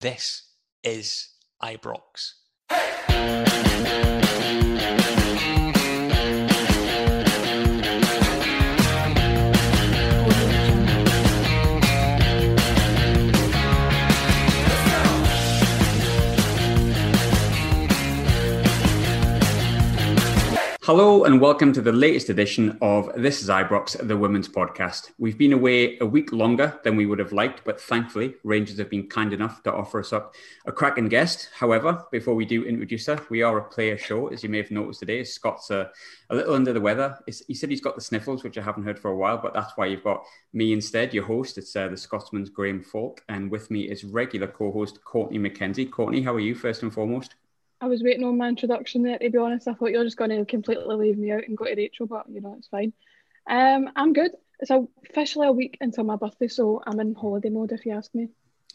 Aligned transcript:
This 0.00 0.50
is 0.82 1.30
Ibrox. 1.62 2.32
Hello 20.86 21.24
and 21.24 21.40
welcome 21.40 21.72
to 21.72 21.80
the 21.82 21.90
latest 21.90 22.28
edition 22.28 22.78
of 22.80 23.10
This 23.16 23.42
is 23.42 23.48
Ibrox, 23.48 24.06
the 24.06 24.16
Women's 24.16 24.48
Podcast. 24.48 25.10
We've 25.18 25.36
been 25.36 25.52
away 25.52 25.98
a 25.98 26.06
week 26.06 26.30
longer 26.30 26.78
than 26.84 26.94
we 26.94 27.06
would 27.06 27.18
have 27.18 27.32
liked, 27.32 27.62
but 27.64 27.80
thankfully, 27.80 28.36
Rangers 28.44 28.78
have 28.78 28.88
been 28.88 29.08
kind 29.08 29.32
enough 29.32 29.64
to 29.64 29.72
offer 29.72 29.98
us 29.98 30.12
up 30.12 30.36
a 30.64 30.70
cracking 30.70 31.08
guest. 31.08 31.48
However, 31.52 32.04
before 32.12 32.36
we 32.36 32.44
do 32.44 32.64
introduce 32.64 33.06
her, 33.06 33.18
we 33.30 33.42
are 33.42 33.58
a 33.58 33.64
player 33.64 33.98
show, 33.98 34.28
as 34.28 34.44
you 34.44 34.48
may 34.48 34.58
have 34.58 34.70
noticed 34.70 35.00
today. 35.00 35.24
Scott's 35.24 35.70
a, 35.70 35.90
a 36.30 36.36
little 36.36 36.54
under 36.54 36.72
the 36.72 36.80
weather. 36.80 37.18
It's, 37.26 37.44
he 37.48 37.54
said 37.54 37.70
he's 37.70 37.80
got 37.80 37.96
the 37.96 38.00
sniffles, 38.00 38.44
which 38.44 38.56
I 38.56 38.62
haven't 38.62 38.84
heard 38.84 39.00
for 39.00 39.10
a 39.10 39.16
while, 39.16 39.38
but 39.38 39.54
that's 39.54 39.72
why 39.74 39.86
you've 39.86 40.04
got 40.04 40.22
me 40.52 40.72
instead, 40.72 41.12
your 41.12 41.24
host. 41.24 41.58
It's 41.58 41.74
uh, 41.74 41.88
the 41.88 41.96
Scotsman's 41.96 42.48
Graham 42.48 42.80
Falk, 42.80 43.24
and 43.28 43.50
with 43.50 43.72
me 43.72 43.90
is 43.90 44.04
regular 44.04 44.46
co 44.46 44.70
host 44.70 45.02
Courtney 45.02 45.40
McKenzie. 45.40 45.90
Courtney, 45.90 46.22
how 46.22 46.32
are 46.32 46.38
you, 46.38 46.54
first 46.54 46.84
and 46.84 46.94
foremost? 46.94 47.34
I 47.80 47.86
was 47.86 48.02
waiting 48.02 48.24
on 48.24 48.38
my 48.38 48.48
introduction 48.48 49.02
there, 49.02 49.18
to 49.18 49.30
be 49.30 49.38
honest. 49.38 49.68
I 49.68 49.74
thought 49.74 49.90
you're 49.90 50.04
just 50.04 50.16
going 50.16 50.30
to 50.30 50.44
completely 50.46 50.94
leave 50.94 51.18
me 51.18 51.30
out 51.32 51.46
and 51.46 51.56
go 51.56 51.64
to 51.66 51.74
Rachel, 51.74 52.06
but 52.06 52.24
you 52.28 52.40
know, 52.40 52.54
it's 52.58 52.68
fine. 52.68 52.92
Um, 53.48 53.90
I'm 53.96 54.12
good. 54.12 54.32
It's 54.60 54.70
officially 55.10 55.46
a 55.48 55.52
week 55.52 55.76
until 55.80 56.04
my 56.04 56.16
birthday, 56.16 56.48
so 56.48 56.82
I'm 56.86 56.98
in 57.00 57.14
holiday 57.14 57.50
mode 57.50 57.72
if 57.72 57.84
you 57.84 57.92
ask 57.92 58.14
me. 58.14 58.28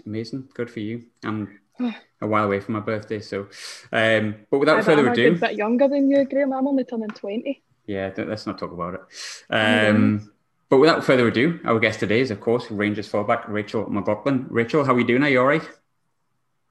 Amazing. 0.05 0.49
Good 0.53 0.69
for 0.69 0.79
you. 0.79 1.05
I'm 1.25 1.59
a 2.21 2.27
while 2.27 2.45
away 2.45 2.59
from 2.59 2.75
my 2.75 2.79
birthday, 2.79 3.19
so. 3.19 3.47
Um, 3.91 4.35
but 4.51 4.59
without 4.59 4.83
further 4.83 5.07
I'm 5.07 5.13
ado. 5.13 5.33
a 5.33 5.35
bit 5.35 5.55
younger 5.55 5.87
than 5.87 6.09
you, 6.09 6.23
Graham. 6.25 6.53
I'm 6.53 6.67
only 6.67 6.83
turning 6.83 7.09
20. 7.09 7.63
Yeah, 7.87 8.09
don't- 8.11 8.29
let's 8.29 8.45
not 8.45 8.59
talk 8.59 8.71
about 8.71 8.93
it. 8.93 9.01
Um, 9.49 10.31
But 10.69 10.77
without 10.77 11.03
further 11.03 11.27
ado, 11.27 11.59
our 11.65 11.79
guest 11.79 11.99
today 11.99 12.21
is, 12.21 12.31
of 12.31 12.39
course, 12.39 12.71
Rangers 12.71 13.07
fullback 13.09 13.45
Rachel 13.49 13.87
McLauchlan. 13.87 14.45
Rachel, 14.49 14.85
how 14.85 14.93
are 14.93 14.99
you 14.99 15.05
doing? 15.05 15.21
Are 15.23 15.27
you 15.29 15.41
all 15.41 15.47
right? 15.47 15.67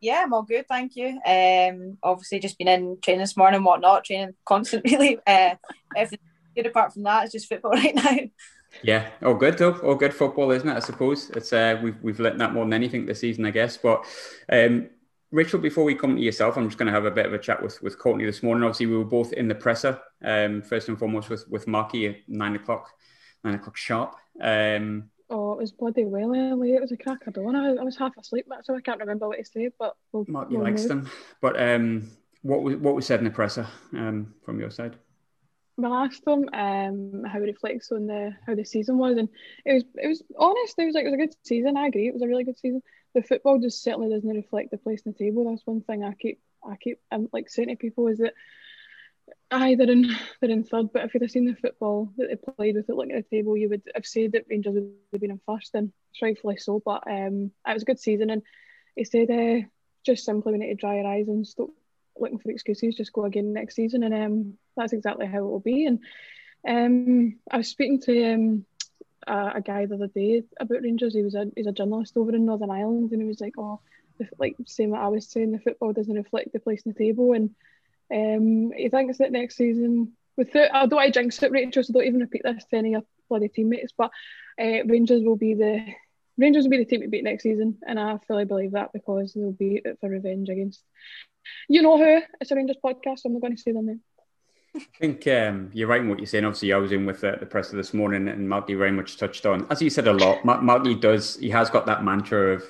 Yeah, 0.00 0.22
I'm 0.24 0.32
all 0.32 0.42
good, 0.42 0.66
thank 0.66 0.96
you. 0.96 1.20
Um, 1.26 1.98
obviously 2.02 2.38
just 2.40 2.58
been 2.58 2.68
in 2.68 2.98
training 3.02 3.20
this 3.20 3.36
morning, 3.36 3.56
and 3.56 3.64
whatnot, 3.64 4.04
training 4.04 4.34
constant 4.44 4.84
really. 4.90 5.18
Uh, 5.26 5.56
everything 5.94 6.26
good 6.56 6.66
apart 6.66 6.92
from 6.92 7.02
that, 7.04 7.24
it's 7.24 7.32
just 7.32 7.48
football 7.48 7.70
right 7.74 7.94
now. 7.94 8.16
Yeah, 8.82 9.08
all 9.22 9.34
good 9.34 9.58
though. 9.58 9.74
All 9.80 9.94
good 9.94 10.14
football, 10.14 10.50
isn't 10.52 10.68
it? 10.68 10.76
I 10.76 10.80
suppose 10.80 11.30
it's 11.30 11.52
uh, 11.52 11.78
we've 11.82 12.00
we've 12.02 12.20
learnt 12.20 12.38
that 12.38 12.52
more 12.52 12.64
than 12.64 12.72
anything 12.72 13.04
this 13.04 13.20
season, 13.20 13.44
I 13.44 13.50
guess. 13.50 13.76
But 13.76 14.04
um, 14.50 14.88
Rachel, 15.32 15.58
before 15.58 15.84
we 15.84 15.94
come 15.94 16.16
to 16.16 16.22
yourself, 16.22 16.56
I'm 16.56 16.68
just 16.68 16.78
going 16.78 16.86
to 16.86 16.92
have 16.92 17.04
a 17.04 17.10
bit 17.10 17.26
of 17.26 17.34
a 17.34 17.38
chat 17.38 17.62
with 17.62 17.82
with 17.82 17.98
Courtney 17.98 18.24
this 18.24 18.42
morning. 18.42 18.64
Obviously, 18.64 18.86
we 18.86 18.96
were 18.96 19.04
both 19.04 19.32
in 19.32 19.48
the 19.48 19.54
presser. 19.54 20.00
Um, 20.22 20.62
first 20.62 20.88
and 20.88 20.98
foremost 20.98 21.28
with 21.28 21.46
with 21.48 21.66
Malky 21.66 22.10
at 22.10 22.16
nine 22.28 22.56
o'clock, 22.56 22.90
nine 23.44 23.54
o'clock 23.54 23.76
sharp. 23.76 24.14
Um, 24.40 25.10
was 25.60 25.72
bloody 25.72 26.04
well 26.04 26.34
early. 26.34 26.72
It 26.72 26.80
was 26.80 26.92
a 26.92 26.96
crack 26.96 27.26
of 27.26 27.34
dawn. 27.34 27.54
I, 27.54 27.74
I 27.74 27.84
was 27.84 27.96
half 27.96 28.16
asleep, 28.16 28.46
so 28.62 28.74
I 28.74 28.80
can't 28.80 29.00
remember 29.00 29.28
what 29.28 29.38
he 29.38 29.44
said, 29.44 29.72
but 29.78 29.94
we'll, 30.12 30.24
Malky 30.24 30.50
we'll 30.50 30.62
likes 30.62 30.86
them. 30.86 31.08
But 31.40 31.60
um, 31.60 32.10
what 32.42 32.62
was 32.62 32.76
what 32.76 32.94
was 32.94 33.06
said 33.06 33.20
in 33.20 33.24
the 33.24 33.30
presser 33.30 33.66
um, 33.92 34.34
from 34.44 34.58
your 34.58 34.70
side? 34.70 34.96
Well, 35.76 35.92
I 35.92 36.06
asked 36.06 36.26
him 36.26 36.48
um, 36.52 37.24
how 37.24 37.40
he 37.40 37.46
reflects 37.46 37.92
on 37.92 38.06
the 38.06 38.34
how 38.46 38.54
the 38.54 38.64
season 38.64 38.98
was, 38.98 39.16
and 39.16 39.28
it 39.64 39.74
was 39.74 39.84
it 40.02 40.08
was 40.08 40.22
honest. 40.38 40.74
It 40.78 40.86
was 40.86 40.94
like 40.94 41.04
it 41.04 41.10
was 41.10 41.14
a 41.14 41.18
good 41.18 41.34
season. 41.44 41.76
I 41.76 41.86
agree, 41.86 42.08
it 42.08 42.14
was 42.14 42.22
a 42.22 42.28
really 42.28 42.44
good 42.44 42.58
season. 42.58 42.82
The 43.14 43.22
football 43.22 43.58
just 43.58 43.82
certainly 43.82 44.08
doesn't 44.08 44.28
reflect 44.28 44.70
the 44.70 44.78
place 44.78 45.02
in 45.04 45.12
the 45.12 45.18
table. 45.18 45.48
That's 45.48 45.66
one 45.66 45.82
thing 45.82 46.04
I 46.04 46.14
keep 46.14 46.40
I 46.66 46.76
keep 46.76 47.00
um, 47.10 47.28
like 47.32 47.48
saying 47.48 47.68
to 47.68 47.76
people 47.76 48.08
is 48.08 48.18
that 48.18 48.34
aye 49.50 49.74
they're 49.74 49.90
in 49.90 50.10
they're 50.40 50.50
in 50.50 50.64
third, 50.64 50.92
but 50.92 51.04
if 51.04 51.14
you'd 51.14 51.22
have 51.22 51.30
seen 51.30 51.46
the 51.46 51.54
football 51.54 52.12
that 52.16 52.28
they 52.28 52.52
played 52.52 52.76
with 52.76 52.88
it 52.88 52.94
looking 52.94 53.12
at 53.12 53.28
the 53.28 53.36
table, 53.36 53.56
you 53.56 53.68
would 53.68 53.82
have 53.94 54.06
said 54.06 54.32
that 54.32 54.46
Rangers 54.48 54.74
would 54.74 54.92
have 55.12 55.20
been 55.20 55.30
in 55.30 55.40
first, 55.46 55.74
and 55.74 55.92
rightfully 56.22 56.56
so. 56.56 56.82
But 56.84 57.02
um, 57.06 57.50
it 57.66 57.74
was 57.74 57.82
a 57.82 57.86
good 57.86 57.98
season, 57.98 58.30
and 58.30 58.42
he 58.96 59.04
said 59.04 59.30
uh, 59.30 59.66
just 60.04 60.24
simply 60.24 60.52
we 60.52 60.58
need 60.58 60.68
to 60.68 60.74
dry 60.74 60.98
our 60.98 61.12
eyes 61.12 61.28
and 61.28 61.46
stop 61.46 61.70
looking 62.18 62.38
for 62.38 62.50
excuses. 62.50 62.96
Just 62.96 63.12
go 63.12 63.24
again 63.24 63.52
next 63.52 63.76
season, 63.76 64.02
and 64.02 64.14
um, 64.14 64.58
that's 64.76 64.92
exactly 64.92 65.26
how 65.26 65.38
it 65.38 65.50
will 65.50 65.60
be. 65.60 65.86
And 65.86 66.00
um, 66.68 67.38
I 67.50 67.58
was 67.58 67.68
speaking 67.68 68.00
to 68.02 68.32
um, 68.34 68.66
a, 69.26 69.52
a 69.56 69.60
guy 69.60 69.86
the 69.86 69.94
other 69.94 70.08
day 70.08 70.44
about 70.58 70.82
Rangers. 70.82 71.14
He 71.14 71.22
was 71.22 71.34
a 71.34 71.46
he's 71.56 71.66
a 71.66 71.72
journalist 71.72 72.16
over 72.16 72.34
in 72.34 72.46
Northern 72.46 72.70
Ireland, 72.70 73.12
and 73.12 73.20
he 73.20 73.28
was 73.28 73.40
like, 73.40 73.54
"Oh, 73.58 73.80
the, 74.18 74.28
like 74.38 74.56
same 74.66 74.90
what 74.90 75.00
I 75.00 75.08
was 75.08 75.26
saying, 75.26 75.52
the 75.52 75.58
football 75.58 75.92
doesn't 75.92 76.14
reflect 76.14 76.52
the 76.52 76.60
place 76.60 76.82
in 76.82 76.92
the 76.92 76.98
table." 76.98 77.32
And 77.32 77.50
um, 78.12 78.72
he 78.76 78.88
thinks 78.88 79.18
that 79.18 79.32
next 79.32 79.56
season, 79.56 80.12
without 80.36 80.74
I 80.74 80.86
don't 80.86 80.96
want 80.96 81.12
to 81.12 81.20
jinx 81.20 81.42
it, 81.42 81.52
Rachel, 81.52 81.82
so 81.82 81.92
don't 81.92 82.04
even 82.04 82.20
repeat 82.20 82.42
this 82.44 82.64
to 82.70 82.76
any 82.76 82.94
of 82.94 83.02
your 83.02 83.02
bloody 83.28 83.48
teammates, 83.48 83.92
but 83.96 84.10
uh, 84.60 84.84
Rangers 84.86 85.22
will 85.22 85.36
be 85.36 85.54
the 85.54 85.84
Rangers 86.38 86.64
will 86.64 86.70
be 86.70 86.78
the 86.78 86.84
team 86.84 87.02
to 87.02 87.08
beat 87.08 87.24
next 87.24 87.42
season, 87.42 87.78
and 87.86 88.00
I 88.00 88.18
fully 88.26 88.44
believe 88.44 88.72
that 88.72 88.92
because 88.92 89.34
they'll 89.34 89.52
be 89.52 89.82
out 89.86 89.98
for 90.00 90.08
revenge 90.08 90.48
against. 90.48 90.82
You 91.68 91.82
know 91.82 91.98
who? 91.98 92.22
It's 92.40 92.50
a 92.50 92.54
Rangers 92.54 92.76
podcast. 92.82 93.20
So 93.20 93.26
I'm 93.26 93.34
not 93.34 93.42
going 93.42 93.56
to 93.56 93.62
say 93.62 93.72
their 93.72 93.82
name. 93.82 94.00
I 94.74 94.80
think 95.00 95.26
um, 95.26 95.70
you're 95.72 95.88
right 95.88 96.00
in 96.00 96.08
what 96.08 96.18
you're 96.18 96.26
saying. 96.26 96.44
Obviously, 96.44 96.72
I 96.72 96.78
was 96.78 96.92
in 96.92 97.04
with 97.04 97.22
the, 97.22 97.46
presser 97.50 97.76
this 97.76 97.92
morning, 97.92 98.28
and 98.28 98.48
Malky 98.48 98.78
very 98.78 98.92
much 98.92 99.16
touched 99.16 99.44
on, 99.44 99.66
as 99.68 99.80
he 99.80 99.90
said 99.90 100.06
a 100.06 100.12
lot. 100.12 100.44
Ma- 100.44 100.60
Malky 100.60 101.00
does, 101.00 101.36
he 101.36 101.50
has 101.50 101.70
got 101.70 101.86
that 101.86 102.04
mantra 102.04 102.54
of 102.54 102.64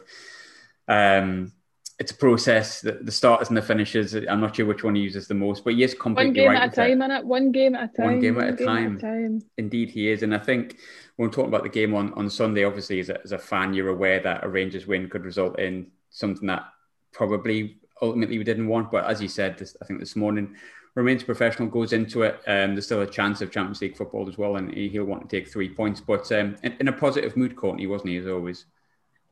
um, 0.88 1.52
it's 2.00 2.10
a 2.12 2.16
process, 2.16 2.80
the, 2.80 2.92
the 3.02 3.12
starters 3.12 3.48
and 3.48 3.56
the 3.56 3.62
finishers. 3.62 4.14
I'm 4.14 4.40
not 4.40 4.56
sure 4.56 4.64
which 4.66 4.82
one 4.82 4.94
he 4.94 5.02
uses 5.02 5.28
the 5.28 5.34
most, 5.34 5.62
but 5.64 5.74
he 5.74 5.82
is 5.84 5.94
One 6.02 6.32
game 6.32 6.48
right 6.48 6.56
at 6.62 6.76
a 6.76 6.82
it. 6.82 6.88
time, 6.88 6.98
innit? 7.00 7.24
One 7.24 7.52
game 7.52 7.74
at 7.74 7.90
a 7.92 7.96
time. 7.96 8.06
One 8.06 8.20
game 8.20 8.40
at 8.40 8.60
a 8.60 8.64
time. 8.64 8.98
time. 8.98 9.42
Indeed, 9.58 9.90
he 9.90 10.10
is. 10.10 10.22
And 10.22 10.34
I 10.34 10.38
think 10.38 10.78
when 11.16 11.28
we're 11.28 11.32
talking 11.32 11.50
about 11.50 11.62
the 11.62 11.68
game 11.68 11.94
on, 11.94 12.14
on 12.14 12.30
Sunday, 12.30 12.64
obviously, 12.64 13.00
as 13.00 13.10
a, 13.10 13.20
as 13.22 13.32
a 13.32 13.38
fan, 13.38 13.74
you're 13.74 13.90
aware 13.90 14.18
that 14.20 14.42
a 14.42 14.48
Rangers 14.48 14.86
win 14.86 15.10
could 15.10 15.24
result 15.26 15.58
in 15.60 15.88
something 16.08 16.46
that 16.48 16.64
probably 17.12 17.76
ultimately 18.00 18.38
we 18.38 18.44
didn't 18.44 18.66
want. 18.66 18.90
But 18.90 19.04
as 19.04 19.20
you 19.20 19.28
said, 19.28 19.58
this, 19.58 19.76
I 19.82 19.84
think 19.84 20.00
this 20.00 20.16
morning, 20.16 20.56
remains 20.94 21.22
professional, 21.22 21.68
goes 21.68 21.92
into 21.92 22.22
it. 22.22 22.36
Um, 22.46 22.74
there's 22.74 22.86
still 22.86 23.02
a 23.02 23.06
chance 23.06 23.42
of 23.42 23.52
Champions 23.52 23.82
League 23.82 23.96
football 23.96 24.26
as 24.26 24.38
well, 24.38 24.56
and 24.56 24.72
he- 24.74 24.88
he'll 24.88 25.04
want 25.04 25.28
to 25.28 25.36
take 25.36 25.48
three 25.52 25.68
points. 25.68 26.00
But 26.00 26.32
um, 26.32 26.56
in, 26.62 26.74
in 26.80 26.88
a 26.88 26.92
positive 26.92 27.36
mood, 27.36 27.56
Courtney, 27.56 27.86
wasn't 27.86 28.10
he, 28.10 28.16
as 28.16 28.26
always? 28.26 28.64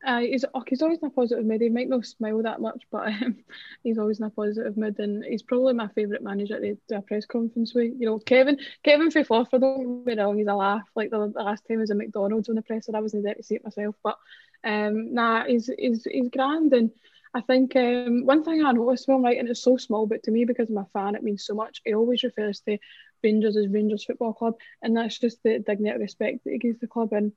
Uh, 0.05 0.19
he's, 0.19 0.45
oh, 0.53 0.63
he's 0.65 0.81
always 0.81 0.99
in 0.99 1.07
a 1.07 1.11
positive 1.11 1.45
mood. 1.45 1.61
He 1.61 1.69
might 1.69 1.89
not 1.89 2.05
smile 2.05 2.41
that 2.43 2.61
much, 2.61 2.83
but 2.89 3.07
um, 3.07 3.37
he's 3.83 3.97
always 3.97 4.19
in 4.19 4.25
a 4.25 4.29
positive 4.29 4.77
mood, 4.77 4.97
and 4.99 5.23
he's 5.25 5.43
probably 5.43 5.73
my 5.73 5.89
favourite 5.89 6.23
manager 6.23 6.59
to 6.59 6.77
do 6.87 6.95
a 6.95 7.01
press 7.01 7.25
conference 7.25 7.73
with. 7.73 7.93
You 7.97 8.05
know, 8.05 8.19
Kevin, 8.19 8.57
Kevin 8.83 9.11
for 9.11 9.23
Fluffer, 9.23 9.59
don't 9.59 10.05
get 10.05 10.17
me 10.17 10.23
wrong, 10.23 10.37
he's 10.37 10.47
a 10.47 10.55
laugh. 10.55 10.87
Like 10.95 11.11
the, 11.11 11.31
the 11.35 11.43
last 11.43 11.65
time 11.67 11.77
I 11.77 11.81
was 11.81 11.91
at 11.91 11.97
McDonald's 11.97 12.47
on 12.47 12.55
the 12.55 12.61
presser, 12.61 12.95
I 12.95 13.01
wasn't 13.01 13.23
there 13.23 13.35
to 13.35 13.43
see 13.43 13.55
it 13.55 13.63
myself, 13.63 13.95
but 14.01 14.17
um, 14.63 15.13
nah, 15.13 15.45
he's 15.45 15.69
he's 15.77 16.05
he's 16.09 16.29
grand, 16.29 16.73
and 16.73 16.91
I 17.33 17.41
think 17.41 17.75
um, 17.75 18.25
one 18.25 18.43
thing 18.43 18.63
I 18.63 18.71
noticed 18.71 19.07
when 19.07 19.25
I'm 19.25 19.37
and 19.37 19.49
it's 19.49 19.63
so 19.63 19.77
small, 19.77 20.07
but 20.07 20.23
to 20.23 20.31
me 20.31 20.45
because 20.45 20.69
I'm 20.69 20.77
a 20.77 20.87
fan, 20.93 21.15
it 21.15 21.23
means 21.23 21.45
so 21.45 21.53
much. 21.53 21.81
He 21.85 21.93
always 21.93 22.23
refers 22.23 22.61
to 22.61 22.77
Rangers 23.23 23.57
as 23.57 23.67
Rangers 23.67 24.05
Football 24.05 24.33
Club, 24.33 24.55
and 24.81 24.95
that's 24.95 25.19
just 25.19 25.43
the 25.43 25.59
dignity 25.59 25.89
and 25.89 25.99
respect 26.01 26.43
that 26.45 26.51
he 26.51 26.57
gives 26.57 26.79
the 26.79 26.87
club, 26.87 27.13
and 27.13 27.33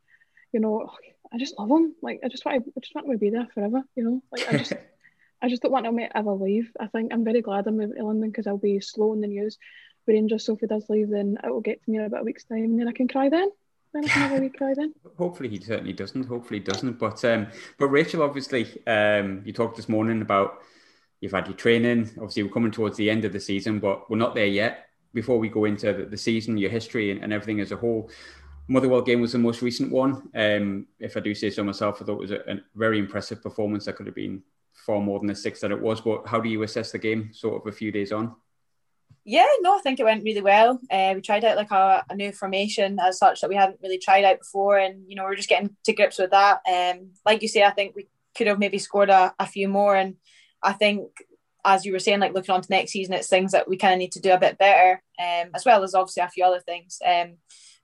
you 0.53 0.61
know, 0.61 0.91
I 1.33 1.39
just 1.39 1.59
love 1.59 1.71
him. 1.71 1.95
Like 2.03 2.21
I 2.25 2.29
just 2.29 2.45
want, 2.45 2.65
to, 2.65 2.73
I 2.77 2.81
just 2.81 2.95
want 2.95 3.07
him 3.07 3.13
to 3.13 3.19
be 3.19 3.31
there 3.31 3.49
forever. 3.55 3.83
You 3.97 4.05
know, 4.05 4.23
like 4.31 4.49
I 4.49 4.59
just, 4.59 4.73
I 5.43 5.49
just 5.49 5.63
don't 5.63 5.73
want 5.73 5.87
him 5.87 5.97
to 5.97 6.17
ever 6.17 6.33
leave. 6.33 6.71
I 6.79 6.87
think 6.87 7.13
I'm 7.13 7.25
very 7.25 7.41
glad 7.41 7.67
I'm 7.67 7.79
moving 7.79 7.97
to 7.97 8.05
London 8.05 8.31
because 8.31 8.47
I'll 8.47 8.59
be 8.59 8.81
slow 8.81 9.13
in 9.13 9.21
the 9.21 9.27
news. 9.27 9.59
But 10.07 10.13
Rangers, 10.13 10.45
so 10.45 10.55
if 10.55 10.61
he 10.61 10.67
does 10.67 10.89
leave, 10.89 11.11
then 11.11 11.39
it 11.43 11.51
will 11.51 11.61
get 11.61 11.83
to 11.83 11.91
me 11.91 11.99
in 11.99 12.05
about 12.05 12.23
a 12.23 12.25
week's 12.25 12.45
time, 12.45 12.65
and 12.65 12.81
then 12.81 12.89
I 12.89 12.93
can 12.93 13.09
cry 13.09 13.29
then. 13.29 13.51
Then 13.93 14.05
I 14.05 14.09
can 14.09 14.23
have 14.23 14.39
a 14.39 14.41
wee 14.41 14.49
cry 14.57 14.75
then. 14.75 14.95
Hopefully 15.19 15.49
he 15.49 15.61
certainly 15.61 15.93
doesn't. 15.93 16.25
Hopefully 16.25 16.61
he 16.61 16.65
doesn't. 16.65 16.99
But 16.99 17.25
um, 17.25 17.47
but 17.79 17.89
Rachel, 17.89 18.23
obviously, 18.23 18.67
um, 18.87 19.43
you 19.45 19.53
talked 19.53 19.77
this 19.77 19.89
morning 19.89 20.23
about 20.23 20.63
you've 21.21 21.33
had 21.33 21.47
your 21.47 21.57
training. 21.57 22.11
Obviously, 22.17 22.43
we're 22.43 22.53
coming 22.53 22.73
towards 22.73 22.97
the 22.97 23.11
end 23.11 23.25
of 23.25 23.33
the 23.33 23.41
season, 23.41 23.79
but 23.79 24.11
we're 24.11 24.19
not 24.19 24.35
there 24.35 24.47
yet. 24.47 24.89
Before 25.15 25.39
we 25.39 25.49
go 25.49 25.67
into 25.67 25.93
the, 25.93 26.05
the 26.07 26.17
season, 26.17 26.57
your 26.57 26.71
history 26.71 27.11
and, 27.11 27.23
and 27.23 27.33
everything 27.33 27.61
as 27.61 27.71
a 27.71 27.77
whole, 27.77 28.11
Motherwell 28.73 29.03
game 29.03 29.21
was 29.21 29.33
the 29.33 29.39
most 29.39 29.61
recent 29.61 29.93
one. 29.93 30.31
Um, 30.35 30.87
if 30.99 31.15
I 31.17 31.21
do 31.21 31.35
say 31.35 31.51
so 31.51 31.63
myself, 31.63 32.01
I 32.01 32.07
thought 32.07 32.15
it 32.15 32.21
was 32.21 32.31
a, 32.31 32.51
a 32.51 32.61
very 32.75 32.99
impressive 32.99 33.43
performance. 33.43 33.85
That 33.85 33.97
could 33.97 34.07
have 34.07 34.15
been 34.15 34.43
far 34.73 34.99
more 34.99 35.19
than 35.19 35.29
the 35.29 35.35
six 35.35 35.61
that 35.61 35.71
it 35.71 35.81
was. 35.81 36.01
But 36.01 36.27
how 36.27 36.41
do 36.41 36.49
you 36.49 36.63
assess 36.63 36.91
the 36.91 36.99
game, 36.99 37.31
sort 37.35 37.61
of 37.61 37.71
a 37.71 37.77
few 37.77 37.93
days 37.93 38.13
on? 38.13 38.35
Yeah, 39.25 39.47
no, 39.61 39.77
I 39.77 39.81
think 39.83 40.01
it 40.01 40.05
went 40.05 40.25
really 40.25 40.41
well. 40.41 40.81
Uh, 40.91 41.13
we 41.15 41.21
tried 41.21 41.45
out 41.45 41.59
like 41.59 41.71
a, 41.71 42.03
a 42.09 42.17
new 42.17 42.33
formation 42.33 42.99
as 42.99 43.19
such 43.19 43.43
that 43.43 43.51
we 43.51 43.57
hadn't 43.57 43.81
really 43.83 43.99
tried 43.99 44.25
out 44.25 44.39
before, 44.39 44.79
and 44.79 45.05
you 45.07 45.17
know 45.17 45.25
we're 45.25 45.37
just 45.37 45.51
getting 45.51 45.77
to 45.85 45.93
grips 45.93 46.19
with 46.19 46.31
that. 46.31 46.61
Um, 46.67 47.11
like 47.27 47.43
you 47.43 47.49
say, 47.49 47.63
I 47.63 47.71
think 47.71 47.95
we 47.95 48.09
could 48.35 48.47
have 48.47 48.59
maybe 48.59 48.79
scored 48.79 49.11
a, 49.11 49.35
a 49.39 49.47
few 49.47 49.69
more, 49.69 49.95
and 49.95 50.17
I 50.63 50.73
think 50.73 51.11
as 51.65 51.85
you 51.85 51.93
were 51.93 51.99
saying, 51.99 52.21
like 52.21 52.33
looking 52.33 52.55
on 52.55 52.63
to 52.63 52.71
next 52.71 52.93
season, 52.93 53.13
it's 53.13 53.29
things 53.29 53.53
that 53.53 53.69
we 53.69 53.77
kind 53.77 53.93
of 53.93 53.99
need 53.99 54.13
to 54.13 54.21
do 54.21 54.33
a 54.33 54.41
bit 54.41 54.57
better, 54.57 55.03
um, 55.21 55.51
as 55.55 55.65
well 55.67 55.85
as 55.85 55.95
obviously 55.95 56.23
a 56.23 56.29
few 56.29 56.45
other 56.45 56.61
things. 56.61 56.99
Um, 57.07 57.35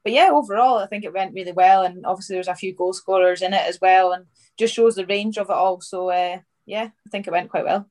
but 0.04 0.12
yeah, 0.12 0.30
overall, 0.32 0.78
I 0.78 0.86
think 0.86 1.04
it 1.04 1.12
went 1.12 1.34
really 1.34 1.52
well, 1.52 1.82
and 1.82 2.06
obviously 2.06 2.34
there's 2.34 2.48
a 2.48 2.54
few 2.54 2.74
goal 2.74 2.92
scorers 2.92 3.42
in 3.42 3.52
it 3.52 3.66
as 3.66 3.80
well, 3.80 4.12
and 4.12 4.26
just 4.58 4.74
shows 4.74 4.94
the 4.94 5.06
range 5.06 5.38
of 5.38 5.50
it 5.50 5.56
all. 5.56 5.80
So 5.80 6.10
uh, 6.10 6.38
yeah, 6.66 6.88
I 7.06 7.10
think 7.10 7.26
it 7.26 7.32
went 7.32 7.50
quite 7.50 7.64
well. 7.64 7.88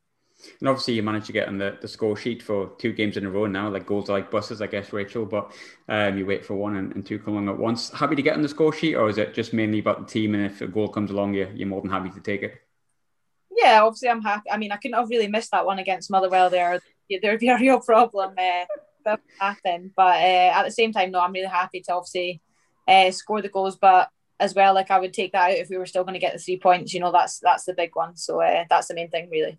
And 0.59 0.69
obviously, 0.69 0.94
you 0.94 1.04
managed 1.04 1.25
to 1.27 1.33
get 1.33 1.48
on 1.48 1.57
the, 1.57 1.77
the 1.81 1.88
score 1.88 2.15
sheet 2.15 2.44
for 2.44 2.71
two 2.77 2.94
games 2.94 3.18
in 3.18 3.25
a 3.25 3.30
row 3.30 3.48
now. 3.48 3.69
Like 3.69 3.88
goals 3.88 4.09
are 4.09 4.13
like 4.13 4.30
buses, 4.30 4.62
I 4.62 4.68
guess, 4.68 4.94
Rachel. 4.94 5.25
But 5.25 5.51
um, 5.89 6.18
you 6.18 6.25
wait 6.25 6.45
for 6.45 6.54
one 6.54 6.75
and, 6.75 6.94
and, 6.94 7.06
two 7.06 7.18
come 7.18 7.33
along 7.33 7.50
at 7.50 7.57
once. 7.57 7.89
Happy 7.89 8.15
to 8.15 8.21
get 8.21 8.36
on 8.36 8.44
the 8.44 8.50
score 8.50 8.71
sheet, 8.71 8.95
or 8.95 9.10
is 9.10 9.18
it 9.18 9.33
just 9.33 9.51
mainly 9.51 9.80
about 9.80 10.00
the 10.00 10.12
team? 10.12 10.36
And 10.36 10.45
if 10.45 10.62
a 10.62 10.68
goal 10.68 10.89
comes 10.89 11.10
along, 11.10 11.33
you're, 11.33 11.51
you're 11.53 11.68
more 11.68 11.81
than 11.81 11.89
happy 11.89 12.12
to 12.12 12.19
take 12.19 12.44
it. 12.44 12.56
Yeah, 13.50 13.81
obviously, 13.83 14.10
I'm 14.10 14.21
happy. 14.21 14.51
I 14.51 14.57
mean, 14.57 14.71
I 14.71 14.77
couldn't 14.77 14.98
have 14.98 15.10
really 15.10 15.27
missed 15.27 15.51
that 15.51 15.65
one 15.65 15.80
against 15.80 16.12
Motherwell 16.12 16.51
there. 16.51 16.80
There'd 17.10 17.39
be 17.39 17.50
a 17.50 17.57
real 17.57 17.80
problem 17.86 18.36
uh, 18.38 18.65
that 19.06 19.22
happened. 19.40 19.92
But 19.96 20.18
uh, 20.18 20.52
at 20.56 20.64
the 20.64 20.72
same 20.72 20.92
time, 20.92 21.12
no, 21.12 21.20
I'm 21.20 21.34
really 21.34 21.48
happy 21.48 21.82
to 21.82 21.94
obviously 21.94 22.42
uh, 22.88 23.12
score 23.12 23.42
the 23.42 23.50
goals. 23.50 23.78
But 23.78 24.10
as 24.40 24.54
well, 24.54 24.74
like 24.74 24.92
I 24.92 25.00
would 25.00 25.14
take 25.14 25.32
that 25.32 25.52
out 25.52 25.58
if 25.58 25.70
we 25.70 25.78
were 25.78 25.86
still 25.86 26.04
going 26.04 26.14
to 26.14 26.20
get 26.20 26.34
the 26.34 26.40
three 26.40 26.60
points. 26.60 26.94
You 26.94 27.00
know, 27.00 27.12
that's 27.12 27.40
that's 27.40 27.66
the 27.66 27.74
big 27.74 27.96
one. 27.96 28.16
So 28.16 28.42
uh, 28.42 28.66
that's 28.70 28.88
the 28.88 28.96
main 28.96 29.10
thing, 29.10 29.30
really. 29.30 29.58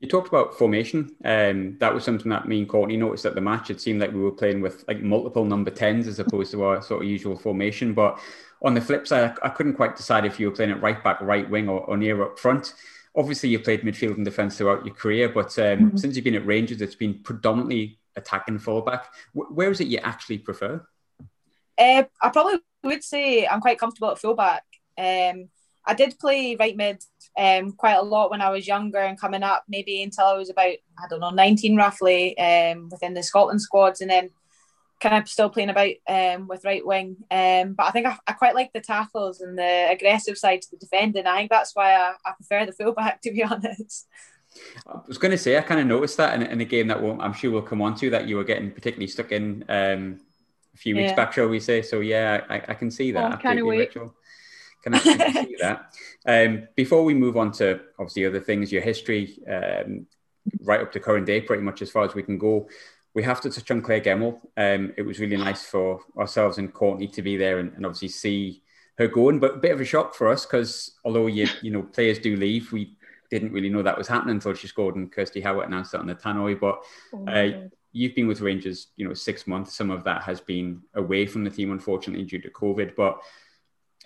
You 0.00 0.08
talked 0.08 0.28
about 0.28 0.56
formation. 0.56 1.14
Um, 1.26 1.76
that 1.78 1.92
was 1.92 2.04
something 2.04 2.30
that 2.30 2.48
me 2.48 2.60
and 2.60 2.68
Courtney 2.68 2.96
noticed 2.96 3.26
at 3.26 3.34
the 3.34 3.42
match. 3.42 3.68
It 3.68 3.82
seemed 3.82 4.00
like 4.00 4.12
we 4.12 4.20
were 4.20 4.30
playing 4.30 4.62
with 4.62 4.82
like 4.88 5.02
multiple 5.02 5.44
number 5.44 5.70
tens 5.70 6.06
as 6.06 6.18
opposed 6.18 6.52
to 6.52 6.64
our 6.64 6.80
sort 6.80 7.02
of 7.02 7.08
usual 7.08 7.36
formation. 7.36 7.92
But 7.92 8.18
on 8.62 8.72
the 8.72 8.80
flip 8.80 9.06
side, 9.06 9.36
I, 9.42 9.48
I 9.48 9.50
couldn't 9.50 9.74
quite 9.74 9.96
decide 9.96 10.24
if 10.24 10.40
you 10.40 10.48
were 10.48 10.56
playing 10.56 10.70
at 10.70 10.80
right 10.80 11.04
back, 11.04 11.20
right 11.20 11.48
wing, 11.48 11.68
or, 11.68 11.80
or 11.80 11.98
near 11.98 12.22
up 12.22 12.38
front. 12.38 12.72
Obviously, 13.14 13.50
you 13.50 13.58
played 13.58 13.82
midfield 13.82 14.16
and 14.16 14.24
defence 14.24 14.56
throughout 14.56 14.86
your 14.86 14.94
career, 14.94 15.28
but 15.28 15.58
um, 15.58 15.78
mm-hmm. 15.78 15.96
since 15.98 16.16
you've 16.16 16.24
been 16.24 16.34
at 16.34 16.46
Rangers, 16.46 16.80
it's 16.80 16.94
been 16.94 17.18
predominantly 17.22 17.98
attacking 18.16 18.58
fullback. 18.58 19.12
Where 19.32 19.70
is 19.70 19.80
it 19.80 19.88
you 19.88 19.98
actually 19.98 20.38
prefer? 20.38 20.84
Uh, 21.78 22.04
I 22.20 22.28
probably 22.30 22.60
would 22.84 23.04
say 23.04 23.46
I'm 23.46 23.60
quite 23.60 23.78
comfortable 23.78 24.10
at 24.10 24.18
fullback. 24.18 24.64
Um, 24.98 25.48
I 25.86 25.94
did 25.94 26.18
play 26.18 26.56
right 26.56 26.76
mid 26.76 27.02
um, 27.38 27.72
quite 27.72 27.94
a 27.94 28.02
lot 28.02 28.30
when 28.30 28.42
I 28.42 28.50
was 28.50 28.66
younger 28.66 28.98
and 28.98 29.18
coming 29.18 29.42
up, 29.42 29.64
maybe 29.68 30.02
until 30.02 30.26
I 30.26 30.34
was 30.34 30.50
about, 30.50 30.66
I 30.98 31.08
don't 31.08 31.20
know, 31.20 31.30
19 31.30 31.76
roughly 31.76 32.38
um, 32.38 32.88
within 32.90 33.14
the 33.14 33.22
Scotland 33.22 33.62
squads. 33.62 34.00
And 34.00 34.10
then 34.10 34.30
kind 35.00 35.16
of 35.16 35.28
still 35.28 35.48
playing 35.48 35.70
about 35.70 35.94
um, 36.08 36.46
with 36.46 36.64
right 36.64 36.86
wing. 36.86 37.16
Um, 37.30 37.72
but 37.72 37.86
I 37.86 37.90
think 37.90 38.06
I, 38.06 38.16
I, 38.26 38.32
quite 38.32 38.54
like 38.54 38.72
the 38.72 38.80
tackles 38.80 39.40
and 39.40 39.58
the 39.58 39.88
aggressive 39.90 40.36
side 40.36 40.60
to 40.62 40.70
the 40.70 40.76
defending. 40.76 41.26
I 41.26 41.38
think 41.38 41.50
that's 41.50 41.74
why 41.74 41.94
I, 41.94 42.12
I 42.24 42.32
prefer 42.32 42.66
the 42.66 42.72
fullback, 42.72 43.20
to 43.22 43.32
be 43.32 43.42
honest. 43.42 44.06
I 44.86 45.00
was 45.06 45.18
going 45.18 45.30
to 45.30 45.38
say, 45.38 45.56
I 45.56 45.62
kind 45.62 45.80
of 45.80 45.86
noticed 45.86 46.16
that 46.16 46.34
in, 46.34 46.42
in 46.42 46.60
a 46.60 46.64
game 46.64 46.88
that 46.88 47.02
we'll, 47.02 47.20
I'm 47.20 47.32
sure 47.32 47.50
we'll 47.50 47.62
come 47.62 47.82
on 47.82 47.94
to 47.96 48.10
that 48.10 48.28
you 48.28 48.36
were 48.36 48.44
getting 48.44 48.70
particularly 48.70 49.06
stuck 49.06 49.32
in 49.32 49.64
um, 49.68 50.20
a 50.74 50.76
few 50.76 50.96
weeks 50.96 51.10
yeah. 51.10 51.14
back, 51.14 51.32
shall 51.32 51.48
we 51.48 51.60
say? 51.60 51.82
So, 51.82 52.00
yeah, 52.00 52.44
I, 52.48 52.56
I 52.56 52.74
can 52.74 52.90
see 52.90 53.12
that. 53.12 53.40
Oh, 53.44 53.50
of 53.50 53.66
wait. 53.66 53.78
Ritual. 53.78 54.14
Can 54.82 54.94
I 54.94 54.98
see 54.98 55.56
that? 55.60 55.92
Um, 56.26 56.68
before 56.76 57.02
we 57.02 57.14
move 57.14 57.38
on 57.38 57.50
to 57.52 57.80
obviously 57.98 58.26
other 58.26 58.40
things, 58.40 58.70
your 58.70 58.82
history, 58.82 59.38
um, 59.48 60.06
right 60.60 60.82
up 60.82 60.92
to 60.92 61.00
current 61.00 61.24
day, 61.24 61.40
pretty 61.40 61.62
much 61.62 61.80
as 61.80 61.90
far 61.90 62.04
as 62.04 62.14
we 62.14 62.22
can 62.22 62.36
go, 62.36 62.68
we 63.14 63.22
have 63.22 63.40
to 63.40 63.50
touch 63.50 63.70
on 63.70 63.80
Claire 63.80 64.02
Gemmell. 64.02 64.38
Um, 64.56 64.92
it 64.98 65.02
was 65.02 65.18
really 65.18 65.38
nice 65.38 65.64
for 65.64 66.00
ourselves 66.18 66.58
and 66.58 66.74
Courtney 66.74 67.08
to 67.08 67.22
be 67.22 67.38
there 67.38 67.58
and, 67.58 67.72
and 67.72 67.86
obviously 67.86 68.08
see 68.08 68.62
her 68.98 69.08
going, 69.08 69.40
but 69.40 69.54
a 69.54 69.58
bit 69.58 69.72
of 69.72 69.80
a 69.80 69.84
shock 69.84 70.14
for 70.14 70.28
us 70.28 70.44
because 70.44 70.92
although 71.04 71.26
you 71.26 71.48
you 71.62 71.70
know 71.70 71.82
players 71.82 72.18
do 72.18 72.36
leave, 72.36 72.70
we 72.70 72.96
didn't 73.30 73.52
really 73.52 73.68
know 73.68 73.82
that 73.82 73.96
was 73.96 74.08
happening 74.08 74.34
until 74.34 74.54
she 74.54 74.66
scored 74.66 74.96
and 74.96 75.10
Kirsty 75.10 75.40
Howat 75.40 75.66
announced 75.66 75.94
it 75.94 76.00
on 76.00 76.06
the 76.06 76.14
tannoy. 76.14 76.58
But 76.58 76.82
oh 77.14 77.26
uh, 77.26 77.68
you've 77.92 78.14
been 78.14 78.28
with 78.28 78.40
Rangers, 78.40 78.88
you 78.96 79.06
know, 79.06 79.14
six 79.14 79.46
months. 79.46 79.74
Some 79.74 79.90
of 79.90 80.04
that 80.04 80.22
has 80.22 80.40
been 80.40 80.82
away 80.94 81.26
from 81.26 81.44
the 81.44 81.50
team, 81.50 81.72
unfortunately, 81.72 82.24
due 82.24 82.40
to 82.40 82.50
COVID. 82.50 82.94
But 82.96 83.20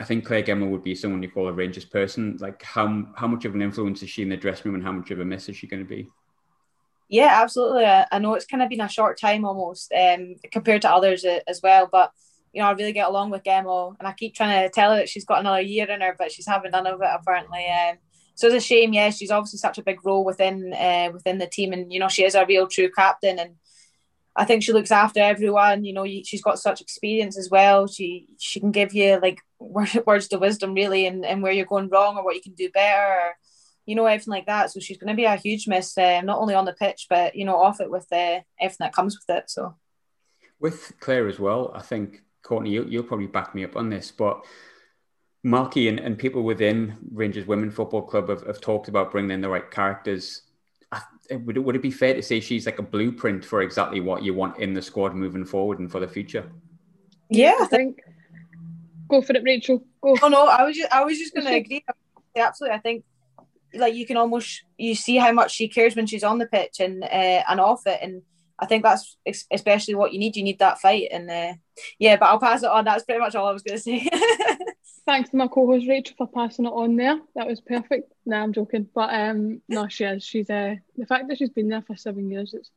I 0.01 0.05
think 0.05 0.25
Claire 0.25 0.43
Gemmell 0.43 0.71
would 0.71 0.83
be 0.83 0.95
someone 0.95 1.23
you 1.23 1.31
call 1.31 1.49
a 1.49 1.53
Rangers 1.53 1.85
person. 1.85 2.37
Like 2.41 2.63
how 2.63 3.07
how 3.17 3.27
much 3.27 3.45
of 3.45 3.55
an 3.55 3.63
influence 3.63 4.03
is 4.03 4.11
she 4.11 4.23
in 4.23 4.29
the 4.29 4.37
dressing 4.37 4.71
room, 4.71 4.77
and 4.77 4.85
how 4.85 4.93
much 4.93 5.11
of 5.11 5.21
a 5.21 5.25
miss 5.25 5.49
is 5.49 5.57
she 5.57 5.67
going 5.67 5.83
to 5.83 5.89
be? 5.89 6.09
Yeah, 7.09 7.43
absolutely. 7.43 7.85
I, 7.85 8.07
I 8.11 8.19
know 8.19 8.35
it's 8.35 8.47
kind 8.47 8.63
of 8.63 8.69
been 8.69 8.81
a 8.81 8.89
short 8.89 9.21
time 9.21 9.45
almost 9.45 9.93
um, 9.93 10.37
compared 10.51 10.83
to 10.83 10.91
others 10.91 11.25
as 11.47 11.61
well, 11.63 11.89
but 11.91 12.11
you 12.53 12.61
know 12.61 12.69
I 12.69 12.73
really 12.73 12.93
get 12.93 13.09
along 13.09 13.31
with 13.31 13.45
Gemma, 13.45 13.95
and 13.99 14.09
I 14.09 14.13
keep 14.13 14.35
trying 14.35 14.65
to 14.65 14.71
tell 14.73 14.91
her 14.91 14.97
that 14.97 15.09
she's 15.09 15.25
got 15.25 15.41
another 15.41 15.61
year 15.61 15.89
in 15.89 16.01
her, 16.01 16.17
but 16.19 16.33
she's 16.33 16.47
having 16.47 16.71
none 16.71 16.87
of 16.87 17.01
it 17.01 17.09
apparently. 17.13 17.67
Um, 17.69 17.99
so 18.35 18.49
it's 18.49 18.57
a 18.57 18.61
shame. 18.61 18.93
Yeah, 18.93 19.11
she's 19.11 19.31
obviously 19.31 19.59
such 19.59 19.79
a 19.79 19.83
big 19.83 20.05
role 20.05 20.25
within 20.25 20.73
uh, 20.73 21.11
within 21.13 21.39
the 21.39 21.47
team, 21.47 21.73
and 21.73 21.93
you 21.93 22.01
know 22.01 22.09
she 22.09 22.25
is 22.25 22.35
a 22.35 22.47
real 22.47 22.67
true 22.67 22.91
captain, 22.91 23.39
and 23.39 23.55
I 24.37 24.45
think 24.45 24.63
she 24.63 24.73
looks 24.73 24.91
after 24.91 25.21
everyone. 25.21 25.85
You 25.85 25.93
know, 25.93 26.05
she's 26.25 26.43
got 26.43 26.59
such 26.59 26.81
experience 26.81 27.39
as 27.39 27.49
well. 27.49 27.87
She 27.87 28.27
she 28.39 28.59
can 28.59 28.73
give 28.73 28.93
you 28.93 29.21
like 29.21 29.41
words 29.61 30.29
to 30.29 30.39
wisdom 30.39 30.75
really, 30.75 31.07
and, 31.07 31.25
and 31.25 31.43
where 31.43 31.53
you're 31.53 31.67
going 31.67 31.89
wrong 31.89 32.17
or 32.17 32.25
what 32.25 32.35
you 32.35 32.43
can 32.43 32.55
do 32.55 32.71
better, 32.71 33.13
or, 33.13 33.35
you 33.87 33.95
know, 33.95 34.07
everything 34.07 34.33
like 34.33 34.47
that. 34.47 34.73
So 34.73 34.81
she's 34.81 34.99
going 34.99 35.09
to 35.09 35.17
be 35.17 35.25
a 35.25 35.37
huge 35.37 35.69
miss, 35.69 35.97
uh, 35.97 36.21
not 36.23 36.39
only 36.39 36.55
on 36.55 36.65
the 36.65 36.73
pitch 36.73 37.07
but 37.09 37.37
you 37.37 37.45
know 37.45 37.57
off 37.57 37.81
it 37.81 37.91
with 37.91 38.07
uh, 38.13 38.41
everything 38.61 38.79
that 38.81 38.95
comes 38.95 39.17
with 39.17 39.37
it. 39.37 39.49
So 39.49 39.77
with 40.59 40.93
Claire 40.99 41.29
as 41.29 41.39
well, 41.39 41.71
I 41.73 41.83
think 41.83 42.23
Courtney, 42.43 42.71
you, 42.71 42.85
you'll 42.89 43.05
probably 43.05 43.27
back 43.27 43.55
me 43.55 43.65
up 43.65 43.77
on 43.77 43.91
this, 43.91 44.11
but. 44.11 44.45
Malky 45.45 45.89
and, 45.89 46.01
and 46.01 46.19
people 46.19 46.43
within 46.43 46.97
Rangers 47.13 47.47
Women 47.47 47.71
Football 47.71 48.03
Club 48.03 48.29
have, 48.29 48.47
have 48.47 48.61
talked 48.61 48.89
about 48.89 49.13
bringing 49.13 49.31
in 49.31 49.41
the 49.41 49.49
right 49.49 49.71
characters 49.71 50.43
would 51.31 51.57
it, 51.57 51.61
would 51.61 51.77
it 51.77 51.83
be 51.83 51.91
fair 51.91 52.15
to 52.15 52.23
say 52.23 52.41
she's 52.41 52.67
like 52.67 52.79
a 52.79 52.83
blueprint 52.83 53.45
for 53.45 53.63
exactly 53.63 54.01
what 54.01 54.23
you 54.23 54.35
want 54.35 54.59
in 54.59 54.75
the 54.75 54.83
squad 54.83 55.15
moving 55.15 55.45
forward 55.45 55.79
and 55.79 55.91
for 55.91 56.01
the 56.01 56.09
future? 56.09 56.51
Yeah, 57.31 57.55
I 57.61 57.67
think. 57.67 58.01
Go 59.09 59.23
for 59.23 59.35
it, 59.35 59.43
Rachel. 59.45 59.79
Go. 60.03 60.17
Oh 60.23 60.29
no, 60.29 60.47
I 60.47 60.63
was 60.65 60.77
just 60.77 60.93
I 60.93 61.05
was 61.05 61.19
just 61.19 61.35
going 61.35 61.47
to 61.47 61.55
agree. 61.55 61.85
Absolutely, 62.37 62.77
I 62.77 62.81
think 62.81 63.05
like 63.75 63.95
you 63.95 64.07
can 64.07 64.17
almost 64.17 64.63
you 64.77 64.95
see 64.95 65.17
how 65.17 65.33
much 65.33 65.53
she 65.53 65.69
cares 65.69 65.97
when 65.97 66.07
she's 66.07 66.25
on 66.25 66.39
the 66.39 66.47
pitch 66.47 66.81
and 66.81 67.03
uh, 67.03 67.43
and 67.49 67.61
off 67.61 67.87
it, 67.87 68.01
and 68.03 68.23
I 68.59 68.67
think 68.67 68.83
that's 68.83 69.17
especially 69.51 69.95
what 69.95 70.13
you 70.13 70.19
need. 70.19 70.37
You 70.37 70.43
need 70.43 70.59
that 70.59 70.81
fight, 70.81 71.09
and 71.11 71.31
uh, 71.31 71.55
yeah. 71.99 72.17
But 72.17 72.27
I'll 72.27 72.41
pass 72.41 72.63
it 72.63 72.71
on. 72.71 72.85
That's 72.85 73.05
pretty 73.05 73.21
much 73.21 73.35
all 73.35 73.49
I 73.49 73.53
was 73.53 73.63
going 73.63 73.79
to 73.79 73.83
say. 73.83 74.09
Thanks 75.07 75.29
to 75.31 75.37
my 75.37 75.49
co-host 75.49 75.87
Rachel 75.87 76.15
for 76.17 76.27
passing 76.27 76.65
it 76.65 76.71
on 76.71 76.97
there. 76.97 77.21
That 77.35 77.47
was 77.47 77.61
perfect. 77.61 78.11
Nah, 78.25 78.43
I'm 78.43 78.55
joking, 78.55 78.89
but 78.95 79.13
um, 79.13 79.61
no, 79.69 79.87
she 79.87 80.05
is. 80.05 80.25
She's 80.25 80.49
uh, 80.49 80.77
the 80.97 81.07
fact 81.07 81.29
that 81.29 81.37
she's 81.37 81.51
been 81.51 81.69
there 81.69 81.83
for 81.83 81.95
seven 81.95 82.31
years. 82.31 82.55
It's 82.55 82.71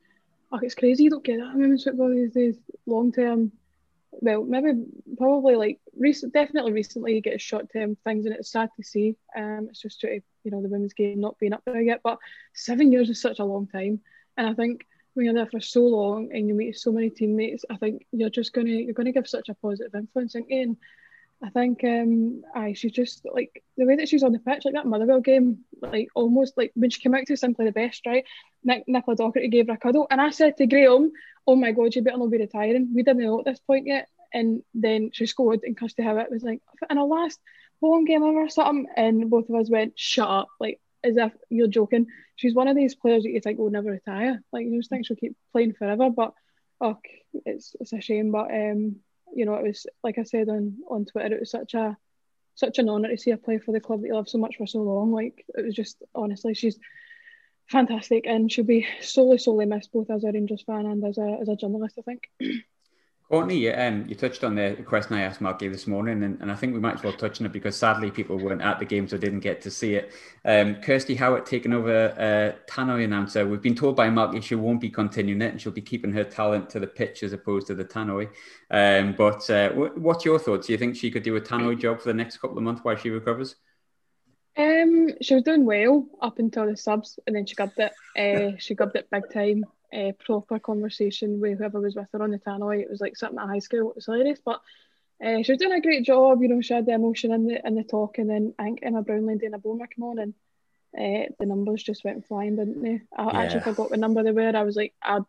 oh, 0.52 0.60
it's 0.62 0.76
crazy. 0.76 1.06
You 1.06 1.10
don't 1.10 1.24
get 1.24 1.40
that 1.40 1.54
in 1.54 1.60
women's 1.60 1.86
football 1.86 2.10
these 2.10 2.34
days. 2.34 2.58
Long 2.86 3.14
term, 3.14 3.54
well, 4.12 4.44
maybe 4.44 4.84
probably 5.18 5.56
like 5.56 5.80
recent, 5.98 6.34
definitely 6.34 6.74
recently 6.74 7.16
you 7.16 7.22
get 7.22 7.40
short 7.40 7.72
term 7.72 7.96
things, 8.04 8.26
and 8.26 8.36
it's 8.36 8.52
sad 8.52 8.72
to 8.76 8.84
see. 8.84 9.16
Um, 9.34 9.68
it's 9.70 9.82
just 9.82 10.02
to 10.02 10.20
you 10.44 10.52
know 10.52 10.62
the 10.62 10.68
women's 10.68 10.94
game 10.94 11.22
not 11.22 11.40
being 11.40 11.54
up 11.54 11.64
there 11.66 11.82
yet. 11.82 12.02
But 12.04 12.18
seven 12.54 12.92
years 12.92 13.10
is 13.10 13.22
such 13.22 13.40
a 13.40 13.46
long 13.46 13.68
time, 13.68 14.02
and 14.36 14.48
I 14.48 14.54
think 14.54 14.86
when 15.14 15.26
you're 15.26 15.34
there 15.34 15.48
for 15.48 15.62
so 15.62 15.82
long 15.82 16.30
and 16.34 16.48
you 16.50 16.54
meet 16.54 16.78
so 16.78 16.92
many 16.92 17.10
teammates, 17.10 17.64
I 17.70 17.78
think 17.78 18.06
you're 18.12 18.30
just 18.30 18.52
gonna 18.52 18.70
you're 18.70 18.94
gonna 18.94 19.14
give 19.14 19.30
such 19.30 19.48
a 19.48 19.54
positive 19.54 19.96
influence. 19.96 20.36
And 20.36 20.76
I 21.44 21.50
think 21.52 21.84
um 21.84 22.42
I 22.56 22.74
she's 22.74 22.92
just 22.92 23.26
like 23.32 23.64
the 23.78 23.86
way 23.86 23.96
that 23.98 24.10
she's 24.10 24.24
on 24.24 24.32
the 24.32 24.40
pitch, 24.40 24.66
like 24.66 24.74
that 24.74 24.88
Motherwell 24.88 25.22
game, 25.22 25.60
like 25.82 26.10
almost 26.16 26.58
like 26.58 26.72
when 26.76 26.90
she 26.90 27.02
came 27.02 27.14
out 27.14 27.28
to 27.28 27.38
simply 27.38 27.66
the 27.66 27.72
best, 27.72 28.06
right? 28.06 28.26
Nick, 28.64 28.86
Nicola 28.88 29.16
Docherty 29.16 29.52
gave 29.52 29.68
her 29.68 29.74
a 29.74 29.78
cuddle. 29.78 30.08
And 30.10 30.20
I 30.20 30.32
said 30.32 30.58
to 30.58 30.66
Graham, 30.66 31.12
Oh 31.46 31.56
my 31.56 31.72
god, 31.72 31.96
you 31.96 32.02
better 32.02 32.18
not 32.18 32.32
be 32.32 32.40
retiring. 32.40 32.92
We 32.94 33.04
didn't 33.04 33.24
know 33.24 33.40
at 33.40 33.46
this 33.46 33.60
point 33.60 33.86
yet. 33.86 34.10
And 34.34 34.64
then 34.74 35.12
she 35.14 35.26
scored 35.28 35.62
and 35.64 35.78
Kirsty 35.78 36.04
Howat 36.04 36.32
was 36.32 36.44
like, 36.44 36.62
in 36.90 36.98
a 36.98 37.06
last 37.06 37.40
home 37.82 38.06
game 38.06 38.24
ever 38.24 38.42
or 38.46 38.50
something. 38.50 38.88
And 38.96 39.30
both 39.30 39.48
of 39.50 39.56
us 39.56 39.70
went, 39.70 39.94
Shut 39.98 40.28
up, 40.28 40.48
like 40.60 40.80
as 41.04 41.18
if 41.18 41.32
you're 41.50 41.68
joking. 41.68 42.08
She's 42.36 42.56
one 42.56 42.68
of 42.68 42.76
these 42.76 42.96
players 42.96 43.24
that 43.24 43.30
you 43.30 43.42
think 43.42 43.60
will 43.60 43.70
never 43.70 43.92
retire. 43.92 44.42
Like 44.52 44.66
you 44.66 44.80
just 44.80 44.90
think 44.90 45.06
she'll 45.06 45.18
keep 45.18 45.36
playing 45.52 45.74
forever. 45.74 46.10
But 46.10 46.34
oh 46.82 46.98
it's 47.46 47.76
it's 47.80 47.94
a 47.94 48.02
shame. 48.02 48.32
But 48.32 48.52
um 48.52 48.98
you 49.34 49.46
know, 49.46 49.56
it 49.56 49.64
was 49.64 49.86
like 50.04 50.18
I 50.18 50.24
said 50.24 50.50
on 50.50 50.78
on 50.90 51.06
Twitter, 51.06 51.36
it 51.36 51.40
was 51.40 51.52
such 51.52 51.74
a 51.74 51.98
such 52.56 52.80
an 52.80 52.90
honour 52.90 53.10
to 53.10 53.18
see 53.18 53.32
her 53.32 53.38
play 53.38 53.60
for 53.60 53.72
the 53.72 53.80
club 53.80 54.02
that 54.02 54.08
you 54.08 54.16
love 54.16 54.30
so 54.30 54.38
much 54.38 54.58
for 54.58 54.68
so 54.68 54.80
long. 54.80 55.12
Like 55.12 55.46
it 55.56 55.66
was 55.66 55.76
just 55.76 56.02
honestly, 56.16 56.54
she's 56.54 56.80
fantastic, 57.68 58.26
and 58.26 58.52
she'll 58.52 58.66
be 58.66 58.88
solely 59.02 59.38
solely 59.38 59.66
missed 59.66 59.92
both 59.92 60.10
as 60.10 60.24
a 60.24 60.32
Rangers 60.32 60.64
fan 60.64 60.86
and 60.86 61.04
as 61.06 61.18
a 61.18 61.38
as 61.42 61.50
a 61.50 61.56
journalist. 61.56 62.00
I 62.00 62.02
think. 62.02 62.30
Courtney, 63.30 63.70
um, 63.74 64.06
you 64.08 64.16
touched 64.16 64.46
on 64.46 64.56
the 64.56 64.78
question 64.86 65.18
I 65.18 65.24
asked 65.24 65.42
Malky 65.42 65.70
this 65.70 65.86
morning, 65.86 66.24
and, 66.24 66.42
and, 66.42 66.50
I 66.50 66.56
think 66.56 66.74
we 66.74 66.80
might 66.80 66.96
as 66.96 67.04
well 67.04 67.12
touch 67.12 67.42
on 67.42 67.46
it 67.46 67.52
because 67.52 67.76
sadly 67.76 68.10
people 68.10 68.38
weren't 68.38 68.62
at 68.62 68.80
the 68.80 68.86
game, 68.86 69.06
so 69.06 69.18
didn't 69.18 69.42
get 69.42 69.60
to 69.64 69.72
see 69.72 69.96
it. 69.96 70.14
Um, 70.46 70.76
Kirsty 70.76 71.14
Howat 71.14 71.46
taking 71.46 71.74
over 71.74 72.12
uh, 72.18 72.72
Tannoy 72.72 73.04
announcer. 73.04 73.46
We've 73.46 73.62
been 73.62 73.76
told 73.76 73.98
by 73.98 74.08
Malky 74.08 74.42
she 74.42 74.56
won't 74.56 74.80
be 74.80 74.90
continuing 74.90 75.42
it, 75.42 75.52
and 75.52 75.62
she'll 75.62 75.74
be 75.74 75.82
keeping 75.82 76.14
her 76.14 76.24
talent 76.24 76.70
to 76.70 76.80
the 76.80 76.88
pitch 76.88 77.22
as 77.22 77.34
opposed 77.34 77.68
to 77.68 77.76
the 77.76 77.84
Tannoy. 77.84 78.30
Um, 78.72 79.14
but 79.18 79.50
uh, 79.50 79.72
what's 79.72 80.24
your 80.24 80.40
thoughts? 80.40 80.68
Do 80.68 80.72
you 80.74 80.80
think 80.80 80.96
she 80.96 81.12
could 81.12 81.24
do 81.24 81.36
a 81.36 81.42
Tannoy 81.42 81.78
job 81.78 82.00
for 82.00 82.08
the 82.08 82.14
next 82.14 82.38
couple 82.38 82.58
of 82.58 82.64
months 82.64 82.82
while 82.86 82.96
she 82.96 83.10
recovers? 83.10 83.56
Um, 84.56 85.10
she 85.22 85.36
was 85.36 85.44
doing 85.44 85.66
well 85.66 86.08
up 86.22 86.40
until 86.40 86.66
the 86.66 86.78
subs, 86.78 87.20
and 87.28 87.36
then 87.36 87.46
she 87.46 87.56
got 87.56 87.74
it. 87.78 87.92
Uh, 88.18 88.56
she 88.58 88.74
got 88.74 88.96
it 88.96 89.10
big 89.12 89.24
time 89.34 89.66
a 89.94 90.14
proper 90.26 90.60
conversation 90.60 91.40
with 91.40 91.60
whoever 91.60 91.80
was 91.82 91.96
with 91.96 92.08
her 92.14 92.22
on 92.24 92.32
the 92.32 92.40
tannoy. 92.40 92.82
It 92.82 92.90
was 92.90 93.02
like 93.02 93.16
something 93.18 93.40
at 93.40 93.48
high 93.48 93.60
school. 93.60 93.90
It 93.90 93.96
was 93.96 94.06
hilarious, 94.06 94.40
but 94.46 94.62
uh, 95.26 95.42
she 95.44 95.52
was 95.52 95.60
doing 95.60 95.74
a 95.74 95.82
great 95.82 96.06
job. 96.06 96.42
You 96.42 96.50
know, 96.50 96.62
she 96.62 96.74
had 96.74 96.86
the 96.86 96.94
emotion 96.94 97.32
in 97.34 97.48
the 97.48 97.66
in 97.66 97.76
the 97.76 97.84
talk, 97.84 98.18
and 98.20 98.30
then 98.30 98.54
I 98.60 98.64
think 98.66 98.80
Emma 98.84 99.04
Brownlie 99.04 99.34
and 99.34 99.42
Dana 99.42 99.60
Bowman 99.60 99.88
came 99.96 100.04
on, 100.06 100.20
and 100.20 100.34
uh, 100.98 101.30
the 101.40 101.46
numbers 101.46 101.84
just 101.84 102.04
went 102.06 102.26
flying, 102.28 102.56
didn't 102.56 102.82
they? 102.82 103.02
I 103.18 103.32
Yeah. 103.32 103.44
actually 103.44 103.62
forgot 103.62 103.90
what 103.92 104.00
number 104.00 104.24
they 104.24 104.32
were. 104.32 104.56
I 104.56 104.64
was 104.64 104.76
like, 104.76 104.94
I, 105.04 105.20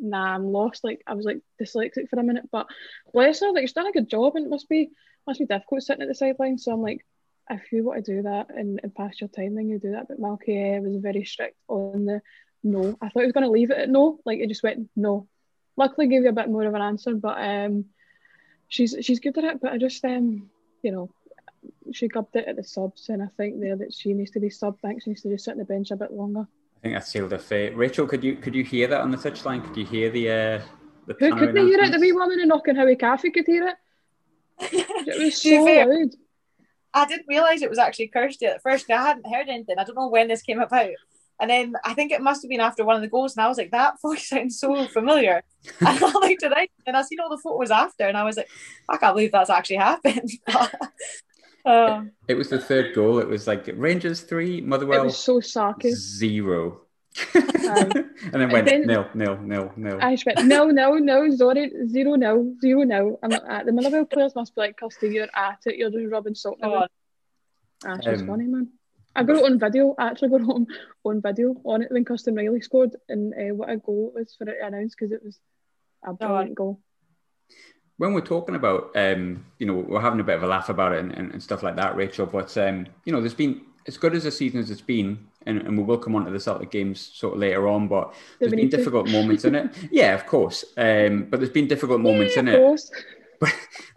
nah, 0.00 0.34
I'm 0.34 0.52
lost. 0.52 0.84
Like 0.84 1.02
I 1.06 1.14
was 1.14 1.24
like 1.24 1.40
dyslexic 1.60 2.08
for 2.08 2.18
a 2.18 2.22
minute, 2.24 2.48
but 2.50 2.66
bless 3.12 3.40
her, 3.40 3.52
like 3.52 3.62
she's 3.62 3.72
done 3.72 3.86
a 3.86 3.92
good 3.92 4.08
job, 4.10 4.36
and 4.36 4.46
it 4.46 4.50
must 4.50 4.68
be 4.68 4.90
must 5.26 5.40
be 5.40 5.46
difficult 5.46 5.82
sitting 5.82 6.02
at 6.02 6.08
the 6.08 6.14
sideline. 6.14 6.58
So 6.58 6.72
I'm 6.72 6.82
like, 6.82 7.04
if 7.50 7.72
you 7.72 7.84
want 7.84 8.04
to 8.04 8.16
do 8.16 8.22
that 8.22 8.46
and, 8.50 8.80
and 8.82 8.94
pass 8.94 9.20
your 9.20 9.28
time, 9.28 9.54
then 9.54 9.68
you 9.68 9.78
do 9.78 9.92
that. 9.92 10.08
But 10.08 10.20
Malky 10.20 10.78
uh, 10.78 10.82
was 10.82 10.96
very 11.02 11.24
strict 11.24 11.56
on 11.68 12.06
the 12.06 12.20
no. 12.64 12.96
I 13.00 13.08
thought 13.08 13.20
he 13.20 13.26
was 13.26 13.32
going 13.32 13.44
to 13.44 13.50
leave 13.50 13.70
it 13.70 13.78
at 13.78 13.90
no, 13.90 14.18
like 14.24 14.40
it 14.40 14.48
just 14.48 14.62
went 14.62 14.88
no. 14.96 15.28
Luckily, 15.76 16.08
gave 16.08 16.22
you 16.22 16.28
a 16.28 16.32
bit 16.32 16.48
more 16.48 16.64
of 16.64 16.74
an 16.74 16.82
answer, 16.82 17.14
but 17.14 17.36
um, 17.38 17.86
she's 18.68 18.96
she's 19.00 19.20
good 19.20 19.36
at 19.38 19.44
it. 19.44 19.60
But 19.60 19.72
I 19.72 19.78
just 19.78 20.04
um, 20.04 20.50
you 20.82 20.92
know, 20.92 21.10
she 21.92 22.08
gubbed 22.08 22.36
it 22.36 22.48
at 22.48 22.56
the 22.56 22.64
subs, 22.64 23.08
and 23.08 23.22
I 23.22 23.28
think 23.36 23.60
there 23.60 23.76
that 23.76 23.92
she 23.92 24.12
needs 24.12 24.30
to 24.32 24.40
be 24.40 24.50
sub. 24.50 24.78
I 24.84 24.88
think 24.88 25.02
she 25.02 25.10
needs 25.10 25.22
to 25.22 25.30
just 25.30 25.44
sit 25.44 25.52
on 25.52 25.58
the 25.58 25.64
bench 25.64 25.90
a 25.90 25.96
bit 25.96 26.12
longer. 26.12 26.46
I 26.76 26.80
think 26.82 26.94
that 26.94 27.06
sealed 27.06 27.32
her 27.32 27.38
fate. 27.38 27.76
Rachel, 27.76 28.06
could 28.06 28.24
you 28.24 28.36
could 28.36 28.54
you 28.54 28.64
hear 28.64 28.86
that 28.88 29.00
on 29.00 29.10
the 29.10 29.16
touchline? 29.16 29.64
Could 29.64 29.76
you 29.76 29.86
hear 29.86 30.10
the 30.10 30.30
uh, 30.30 30.60
the 31.06 31.14
Who 31.18 31.30
Tanner 31.30 31.46
couldn't 31.46 31.56
hear 31.56 31.66
it? 31.66 31.70
The 31.70 31.74
announcements? 31.78 32.00
wee 32.00 32.12
woman 32.12 32.40
in 32.40 32.48
knocking 32.48 32.76
Howie 32.76 32.96
Caffey 32.96 33.32
could 33.32 33.46
hear 33.46 33.68
it. 33.68 33.76
It 35.06 35.22
was 35.22 35.42
so 35.42 35.64
loud. 35.64 36.10
I 36.94 37.06
didn't 37.06 37.26
realise 37.26 37.60
it 37.60 37.68
was 37.68 37.78
actually 37.78 38.06
Kirsty 38.08 38.46
at 38.46 38.62
first. 38.62 38.88
I 38.88 39.02
hadn't 39.02 39.26
heard 39.26 39.48
anything. 39.48 39.76
I 39.78 39.84
don't 39.84 39.96
know 39.96 40.08
when 40.08 40.28
this 40.28 40.42
came 40.42 40.60
about. 40.60 40.90
And 41.40 41.50
then 41.50 41.74
I 41.84 41.94
think 41.94 42.12
it 42.12 42.20
must 42.22 42.42
have 42.42 42.48
been 42.48 42.60
after 42.60 42.84
one 42.84 42.96
of 42.96 43.02
the 43.02 43.08
goals, 43.08 43.36
and 43.36 43.44
I 43.44 43.48
was 43.48 43.58
like, 43.58 43.70
"That 43.72 43.94
voice 44.02 44.28
sounds 44.28 44.58
so 44.60 44.86
familiar." 44.86 45.42
and 45.80 45.88
I 45.88 46.12
looked 46.12 46.42
at 46.42 46.52
it, 46.56 46.70
and 46.86 46.96
I 46.96 47.02
seen 47.02 47.18
all 47.20 47.30
the 47.30 47.38
photos 47.42 47.70
after, 47.70 48.06
and 48.06 48.16
I 48.16 48.22
was 48.24 48.36
like, 48.36 48.48
"I 48.88 48.96
can't 48.96 49.14
believe 49.14 49.32
that's 49.32 49.50
actually 49.50 49.76
happened." 49.76 50.30
um, 51.64 52.12
It 52.28 52.34
was 52.34 52.50
the 52.50 52.58
third 52.58 52.94
goal. 52.94 53.18
It 53.18 53.28
was 53.28 53.46
like 53.46 53.68
Rangers 53.74 54.20
three, 54.22 54.58
It 54.58 54.66
Motherwell 54.66 55.04
was 55.04 55.16
so 55.18 55.40
sarky. 55.40 55.90
zero. 55.92 56.80
Aye. 57.34 57.90
and 58.32 58.40
then 58.40 58.50
went 58.50 58.66
then- 58.66 58.86
nil, 58.86 59.06
nil, 59.14 59.38
nil, 59.40 59.72
nil. 59.76 59.98
I 60.00 60.14
just 60.14 60.26
went, 60.26 60.44
no, 60.46 60.66
no, 60.66 60.94
no, 60.94 61.30
sorry, 61.36 61.70
zero, 61.88 62.14
no, 62.16 62.54
zero, 62.60 62.82
no. 62.82 63.18
I'm 63.22 63.30
not 63.30 63.48
at 63.48 63.66
the 63.66 63.72
Motherwell 63.72 64.04
players 64.04 64.34
must 64.34 64.54
be 64.54 64.60
like, 64.62 64.76
Kirsty, 64.76 65.08
you're 65.08 65.28
at 65.34 65.58
it, 65.66 65.76
you're 65.76 65.90
just 65.90 66.10
rubbing 66.10 66.34
salt 66.34 66.56
in 66.58 66.62
come 66.62 66.70
the 66.72 66.76
on. 66.78 66.88
Ah, 67.86 67.96
she's 68.02 68.20
Um, 68.22 68.26
funny, 68.26 68.46
man. 68.46 68.68
I 69.16 69.22
got 69.22 69.36
it 69.36 69.44
on 69.44 69.58
video. 69.58 69.94
I 69.98 70.08
actually 70.08 70.30
got 70.30 70.40
it 70.40 70.48
on, 70.48 70.66
on 71.04 71.20
video 71.22 71.54
on 71.64 71.82
it 71.82 71.90
when 71.92 72.04
Kirsten 72.04 72.34
Riley 72.34 72.60
scored, 72.60 72.96
and 73.08 73.32
uh, 73.34 73.54
what 73.54 73.70
a 73.70 73.76
goal 73.76 74.12
it 74.14 74.18
was 74.18 74.34
for 74.36 74.48
it 74.48 74.58
to 74.58 74.66
announce 74.66 74.94
because 74.94 75.12
it 75.12 75.22
was 75.24 75.38
a 76.04 76.12
brilliant 76.12 76.54
goal. 76.54 76.80
when 77.96 78.12
we're 78.12 78.20
talking 78.20 78.56
about, 78.56 78.90
um, 78.96 79.44
you 79.58 79.66
know, 79.66 79.74
we're 79.74 80.00
having 80.00 80.20
a 80.20 80.24
bit 80.24 80.36
of 80.36 80.42
a 80.42 80.46
laugh 80.48 80.68
about 80.68 80.92
it 80.92 80.98
and, 81.00 81.12
and, 81.12 81.32
and 81.32 81.42
stuff 81.42 81.62
like 81.62 81.76
that, 81.76 81.96
Rachel. 81.96 82.26
But 82.26 82.56
um, 82.58 82.86
you 83.04 83.12
know, 83.12 83.20
there's 83.20 83.34
been 83.34 83.62
as 83.86 83.96
good 83.98 84.14
as 84.14 84.24
a 84.24 84.30
season 84.30 84.60
as 84.60 84.70
it's 84.70 84.80
been, 84.80 85.26
and, 85.46 85.58
and 85.62 85.76
we 85.78 85.84
will 85.84 85.98
come 85.98 86.14
on 86.16 86.24
to 86.24 86.30
the 86.30 86.40
Celtic 86.40 86.70
games 86.70 87.00
sort 87.14 87.34
of 87.34 87.40
later 87.40 87.68
on. 87.68 87.86
But 87.86 88.14
there's 88.40 88.50
we 88.50 88.56
been 88.56 88.68
difficult 88.68 89.08
moments 89.08 89.44
in 89.44 89.54
it. 89.54 89.70
Yeah, 89.92 90.14
of 90.14 90.26
course. 90.26 90.64
Um, 90.76 91.26
but 91.30 91.38
there's 91.38 91.52
been 91.52 91.68
difficult 91.68 92.00
moments 92.00 92.36
in 92.36 92.48
Of 92.48 92.54
it. 92.54 92.58
course. 92.58 92.90
But 93.40 93.52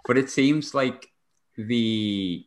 but 0.06 0.18
it 0.18 0.30
seems 0.30 0.74
like 0.74 1.08
the 1.56 2.46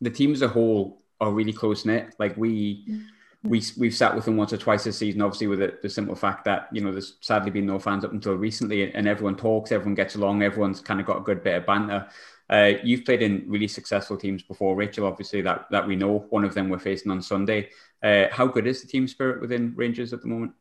the 0.00 0.10
team 0.10 0.32
as 0.32 0.42
a 0.42 0.48
whole 0.48 1.02
are 1.20 1.30
really 1.30 1.52
close 1.52 1.84
knit. 1.84 2.14
Like 2.18 2.36
we. 2.36 3.02
We, 3.42 3.62
we've 3.78 3.94
sat 3.94 4.16
with 4.16 4.24
them 4.24 4.36
once 4.36 4.52
or 4.52 4.56
twice 4.56 4.82
this 4.82 4.98
season, 4.98 5.22
obviously, 5.22 5.46
with 5.46 5.60
the, 5.60 5.78
the 5.80 5.88
simple 5.88 6.16
fact 6.16 6.46
that, 6.46 6.68
you 6.72 6.80
know, 6.80 6.90
there's 6.90 7.16
sadly 7.20 7.52
been 7.52 7.66
no 7.66 7.78
fans 7.78 8.04
up 8.04 8.10
until 8.10 8.34
recently, 8.34 8.92
and 8.92 9.06
everyone 9.06 9.36
talks, 9.36 9.70
everyone 9.70 9.94
gets 9.94 10.16
along, 10.16 10.42
everyone's 10.42 10.80
kind 10.80 10.98
of 10.98 11.06
got 11.06 11.18
a 11.18 11.20
good 11.20 11.44
bit 11.44 11.54
of 11.54 11.66
banter. 11.66 12.08
Uh, 12.50 12.72
you've 12.82 13.04
played 13.04 13.22
in 13.22 13.44
really 13.46 13.68
successful 13.68 14.16
teams 14.16 14.42
before, 14.42 14.74
Rachel, 14.74 15.06
obviously, 15.06 15.42
that, 15.42 15.66
that 15.70 15.86
we 15.86 15.94
know. 15.94 16.26
One 16.30 16.44
of 16.44 16.54
them 16.54 16.68
we're 16.68 16.80
facing 16.80 17.12
on 17.12 17.22
Sunday. 17.22 17.68
Uh, 18.02 18.24
how 18.32 18.48
good 18.48 18.66
is 18.66 18.82
the 18.82 18.88
team 18.88 19.06
spirit 19.06 19.40
within 19.40 19.74
Rangers 19.76 20.12
at 20.12 20.22
the 20.22 20.28
moment? 20.28 20.52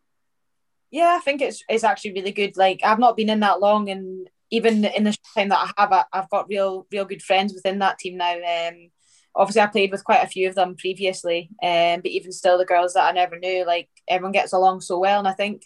Yeah, 0.92 1.18
I 1.18 1.24
think 1.24 1.42
it's 1.42 1.64
it's 1.68 1.84
actually 1.84 2.14
really 2.14 2.34
good. 2.34 2.56
Like 2.56 2.82
I've 2.84 3.00
not 3.00 3.18
been 3.18 3.30
in 3.30 3.40
that 3.40 3.62
long, 3.62 3.90
and 3.90 4.30
even 4.52 4.86
in 4.86 5.06
the 5.06 5.18
time 5.36 5.50
that 5.50 5.74
I 5.78 5.82
have, 5.82 5.92
I, 5.92 6.04
I've 6.14 6.30
got 6.30 6.50
real 6.50 6.86
real 6.92 7.06
good 7.06 7.24
friends 7.24 7.52
within 7.54 7.80
that 7.80 7.98
team 7.98 8.18
now. 8.18 8.36
Um, 8.36 8.92
obviously, 9.36 9.62
I 9.62 9.68
played 9.68 9.92
with 9.92 10.04
quite 10.04 10.24
a 10.24 10.28
few 10.28 10.48
of 10.48 10.56
them 10.56 10.76
previously, 10.76 11.50
um, 11.62 12.02
but 12.02 12.12
even 12.12 12.32
still, 12.32 12.58
the 12.58 12.66
girls 12.66 12.94
that 12.94 13.08
I 13.08 13.12
never 13.12 13.38
knew, 13.38 13.66
like 13.66 13.90
everyone 14.08 14.32
gets 14.32 14.54
along 14.54 14.82
so 14.82 15.00
well, 15.00 15.20
and 15.20 15.28
I 15.28 15.34
think. 15.34 15.64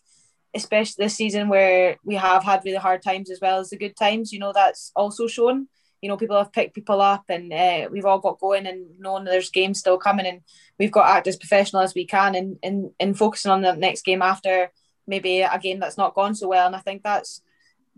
Especially 0.55 1.03
this 1.03 1.13
season, 1.13 1.47
where 1.47 1.97
we 2.03 2.15
have 2.15 2.43
had 2.43 2.63
really 2.65 2.79
hard 2.79 3.03
times 3.03 3.29
as 3.29 3.39
well 3.39 3.59
as 3.59 3.69
the 3.69 3.77
good 3.77 3.95
times, 3.95 4.33
you 4.33 4.39
know, 4.39 4.51
that's 4.51 4.91
also 4.95 5.27
shown. 5.27 5.67
You 6.01 6.09
know, 6.09 6.17
people 6.17 6.38
have 6.38 6.51
picked 6.51 6.73
people 6.73 7.01
up, 7.01 7.25
and 7.29 7.53
uh, 7.53 7.88
we've 7.91 8.03
all 8.03 8.17
got 8.17 8.39
going, 8.39 8.65
and 8.65 8.88
knowing 8.97 9.25
there's 9.25 9.51
games 9.51 9.77
still 9.77 9.99
coming, 9.99 10.25
and 10.25 10.41
we've 10.79 10.91
got 10.91 11.03
to 11.03 11.11
act 11.11 11.27
as 11.27 11.38
professional 11.38 11.83
as 11.83 11.93
we 11.93 12.07
can, 12.07 12.33
and 12.33 12.57
and, 12.63 12.89
and 12.99 13.15
focusing 13.15 13.51
on 13.51 13.61
the 13.61 13.75
next 13.75 14.03
game 14.03 14.23
after 14.23 14.71
maybe 15.05 15.41
a 15.41 15.59
game 15.59 15.79
that's 15.79 15.99
not 15.99 16.15
gone 16.15 16.33
so 16.33 16.47
well. 16.47 16.65
And 16.65 16.75
I 16.75 16.79
think 16.79 17.03
that's 17.03 17.43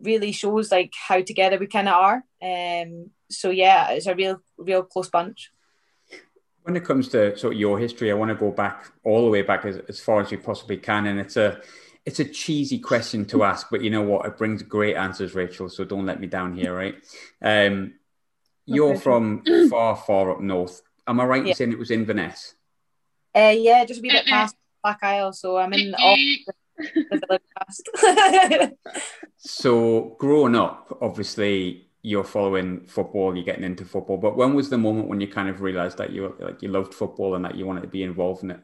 really 0.02 0.34
shows 0.34 0.74
like 0.74 0.92
how 1.08 1.22
together 1.22 1.58
we 1.58 1.68
kind 1.68 1.88
of 1.88 1.94
are. 1.94 2.24
Um, 2.42 3.12
so 3.30 3.50
yeah, 3.50 3.92
it's 3.92 4.08
a 4.08 4.16
real, 4.16 4.42
real 4.58 4.84
close 4.84 5.10
bunch. 5.10 5.52
When 6.64 6.76
it 6.76 6.86
comes 6.86 7.08
to 7.10 7.36
sort 7.38 7.54
of 7.54 7.60
your 7.60 7.80
history, 7.80 8.12
I 8.12 8.14
want 8.14 8.30
to 8.30 8.36
go 8.36 8.52
back 8.52 8.92
all 9.04 9.26
the 9.26 9.32
way 9.32 9.42
back 9.42 9.66
as, 9.66 9.78
as 9.90 10.00
far 10.00 10.22
as 10.22 10.30
we 10.30 10.38
possibly 10.38 10.78
can. 10.78 11.08
And 11.08 11.20
it's 11.20 11.38
a 11.38 11.60
it's 12.06 12.20
a 12.20 12.26
cheesy 12.26 12.80
question 12.80 13.26
to 13.26 13.44
ask, 13.44 13.68
but 13.70 13.82
you 13.82 13.90
know 13.90 14.02
what? 14.02 14.26
It 14.26 14.38
brings 14.38 14.64
great 14.64 14.96
answers, 14.96 15.36
Rachel. 15.36 15.70
So 15.70 15.84
don't 15.84 16.06
let 16.06 16.20
me 16.20 16.28
down 16.28 16.56
here, 16.56 16.76
right? 16.76 16.96
Um, 17.42 17.94
you're 18.66 18.92
Okay. 18.92 19.00
from 19.00 19.44
far, 19.70 19.96
far 19.96 20.32
up 20.32 20.40
north. 20.40 20.82
Am 21.08 21.20
I 21.20 21.26
right 21.26 21.44
Yeah. 21.44 21.50
in 21.50 21.56
saying 21.56 21.72
it 21.74 21.80
was 21.80 21.92
Inverness? 21.92 22.56
Uh, 23.36 23.54
yeah, 23.56 23.86
just 23.86 24.00
a 24.00 24.04
wee 24.04 24.10
bit 24.10 24.26
past 24.26 24.56
Black 24.84 25.00
Isle, 25.04 25.32
so 25.34 25.58
I'm 25.58 25.74
in 25.74 25.92
the, 25.92 26.54
the 27.12 27.22
village 27.28 27.42
past. 27.58 28.74
So 29.44 30.16
growing 30.20 30.56
up, 30.56 30.98
obviously 31.02 31.88
you're 32.04 32.24
following 32.24 32.88
football, 32.88 33.36
you're 33.36 33.46
getting 33.46 33.64
into 33.64 33.86
football. 33.86 34.18
But 34.18 34.36
when 34.38 34.54
was 34.54 34.70
the 34.70 34.78
moment 34.78 35.08
when 35.08 35.22
you 35.22 35.28
kind 35.28 35.50
of 35.50 35.62
realised 35.62 35.98
that 36.00 36.12
you 36.12 36.36
like 36.40 36.62
you 36.62 36.70
loved 36.70 36.94
football 36.94 37.36
and 37.36 37.46
that 37.46 37.56
you 37.56 37.66
wanted 37.66 37.82
to 37.82 37.88
be 37.88 38.04
involved 38.04 38.44
in 38.44 38.52
it? 38.52 38.60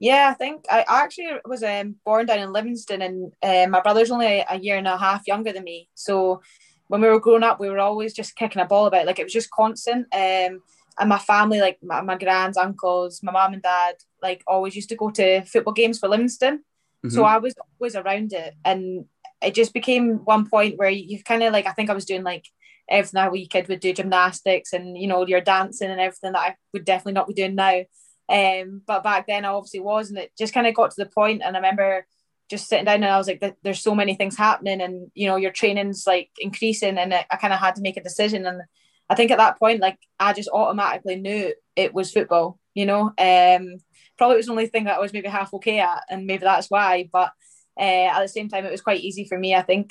Yeah, 0.00 0.28
I 0.30 0.34
think 0.34 0.64
I 0.70 0.84
actually 0.88 1.28
was 1.46 1.62
um, 1.62 1.96
born 2.04 2.26
down 2.26 2.40
in 2.40 2.52
Livingston, 2.52 3.00
and 3.00 3.32
uh, 3.42 3.66
my 3.70 3.80
brother's 3.80 4.10
only 4.10 4.44
a 4.48 4.58
year 4.58 4.76
and 4.76 4.88
a 4.88 4.98
half 4.98 5.26
younger 5.26 5.52
than 5.52 5.64
me. 5.64 5.88
So 5.94 6.42
when 6.88 7.00
we 7.00 7.08
were 7.08 7.20
growing 7.20 7.44
up, 7.44 7.60
we 7.60 7.70
were 7.70 7.78
always 7.78 8.12
just 8.12 8.36
kicking 8.36 8.60
a 8.60 8.66
ball 8.66 8.86
about. 8.86 9.06
Like 9.06 9.18
it 9.18 9.24
was 9.24 9.32
just 9.32 9.50
constant. 9.50 10.06
Um, 10.12 10.62
and 10.98 11.08
my 11.08 11.18
family, 11.18 11.60
like 11.60 11.78
my, 11.82 12.00
my 12.02 12.18
grands, 12.18 12.56
uncles, 12.56 13.22
my 13.22 13.32
mum 13.32 13.54
and 13.54 13.62
dad, 13.62 13.94
like 14.22 14.42
always 14.46 14.76
used 14.76 14.90
to 14.90 14.96
go 14.96 15.10
to 15.10 15.44
football 15.44 15.72
games 15.72 15.98
for 15.98 16.08
Livingston. 16.08 16.64
So 17.08 17.22
Mhm. 17.22 17.28
I 17.28 17.38
was 17.38 17.54
always 17.80 17.96
around 17.96 18.32
it, 18.32 18.54
and 18.64 19.06
it 19.44 19.54
just 19.54 19.74
became 19.74 20.24
one 20.24 20.48
point 20.48 20.78
where 20.78 20.90
you 20.90 21.22
kind 21.22 21.42
of 21.42 21.52
like 21.52 21.66
I 21.66 21.72
think 21.72 21.90
I 21.90 21.94
was 21.94 22.04
doing 22.04 22.22
like 22.22 22.46
everything 22.88 23.22
a 23.22 23.30
wee 23.30 23.46
kid 23.46 23.68
would 23.68 23.80
do, 23.80 23.92
gymnastics 23.92 24.72
and 24.72 24.96
you 24.98 25.06
know 25.06 25.26
your 25.26 25.40
dancing 25.40 25.90
and 25.90 26.00
everything 26.00 26.32
that 26.32 26.38
I 26.38 26.56
would 26.72 26.84
definitely 26.84 27.14
not 27.14 27.28
be 27.28 27.34
doing 27.34 27.54
now. 27.54 27.82
Um, 28.28 28.82
but 28.86 29.02
back 29.02 29.26
then 29.26 29.44
I 29.44 29.48
obviously 29.48 29.80
was, 29.80 30.10
and 30.10 30.18
it 30.18 30.32
just 30.38 30.54
kind 30.54 30.66
of 30.66 30.74
got 30.74 30.90
to 30.90 31.04
the 31.04 31.10
point, 31.10 31.42
and 31.44 31.56
I 31.56 31.58
remember 31.58 32.06
just 32.50 32.68
sitting 32.68 32.84
down 32.84 32.96
and 32.96 33.06
I 33.06 33.18
was 33.18 33.26
like, 33.26 33.42
"There's 33.62 33.80
so 33.80 33.94
many 33.94 34.14
things 34.14 34.36
happening, 34.36 34.80
and 34.80 35.10
you 35.14 35.26
know 35.26 35.36
your 35.36 35.50
training's 35.50 36.06
like 36.06 36.30
increasing," 36.38 36.98
and 36.98 37.12
I, 37.14 37.26
I 37.30 37.36
kind 37.36 37.52
of 37.52 37.60
had 37.60 37.76
to 37.76 37.82
make 37.82 37.96
a 37.96 38.02
decision, 38.02 38.46
and 38.46 38.62
I 39.08 39.14
think 39.14 39.30
at 39.30 39.38
that 39.38 39.58
point, 39.58 39.80
like 39.80 39.98
I 40.18 40.32
just 40.32 40.48
automatically 40.52 41.16
knew 41.16 41.52
it 41.76 41.94
was 41.94 42.12
football. 42.12 42.58
You 42.74 42.86
know, 42.86 43.02
um, 43.18 43.78
probably 44.18 44.34
it 44.34 44.38
was 44.38 44.46
the 44.46 44.52
only 44.52 44.66
thing 44.66 44.84
that 44.84 44.96
I 44.96 45.00
was 45.00 45.12
maybe 45.12 45.28
half 45.28 45.54
okay 45.54 45.80
at, 45.80 46.04
and 46.08 46.26
maybe 46.26 46.44
that's 46.44 46.70
why. 46.70 47.08
But 47.12 47.32
uh, 47.78 48.08
at 48.12 48.20
the 48.20 48.28
same 48.28 48.48
time, 48.48 48.64
it 48.64 48.70
was 48.70 48.82
quite 48.82 49.00
easy 49.00 49.24
for 49.24 49.38
me. 49.38 49.54
I 49.54 49.62
think 49.62 49.90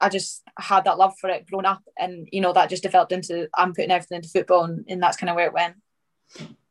I 0.00 0.08
just 0.08 0.42
had 0.58 0.84
that 0.84 0.98
love 0.98 1.14
for 1.18 1.30
it 1.30 1.46
growing 1.46 1.66
up, 1.66 1.82
and 1.98 2.28
you 2.30 2.40
know 2.40 2.52
that 2.52 2.70
just 2.70 2.82
developed 2.82 3.12
into 3.12 3.48
I'm 3.54 3.72
putting 3.72 3.90
everything 3.90 4.16
into 4.16 4.28
football, 4.28 4.64
and, 4.64 4.84
and 4.88 5.02
that's 5.02 5.16
kind 5.16 5.30
of 5.30 5.36
where 5.36 5.46
it 5.46 5.54
went. 5.54 5.76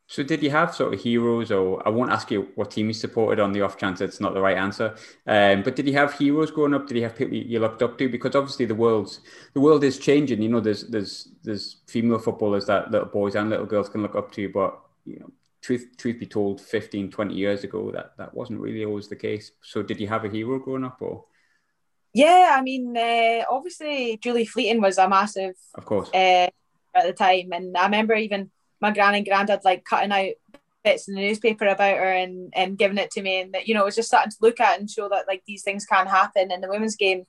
So 0.07 0.22
did 0.22 0.43
you 0.43 0.51
have 0.51 0.75
sort 0.75 0.93
of 0.93 1.01
heroes, 1.01 1.51
or 1.51 1.81
I 1.88 1.89
won't 1.89 2.12
ask 2.12 2.29
you 2.29 2.50
what 2.53 2.69
team 2.69 2.88
you 2.88 2.93
supported 2.93 3.41
on 3.41 3.51
the 3.51 3.62
off 3.62 3.77
chance 3.77 4.00
it's 4.01 4.19
not 4.19 4.36
the 4.36 4.41
right 4.41 4.57
answer. 4.57 4.95
Um, 5.25 5.63
but 5.63 5.75
did 5.75 5.88
you 5.88 5.93
have 5.93 6.13
heroes 6.13 6.51
growing 6.51 6.75
up? 6.75 6.88
Did 6.88 6.98
you 6.98 7.03
have 7.03 7.15
people 7.15 7.36
you 7.36 7.60
looked 7.60 7.81
up 7.81 7.98
to? 7.98 8.07
Because 8.10 8.36
obviously 8.36 8.65
the 8.65 8.75
world's 8.75 9.22
the 9.53 9.62
world 9.62 9.83
is 9.83 9.98
changing. 9.98 10.41
You 10.41 10.50
know, 10.50 10.60
there's 10.60 10.83
there's 10.83 11.29
there's 11.43 11.77
female 11.88 12.19
footballers 12.19 12.67
that 12.67 12.91
little 12.91 13.07
boys 13.07 13.36
and 13.36 13.50
little 13.50 13.65
girls 13.65 13.89
can 13.89 14.03
look 14.03 14.15
up 14.15 14.31
to, 14.33 14.50
but 14.50 14.79
you 15.05 15.19
know, 15.19 15.31
truth 15.63 15.88
truth 15.98 16.20
be 16.20 16.27
told, 16.27 16.62
15, 16.62 17.12
20 17.12 17.36
years 17.36 17.63
ago, 17.63 17.91
that 17.91 18.17
that 18.17 18.34
wasn't 18.36 18.60
really 18.62 18.86
always 18.86 19.08
the 19.10 19.15
case. 19.15 19.51
So 19.62 19.84
did 19.84 20.00
you 20.01 20.08
have 20.08 20.25
a 20.25 20.29
hero 20.29 20.60
growing 20.60 20.86
up, 20.86 21.01
or 21.01 21.25
Yeah, 22.13 22.55
I 22.58 22.62
mean, 22.62 22.96
uh, 22.98 23.43
obviously 23.50 24.17
Julie 24.22 24.46
Fleeting 24.46 24.82
was 24.82 24.98
a 24.98 25.10
massive 25.10 25.55
of 25.75 25.86
course? 25.86 26.13
uh, 26.13 26.48
at 26.96 27.05
the 27.05 27.13
time, 27.13 27.50
and 27.53 27.75
I 27.77 27.86
remember 27.86 28.13
even 28.15 28.51
my 28.82 28.91
gran 28.91 29.15
and 29.15 29.25
granddad 29.25 29.62
like 29.63 29.84
cutting 29.86 30.12
out 30.12 30.34
bits 30.84 31.08
in 31.08 31.15
the 31.15 31.22
newspaper 31.22 31.65
about 31.65 31.98
her 31.98 32.12
and 32.12 32.51
and 32.55 32.77
giving 32.77 32.98
it 33.00 33.12
to 33.12 33.22
me, 33.22 33.41
and 33.41 33.53
that 33.53 33.67
you 33.67 33.74
know 33.74 33.82
it 33.82 33.86
was 33.86 33.96
just 33.96 34.10
starting 34.10 34.32
to 34.32 34.38
look 34.41 34.60
at 34.60 34.79
and 34.79 34.89
show 34.89 35.10
that 35.10 35.27
like 35.27 35.43
these 35.48 35.63
things 35.63 35.86
can 35.86 36.08
happen 36.08 36.51
in 36.51 36.62
the 36.62 36.70
women's 36.70 36.96
game. 36.98 37.25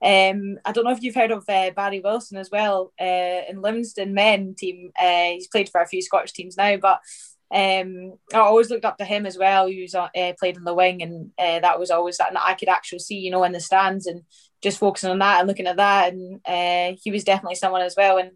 Um, 0.00 0.58
I 0.64 0.70
don't 0.72 0.84
know 0.84 0.92
if 0.92 1.02
you've 1.02 1.16
heard 1.16 1.32
of 1.32 1.44
uh, 1.48 1.72
Barry 1.72 1.98
Wilson 2.00 2.38
as 2.38 2.50
well 2.52 2.92
uh, 3.00 3.04
in 3.48 3.60
Livingston 3.60 4.14
men 4.14 4.54
team. 4.56 4.92
Uh, 5.00 5.30
he's 5.32 5.48
played 5.48 5.68
for 5.68 5.80
a 5.80 5.88
few 5.88 6.02
Scottish 6.02 6.32
teams 6.32 6.56
now, 6.56 6.76
but 6.76 7.00
um, 7.50 8.18
I 8.34 8.38
always 8.38 8.68
looked 8.68 8.84
up 8.84 8.98
to 8.98 9.04
him 9.04 9.24
as 9.24 9.38
well. 9.38 9.66
He 9.66 9.82
was 9.82 9.94
uh, 9.94 10.08
played 10.38 10.56
in 10.56 10.64
the 10.64 10.74
wing, 10.74 11.02
and 11.02 11.30
uh, 11.38 11.60
that 11.60 11.78
was 11.78 11.90
always 11.90 12.18
that 12.18 12.32
I 12.36 12.54
could 12.54 12.68
actually 12.68 12.98
see, 12.98 13.16
you 13.16 13.30
know, 13.30 13.44
in 13.44 13.52
the 13.52 13.60
stands, 13.60 14.06
and 14.06 14.22
just 14.62 14.78
focusing 14.78 15.10
on 15.10 15.18
that 15.20 15.40
and 15.40 15.48
looking 15.48 15.66
at 15.66 15.76
that. 15.78 16.12
And 16.12 16.40
uh, 16.46 16.98
he 17.02 17.10
was 17.10 17.24
definitely 17.24 17.56
someone 17.56 17.82
as 17.82 17.94
well. 17.96 18.18
And 18.18 18.32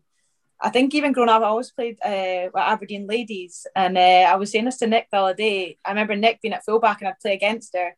I 0.61 0.71
think 0.71 0.95
even 0.95 1.12
growing 1.12 1.28
up, 1.28 1.42
I 1.42 1.47
always 1.47 1.73
played 1.73 1.99
uh, 2.04 2.49
with 2.54 2.62
Aberdeen 2.62 3.07
ladies, 3.07 3.66
and 3.76 3.99
uh, 3.99 4.00
I 4.00 4.37
was 4.37 4.50
saying 4.50 4.64
this 4.64 4.78
to 4.78 4.87
Nick 4.87 5.09
the 5.11 5.19
other 5.19 5.35
day. 5.35 5.78
I 5.85 5.90
remember 5.90 6.16
Nick 6.16 6.40
being 6.40 6.54
at 6.54 6.64
fullback, 6.64 7.00
and 7.00 7.09
I'd 7.09 7.21
play 7.21 7.35
against 7.35 7.75
her. 7.76 7.97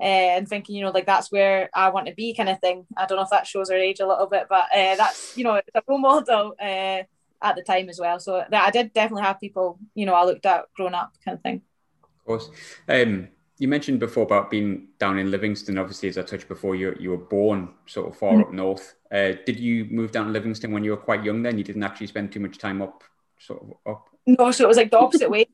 Uh, 0.00 0.34
and 0.36 0.48
thinking, 0.48 0.74
you 0.74 0.82
know, 0.82 0.90
like 0.90 1.06
that's 1.06 1.30
where 1.30 1.70
I 1.72 1.90
want 1.90 2.08
to 2.08 2.14
be, 2.14 2.34
kind 2.34 2.48
of 2.48 2.58
thing. 2.58 2.86
I 2.96 3.06
don't 3.06 3.18
know 3.18 3.22
if 3.22 3.30
that 3.30 3.46
shows 3.46 3.70
her 3.70 3.76
age 3.76 4.00
a 4.00 4.06
little 4.06 4.26
bit, 4.26 4.46
but 4.48 4.64
uh, 4.74 4.96
that's, 4.96 5.36
you 5.36 5.44
know, 5.44 5.54
it's 5.54 5.68
a 5.76 5.82
role 5.86 5.98
model 5.98 6.54
at 7.42 7.56
the 7.56 7.62
time 7.62 7.88
as 7.88 7.98
well. 7.98 8.20
So 8.20 8.44
that 8.50 8.66
I 8.66 8.70
did 8.70 8.92
definitely 8.92 9.22
have 9.22 9.40
people, 9.40 9.78
you 9.94 10.06
know, 10.06 10.14
I 10.14 10.24
looked 10.24 10.46
at 10.46 10.66
growing 10.74 10.94
up 10.94 11.12
kind 11.24 11.36
of 11.36 11.42
thing. 11.42 11.62
Of 12.04 12.24
course. 12.24 12.50
Um, 12.88 13.28
you 13.58 13.68
mentioned 13.68 14.00
before 14.00 14.24
about 14.24 14.50
being 14.50 14.88
down 14.98 15.18
in 15.18 15.30
Livingston. 15.30 15.78
Obviously, 15.78 16.08
as 16.08 16.18
I 16.18 16.22
touched 16.22 16.48
before, 16.48 16.74
you 16.74 16.96
you 16.98 17.10
were 17.10 17.16
born 17.16 17.68
sort 17.86 18.08
of 18.08 18.16
far 18.16 18.32
mm-hmm. 18.32 18.42
up 18.42 18.52
north. 18.52 18.94
Uh, 19.10 19.32
did 19.46 19.60
you 19.60 19.84
move 19.84 20.10
down 20.10 20.26
to 20.26 20.32
Livingston 20.32 20.72
when 20.72 20.84
you 20.84 20.90
were 20.90 20.96
quite 20.96 21.22
young? 21.22 21.42
Then 21.42 21.58
you 21.58 21.64
didn't 21.64 21.82
actually 21.82 22.08
spend 22.08 22.32
too 22.32 22.40
much 22.40 22.58
time 22.58 22.82
up, 22.82 23.04
sort 23.38 23.62
of 23.62 23.92
up. 23.92 24.08
No, 24.26 24.50
so 24.50 24.64
it 24.64 24.68
was 24.68 24.76
like 24.76 24.90
the 24.90 24.98
opposite 24.98 25.30
way. 25.30 25.46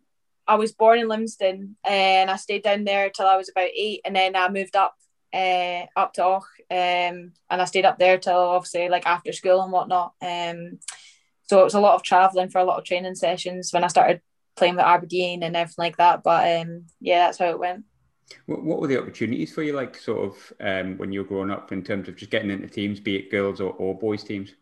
I 0.46 0.54
was 0.54 0.72
born 0.72 0.98
in 0.98 1.08
Livingston 1.08 1.76
and 1.84 2.30
I 2.30 2.36
stayed 2.36 2.62
down 2.62 2.84
there 2.84 3.10
till 3.10 3.26
I 3.26 3.36
was 3.36 3.50
about 3.50 3.68
eight, 3.76 4.00
and 4.04 4.16
then 4.16 4.36
I 4.36 4.48
moved 4.48 4.76
up 4.76 4.94
uh, 5.34 5.84
up 5.96 6.14
to 6.14 6.24
Och, 6.24 6.46
um, 6.70 7.32
and 7.50 7.60
I 7.62 7.64
stayed 7.66 7.84
up 7.84 7.98
there 7.98 8.18
till 8.18 8.38
obviously 8.38 8.88
like 8.88 9.06
after 9.06 9.32
school 9.32 9.60
and 9.62 9.72
whatnot. 9.72 10.14
Um, 10.22 10.78
so 11.48 11.60
it 11.60 11.64
was 11.64 11.74
a 11.74 11.80
lot 11.80 11.94
of 11.94 12.02
traveling 12.02 12.50
for 12.50 12.58
a 12.58 12.64
lot 12.64 12.78
of 12.78 12.84
training 12.84 13.14
sessions 13.14 13.72
when 13.72 13.82
I 13.82 13.88
started 13.88 14.20
playing 14.56 14.76
with 14.76 14.84
Aberdeen 14.84 15.42
and 15.42 15.56
everything 15.56 15.82
like 15.82 15.96
that. 15.96 16.22
But 16.22 16.60
um, 16.60 16.86
yeah, 17.00 17.26
that's 17.26 17.38
how 17.38 17.46
it 17.46 17.58
went. 17.58 17.84
What, 18.44 18.62
what 18.62 18.80
were 18.80 18.86
the 18.86 19.00
opportunities 19.00 19.54
for 19.54 19.62
you, 19.62 19.72
like 19.72 19.96
sort 19.96 20.26
of 20.26 20.52
um, 20.60 20.98
when 20.98 21.10
you 21.10 21.20
were 21.20 21.28
growing 21.28 21.50
up, 21.50 21.72
in 21.72 21.82
terms 21.82 22.08
of 22.08 22.16
just 22.16 22.30
getting 22.30 22.50
into 22.50 22.68
teams, 22.68 23.00
be 23.00 23.16
it 23.16 23.30
girls 23.30 23.60
or, 23.60 23.72
or 23.72 23.98
boys 23.98 24.22
teams? 24.22 24.54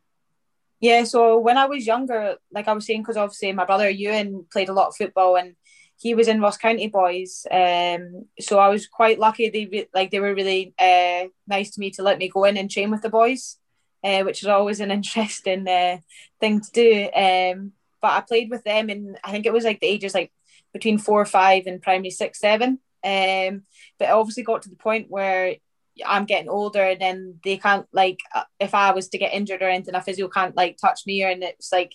Yeah, 0.79 1.05
so 1.05 1.39
when 1.39 1.59
I 1.59 1.67
was 1.67 1.87
younger, 1.87 2.37
like 2.53 2.69
I 2.69 2.73
was 2.73 2.87
saying, 2.87 3.03
because 3.03 3.17
obviously 3.17 3.53
my 3.53 3.65
brother 3.65 3.91
Ewan 3.91 4.47
played 4.53 4.69
a 4.69 4.75
lot 4.75 4.89
of 4.89 4.97
football 4.97 5.37
and 5.37 5.57
he 5.99 6.15
was 6.15 6.29
in 6.29 6.41
Ross 6.41 6.59
County 6.59 6.87
Boys. 6.87 7.47
Um, 7.51 8.27
so 8.39 8.59
I 8.59 8.69
was 8.69 8.87
quite 8.87 9.19
lucky. 9.19 9.49
They 9.49 9.67
re- 9.67 9.89
like 9.95 10.11
they 10.11 10.21
were 10.21 10.35
really 10.35 10.75
uh, 10.79 11.25
nice 11.49 11.71
to 11.71 11.81
me 11.81 11.91
to 11.93 12.03
let 12.03 12.19
me 12.19 12.29
go 12.29 12.45
in 12.45 12.59
and 12.59 12.71
train 12.71 12.91
with 12.91 13.03
the 13.03 13.09
boys 13.09 13.57
uh, 14.07 14.23
which 14.23 14.43
is 14.43 14.49
always 14.49 14.81
an 14.81 14.91
interesting 14.99 15.67
uh, 15.67 15.99
thing 16.41 16.61
to 16.61 16.71
do. 16.73 17.11
Um, 17.13 17.73
but 18.01 18.13
I 18.13 18.21
played 18.21 18.51
with 18.51 18.63
them, 18.65 18.89
and 18.89 19.19
I 19.25 19.33
think 19.33 19.47
it 19.47 19.53
was 19.53 19.65
like 19.65 19.81
the 19.81 19.87
ages 19.87 20.15
like 20.15 20.33
between 20.73 20.99
four 20.99 21.21
or 21.21 21.27
five 21.27 21.67
and 21.67 21.83
primary 21.83 22.11
six, 22.11 22.39
seven. 22.39 22.79
Um, 23.05 23.63
but 23.99 24.09
it 24.09 24.13
obviously 24.13 24.43
got 24.43 24.63
to 24.63 24.71
the 24.71 24.77
point 24.77 25.11
where 25.11 25.57
I'm 26.05 26.27
getting 26.27 26.49
older, 26.49 26.83
and 26.83 27.01
then 27.01 27.41
they 27.43 27.57
can't 27.57 27.87
like 27.93 28.21
uh, 28.35 28.45
if 28.61 28.75
I 28.75 28.93
was 28.93 29.09
to 29.09 29.19
get 29.19 29.35
injured 29.35 29.63
or 29.63 29.69
anything, 29.69 29.95
a 29.95 30.03
physio 30.03 30.29
can't 30.29 30.57
like 30.57 30.77
touch 30.77 31.01
me, 31.07 31.25
or 31.25 31.29
and 31.29 31.43
it's 31.43 31.73
like 31.73 31.95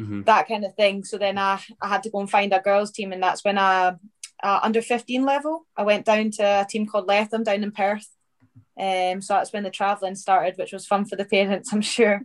mm-hmm. 0.00 0.22
that 0.22 0.46
kind 0.46 0.64
of 0.64 0.74
thing. 0.74 1.04
So 1.04 1.18
then 1.18 1.38
I 1.38 1.60
I 1.80 1.88
had 1.88 2.04
to 2.04 2.10
go 2.10 2.20
and 2.20 2.30
find 2.30 2.52
a 2.52 2.60
girls 2.60 2.92
team, 2.92 3.12
and 3.12 3.22
that's 3.22 3.44
when 3.44 3.58
I 3.58 3.94
uh, 4.40 4.60
under 4.62 4.80
15 4.80 5.24
level 5.24 5.66
I 5.76 5.82
went 5.82 6.06
down 6.06 6.30
to 6.32 6.42
a 6.44 6.66
team 6.68 6.86
called 6.86 7.08
Letham 7.08 7.42
down 7.42 7.64
in 7.64 7.72
Perth 7.72 8.08
um, 8.78 9.20
so 9.20 9.34
that's 9.34 9.52
when 9.52 9.64
the 9.64 9.70
travelling 9.70 10.14
started, 10.14 10.56
which 10.56 10.72
was 10.72 10.86
fun 10.86 11.04
for 11.04 11.16
the 11.16 11.24
parents, 11.24 11.70
I'm 11.72 11.80
sure. 11.80 12.22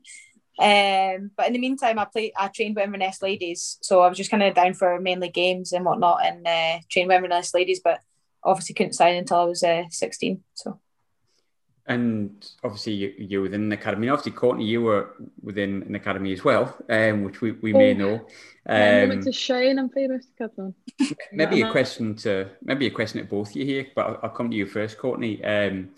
Um, 0.60 1.32
but 1.36 1.48
in 1.48 1.54
the 1.54 1.60
meantime, 1.60 1.98
I 1.98 2.06
played, 2.06 2.34
I 2.38 2.48
trained 2.48 2.76
with 2.76 2.86
Inverness 2.86 3.22
ladies, 3.22 3.80
so 3.82 4.02
I 4.02 4.08
was 4.08 4.18
just 4.18 4.30
kind 4.30 4.44
of 4.44 4.54
down 4.54 4.74
for 4.74 5.00
mainly 5.00 5.30
games 5.30 5.74
and 5.74 5.84
whatnot, 5.84 6.24
and 6.24 6.46
uh, 6.46 6.80
trained 6.90 7.08
with 7.08 7.16
Inverness 7.16 7.54
ladies, 7.54 7.82
but 7.84 8.02
obviously 8.44 8.76
couldn't 8.76 8.94
sign 8.94 9.16
until 9.16 9.38
I 9.38 9.44
was 9.46 9.64
uh, 9.64 9.84
16. 9.90 10.44
So. 10.54 10.80
And 11.86 12.50
obviously, 12.64 12.94
you, 12.94 13.14
you're 13.18 13.42
within 13.42 13.68
the 13.68 13.76
academy. 13.76 14.08
Obviously, 14.08 14.32
Courtney, 14.32 14.66
you 14.66 14.84
were 14.84 15.16
within 15.42 15.84
an 15.84 15.96
academy 15.96 16.32
as 16.32 16.44
well, 16.44 16.78
um, 16.88 17.24
which 17.24 17.42
we, 17.42 17.52
we 17.52 17.74
oh, 17.74 17.78
may 17.78 17.94
know. 17.94 18.26
Um, 18.66 19.10
like 19.10 19.22
to 19.22 19.34
shine 19.34 19.80
and 19.80 19.92
famous 19.92 20.26
to 20.38 20.74
Maybe 21.34 21.62
a 21.62 21.72
question 21.72 22.16
to 22.18 22.50
maybe 22.62 22.88
a 22.88 22.92
question 22.92 23.20
to 23.20 23.28
both 23.28 23.54
you 23.54 23.66
here, 23.66 23.88
but 23.96 24.06
I'll, 24.06 24.20
I'll 24.24 24.30
come 24.30 24.50
to 24.50 24.56
you 24.56 24.66
first, 24.66 24.98
Courtney. 24.98 25.44
Um, 25.44 25.90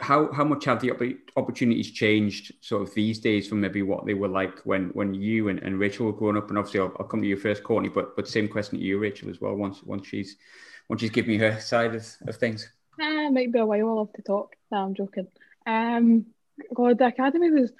how 0.00 0.32
how 0.32 0.44
much 0.44 0.64
have 0.64 0.80
the 0.80 1.16
opportunities 1.36 1.90
changed 1.90 2.52
sort 2.60 2.82
of 2.82 2.94
these 2.94 3.18
days 3.18 3.48
from 3.48 3.60
maybe 3.60 3.82
what 3.82 4.06
they 4.06 4.14
were 4.14 4.28
like 4.28 4.60
when 4.60 4.90
when 4.90 5.12
you 5.12 5.48
and, 5.48 5.58
and 5.60 5.78
Rachel 5.78 6.06
were 6.06 6.12
growing 6.12 6.36
up? 6.36 6.48
And 6.48 6.58
obviously, 6.58 6.80
I'll, 6.80 6.94
I'll 6.98 7.06
come 7.06 7.20
to 7.20 7.28
you 7.28 7.36
first, 7.36 7.64
Courtney, 7.64 7.88
but 7.88 8.14
but 8.14 8.28
same 8.28 8.48
question 8.48 8.78
to 8.78 8.84
you, 8.84 8.98
Rachel, 8.98 9.28
as 9.28 9.40
well. 9.40 9.54
Once 9.54 9.82
once 9.82 10.06
she's 10.06 10.36
once 10.88 11.00
she's 11.00 11.10
given 11.10 11.32
me 11.32 11.38
her 11.38 11.60
side 11.60 11.94
of, 11.94 12.06
of 12.26 12.36
things. 12.36 12.70
Uh, 13.00 13.30
might 13.30 13.52
be 13.52 13.58
a 13.58 13.66
while. 13.66 13.88
I'll 13.88 14.04
have 14.06 14.14
to 14.14 14.22
talk. 14.22 14.54
No, 14.70 14.78
I'm 14.78 14.94
joking. 14.94 15.28
Um, 15.66 16.26
God, 16.74 16.98
the 16.98 17.06
academy 17.06 17.50
was 17.50 17.72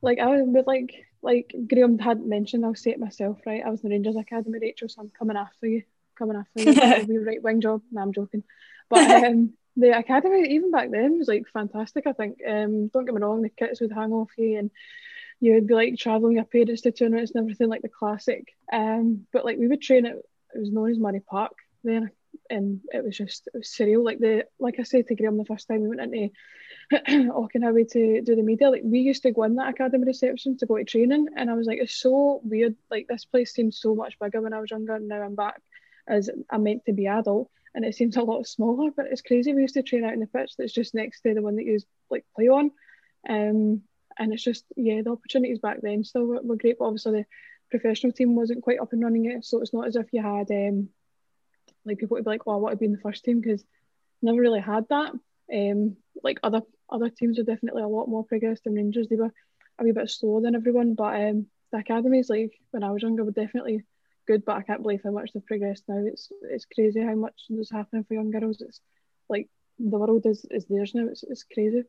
like 0.00 0.18
I 0.20 0.26
was 0.26 0.64
like 0.66 1.06
like 1.22 1.54
Graham 1.68 1.98
had 1.98 2.24
mentioned. 2.24 2.64
I'll 2.64 2.74
say 2.74 2.92
it 2.92 3.00
myself, 3.00 3.38
right? 3.46 3.62
I 3.64 3.70
was 3.70 3.80
in 3.82 3.88
the 3.88 3.94
Rangers 3.96 4.16
Academy, 4.16 4.58
Rachel, 4.60 4.88
so 4.88 5.02
I'm 5.02 5.10
coming 5.10 5.36
after 5.36 5.66
you. 5.66 5.82
Coming 6.16 6.36
after 6.36 6.62
you. 6.62 7.06
be 7.06 7.18
right 7.18 7.42
wing 7.42 7.60
job. 7.60 7.82
No, 7.90 8.02
I'm 8.02 8.12
joking. 8.12 8.44
But 8.88 9.24
um, 9.24 9.54
the 9.76 9.96
academy 9.96 10.54
even 10.54 10.70
back 10.70 10.90
then 10.90 11.18
was 11.18 11.28
like 11.28 11.46
fantastic. 11.52 12.06
I 12.06 12.12
think. 12.12 12.38
Um, 12.46 12.88
don't 12.88 13.04
get 13.04 13.14
me 13.14 13.20
wrong, 13.20 13.42
the 13.42 13.48
kits 13.48 13.80
would 13.80 13.92
hang 13.92 14.12
off 14.12 14.30
you, 14.36 14.58
and 14.58 14.70
you 15.40 15.54
would 15.54 15.66
be 15.66 15.74
like 15.74 15.96
traveling 15.98 16.36
your 16.36 16.44
parents 16.44 16.82
to 16.82 16.92
tournaments 16.92 17.32
and 17.32 17.42
everything 17.42 17.68
like 17.68 17.82
the 17.82 17.88
classic. 17.88 18.54
Um, 18.72 19.26
but 19.32 19.44
like 19.44 19.58
we 19.58 19.68
would 19.68 19.82
train 19.82 20.06
at 20.06 20.16
it 20.54 20.58
was 20.58 20.70
known 20.70 20.90
as 20.90 20.98
Murray 20.98 21.20
Park 21.20 21.54
then, 21.82 22.10
and 22.50 22.80
it 22.92 23.04
was 23.04 23.16
just 23.16 23.48
it 23.52 23.58
was 23.58 23.68
surreal. 23.68 24.04
Like 24.04 24.18
the 24.18 24.46
like 24.58 24.78
I 24.78 24.82
said 24.82 25.06
to 25.08 25.14
Graham 25.14 25.38
the 25.38 25.44
first 25.44 25.68
time 25.68 25.82
we 25.82 25.88
went 25.88 26.14
into 26.14 26.30
Auchenhowie 27.32 27.90
to 27.92 28.20
do 28.22 28.36
the 28.36 28.42
media, 28.42 28.70
like 28.70 28.82
we 28.84 29.00
used 29.00 29.22
to 29.22 29.32
go 29.32 29.44
in 29.44 29.54
that 29.56 29.70
academy 29.70 30.04
reception 30.04 30.58
to 30.58 30.66
go 30.66 30.76
to 30.76 30.84
training, 30.84 31.28
and 31.36 31.50
I 31.50 31.54
was 31.54 31.66
like, 31.66 31.78
it's 31.78 31.94
so 31.94 32.40
weird. 32.44 32.76
Like 32.90 33.06
this 33.08 33.24
place 33.24 33.54
seemed 33.54 33.74
so 33.74 33.94
much 33.94 34.18
bigger 34.18 34.42
when 34.42 34.52
I 34.52 34.60
was 34.60 34.70
younger, 34.70 34.94
and 34.94 35.08
now 35.08 35.22
I'm 35.22 35.34
back 35.34 35.62
as 36.08 36.30
I'm 36.50 36.64
meant 36.64 36.84
to 36.86 36.92
be 36.92 37.06
adult 37.06 37.50
and 37.74 37.84
it 37.84 37.94
seems 37.94 38.16
a 38.16 38.22
lot 38.22 38.46
smaller, 38.46 38.90
but 38.94 39.06
it's 39.06 39.22
crazy. 39.22 39.54
We 39.54 39.62
used 39.62 39.74
to 39.74 39.82
train 39.82 40.04
out 40.04 40.12
in 40.12 40.20
the 40.20 40.26
pitch 40.26 40.52
that's 40.56 40.72
just 40.72 40.94
next 40.94 41.22
to 41.22 41.34
the 41.34 41.42
one 41.42 41.56
that 41.56 41.64
you 41.64 41.78
like 42.10 42.24
play 42.34 42.48
on. 42.48 42.70
Um, 43.28 43.82
and 44.18 44.32
it's 44.32 44.42
just, 44.42 44.64
yeah, 44.76 45.00
the 45.02 45.12
opportunities 45.12 45.58
back 45.58 45.78
then 45.80 46.04
still 46.04 46.24
were, 46.24 46.42
were, 46.42 46.56
great, 46.56 46.78
but 46.78 46.84
obviously 46.84 47.12
the 47.12 47.26
professional 47.70 48.12
team 48.12 48.36
wasn't 48.36 48.62
quite 48.62 48.80
up 48.80 48.92
and 48.92 49.02
running 49.02 49.24
yet. 49.24 49.44
So 49.44 49.60
it's 49.60 49.72
not 49.72 49.86
as 49.86 49.96
if 49.96 50.12
you 50.12 50.20
had 50.20 50.50
um, 50.50 50.90
like 51.84 51.98
people 51.98 52.16
would 52.16 52.24
be 52.24 52.30
like, 52.30 52.46
well, 52.46 52.56
I 52.56 52.58
want 52.58 52.72
to 52.72 52.76
be 52.76 52.86
in 52.86 52.92
the 52.92 52.98
first 52.98 53.24
team 53.24 53.40
because 53.40 53.64
never 54.20 54.40
really 54.40 54.60
had 54.60 54.86
that. 54.90 55.12
Um, 55.52 55.96
like 56.22 56.38
other 56.42 56.62
other 56.90 57.08
teams 57.08 57.38
are 57.38 57.44
definitely 57.44 57.82
a 57.82 57.88
lot 57.88 58.08
more 58.08 58.24
progressed 58.24 58.64
than 58.64 58.74
Rangers. 58.74 59.08
They 59.08 59.16
were 59.16 59.32
a 59.78 59.84
wee 59.84 59.92
bit 59.92 60.10
slower 60.10 60.42
than 60.42 60.54
everyone, 60.54 60.94
but 60.94 61.20
um, 61.20 61.46
the 61.70 61.78
academies, 61.78 62.28
like 62.28 62.52
when 62.70 62.84
I 62.84 62.90
was 62.90 63.02
younger, 63.02 63.24
were 63.24 63.30
definitely 63.30 63.84
good, 64.26 64.44
but 64.44 64.56
I 64.56 64.62
can't 64.62 64.82
believe 64.82 65.02
how 65.04 65.10
much 65.10 65.32
they've 65.32 65.44
progressed 65.44 65.84
now. 65.88 66.02
It's 66.06 66.30
it's 66.42 66.66
crazy 66.66 67.00
how 67.00 67.14
much 67.14 67.34
is 67.50 67.70
happening 67.70 68.04
for 68.04 68.14
young 68.14 68.30
girls. 68.30 68.60
It's 68.60 68.80
like 69.28 69.48
the 69.78 69.98
world 69.98 70.26
is, 70.26 70.44
is 70.50 70.66
theirs 70.66 70.94
now. 70.94 71.06
It's, 71.06 71.22
it's 71.22 71.44
crazy. 71.44 71.84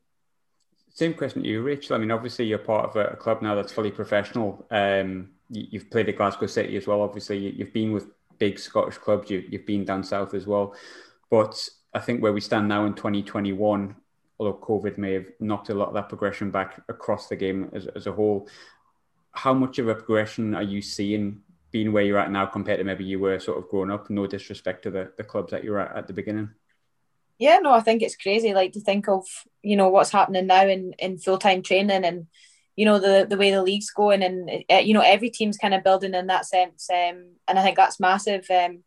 Same 0.90 1.14
question 1.14 1.42
to 1.42 1.48
you, 1.48 1.64
Rachel. 1.64 1.96
I 1.96 2.00
mean, 2.00 2.12
obviously 2.12 2.46
you're 2.46 2.60
part 2.60 2.90
of 2.90 2.96
a, 2.96 3.16
club 3.16 3.42
now 3.42 3.56
that's 3.56 3.72
fully 3.72 3.92
professional. 3.92 4.66
Um, 4.70 5.32
you, 5.50 5.80
have 5.80 5.90
played 5.90 6.10
at 6.10 6.18
Glasgow 6.18 6.46
City 6.46 6.78
as 6.78 6.86
well. 6.86 7.02
Obviously, 7.02 7.38
you, 7.38 7.66
have 7.66 7.74
been 7.74 7.92
with 7.92 8.08
big 8.38 8.60
Scottish 8.60 8.98
clubs. 8.98 9.30
You, 9.30 9.44
you've 9.50 9.66
been 9.66 9.86
down 9.86 10.04
south 10.04 10.34
as 10.36 10.46
well. 10.46 10.76
But 11.32 11.68
I 11.94 12.00
think 12.00 12.22
where 12.22 12.34
we 12.34 12.42
stand 12.42 12.68
now 12.68 12.86
in 12.86 12.94
2021, 12.94 13.96
although 14.40 14.54
COVID 14.54 14.98
may 15.00 15.14
have 15.14 15.26
knocked 15.40 15.70
a 15.70 15.74
lot 15.74 15.88
of 15.88 15.94
that 15.96 16.10
progression 16.10 16.52
back 16.52 16.82
across 16.88 17.28
the 17.28 17.36
game 17.36 17.70
as, 17.74 17.88
as 17.88 18.06
a 18.06 18.12
whole, 18.12 18.48
how 19.32 19.54
much 19.54 19.80
of 19.80 19.88
a 19.88 19.96
progression 19.96 20.54
are 20.54 20.64
you 20.64 20.82
seeing 20.82 21.42
being 21.74 21.92
where 21.92 22.04
you're 22.04 22.20
at 22.20 22.32
now 22.32 22.46
compared 22.46 22.78
to 22.78 22.86
maybe 22.86 23.04
you 23.04 23.20
were 23.20 23.40
sort 23.40 23.58
of 23.58 23.68
growing 23.68 23.92
up? 23.92 24.10
No 24.10 24.28
disrespect 24.28 24.84
to 24.84 24.92
the, 24.92 25.12
the 25.18 25.24
clubs 25.24 25.52
that 25.52 25.64
you 25.66 25.72
were 25.72 25.80
at 25.80 25.98
at 25.98 26.08
the 26.08 26.14
beginning. 26.14 26.52
Yeah, 27.40 27.58
no, 27.58 27.74
I 27.74 27.82
think 27.82 28.02
it's 28.02 28.16
crazy. 28.16 28.54
Like 28.54 28.72
to 28.74 28.80
think 28.80 29.10
of 29.10 29.26
you 29.64 29.76
know 29.76 29.90
what's 29.90 30.12
happening 30.12 30.48
now 30.48 30.66
in 30.68 30.94
in 31.00 31.18
full 31.18 31.40
time 31.40 31.64
training 31.64 32.06
and 32.06 32.28
you 32.76 32.86
know 32.86 33.00
the 33.00 33.26
the 33.28 33.38
way 33.38 33.52
the 33.52 33.64
league's 33.64 33.90
going 33.90 34.24
and 34.24 34.64
uh, 34.72 34.76
you 34.78 34.94
know 34.94 35.02
every 35.02 35.30
team's 35.30 35.58
kind 35.58 35.74
of 35.74 35.84
building 35.84 36.14
in 36.14 36.28
that 36.28 36.46
sense. 36.46 36.90
Um, 36.90 37.34
and 37.48 37.60
I 37.60 37.64
think 37.64 37.76
that's 37.76 38.00
massive. 38.00 38.46
Um, 38.50 38.84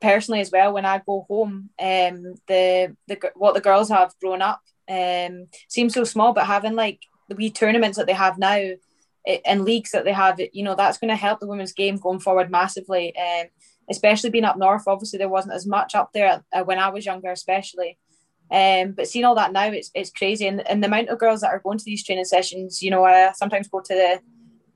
personally 0.00 0.40
as 0.40 0.50
well, 0.50 0.72
when 0.72 0.86
I 0.86 1.02
go 1.04 1.26
home, 1.28 1.70
um, 1.78 2.34
the 2.46 2.96
the 3.08 3.18
what 3.34 3.54
the 3.54 3.60
girls 3.60 3.90
have 3.90 4.14
grown 4.20 4.40
up 4.40 4.62
um 4.88 5.46
seems 5.68 5.94
so 5.94 6.04
small, 6.04 6.32
but 6.32 6.46
having 6.46 6.74
like 6.74 7.00
the 7.28 7.34
wee 7.34 7.50
tournaments 7.50 7.98
that 7.98 8.06
they 8.06 8.12
have 8.12 8.38
now 8.38 8.70
and 9.44 9.64
leagues 9.64 9.90
that 9.90 10.04
they 10.04 10.12
have, 10.12 10.40
you 10.52 10.62
know, 10.62 10.74
that's 10.74 10.98
going 10.98 11.10
to 11.10 11.16
help 11.16 11.40
the 11.40 11.46
women's 11.46 11.72
game 11.72 11.96
going 11.96 12.20
forward 12.20 12.50
massively. 12.50 13.14
Um, 13.16 13.46
especially 13.90 14.30
being 14.30 14.44
up 14.44 14.56
north, 14.56 14.84
obviously 14.86 15.18
there 15.18 15.28
wasn't 15.28 15.54
as 15.54 15.66
much 15.66 15.94
up 15.94 16.12
there 16.12 16.42
uh, 16.52 16.62
when 16.62 16.78
I 16.78 16.88
was 16.88 17.04
younger, 17.04 17.30
especially. 17.30 17.98
Um, 18.50 18.92
but 18.92 19.08
seeing 19.08 19.24
all 19.24 19.36
that 19.36 19.52
now, 19.52 19.70
it's 19.70 19.90
it's 19.94 20.10
crazy, 20.10 20.46
and, 20.46 20.66
and 20.68 20.82
the 20.82 20.88
amount 20.88 21.08
of 21.08 21.20
girls 21.20 21.42
that 21.42 21.52
are 21.52 21.60
going 21.60 21.78
to 21.78 21.84
these 21.84 22.04
training 22.04 22.24
sessions. 22.24 22.82
You 22.82 22.90
know, 22.90 23.04
I 23.04 23.30
sometimes 23.32 23.68
go 23.68 23.80
to 23.80 23.94
the 23.94 24.20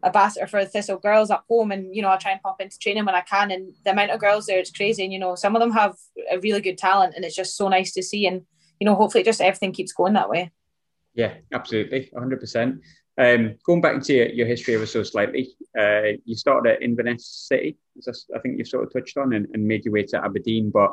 ambassador 0.04 0.46
for 0.46 0.62
the 0.62 0.70
Thistle 0.70 0.98
girls 0.98 1.30
at 1.30 1.42
home, 1.48 1.72
and 1.72 1.94
you 1.94 2.00
know 2.00 2.10
I 2.10 2.16
try 2.16 2.32
and 2.32 2.40
pop 2.40 2.60
into 2.60 2.78
training 2.78 3.04
when 3.04 3.16
I 3.16 3.22
can. 3.22 3.50
And 3.50 3.72
the 3.84 3.90
amount 3.90 4.12
of 4.12 4.20
girls 4.20 4.46
there, 4.46 4.60
it's 4.60 4.70
crazy. 4.70 5.02
And 5.02 5.12
you 5.12 5.18
know 5.18 5.34
some 5.34 5.56
of 5.56 5.60
them 5.60 5.72
have 5.72 5.96
a 6.30 6.38
really 6.38 6.60
good 6.60 6.78
talent, 6.78 7.14
and 7.16 7.24
it's 7.24 7.34
just 7.34 7.56
so 7.56 7.68
nice 7.68 7.92
to 7.94 8.02
see. 8.02 8.28
And 8.28 8.42
you 8.78 8.84
know 8.84 8.94
hopefully 8.94 9.24
just 9.24 9.40
everything 9.40 9.72
keeps 9.72 9.92
going 9.92 10.12
that 10.12 10.30
way. 10.30 10.52
Yeah, 11.14 11.34
absolutely, 11.52 12.10
100. 12.12 12.40
Um, 13.16 13.54
going 13.64 13.80
back 13.80 13.94
into 13.94 14.14
your, 14.14 14.26
your, 14.26 14.46
history 14.46 14.74
ever 14.74 14.86
so 14.86 15.02
slightly, 15.02 15.50
uh, 15.78 16.18
you 16.24 16.34
started 16.34 16.72
at 16.72 16.82
Inverness 16.82 17.26
City, 17.48 17.76
as 18.08 18.26
I 18.34 18.40
think 18.40 18.58
you 18.58 18.64
sort 18.64 18.84
of 18.84 18.92
touched 18.92 19.16
on, 19.16 19.34
and, 19.34 19.46
and, 19.54 19.66
made 19.66 19.84
your 19.84 19.94
way 19.94 20.02
to 20.04 20.24
Aberdeen. 20.24 20.70
But 20.70 20.92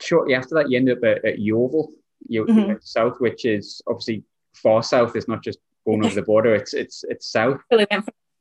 shortly 0.00 0.34
after 0.34 0.54
that, 0.54 0.70
you 0.70 0.78
ended 0.78 0.98
up 0.98 1.04
at, 1.04 1.24
at 1.24 1.38
Yeovil, 1.40 1.92
you, 2.28 2.44
mm-hmm. 2.44 2.74
south, 2.80 3.18
which 3.18 3.44
is 3.44 3.82
obviously 3.88 4.22
far 4.54 4.84
south. 4.84 5.16
It's 5.16 5.26
not 5.26 5.42
just 5.42 5.58
going 5.84 6.04
over 6.04 6.14
the 6.14 6.22
border; 6.22 6.54
it's 6.54 6.74
it's 6.74 7.04
it's 7.08 7.30
south. 7.30 7.60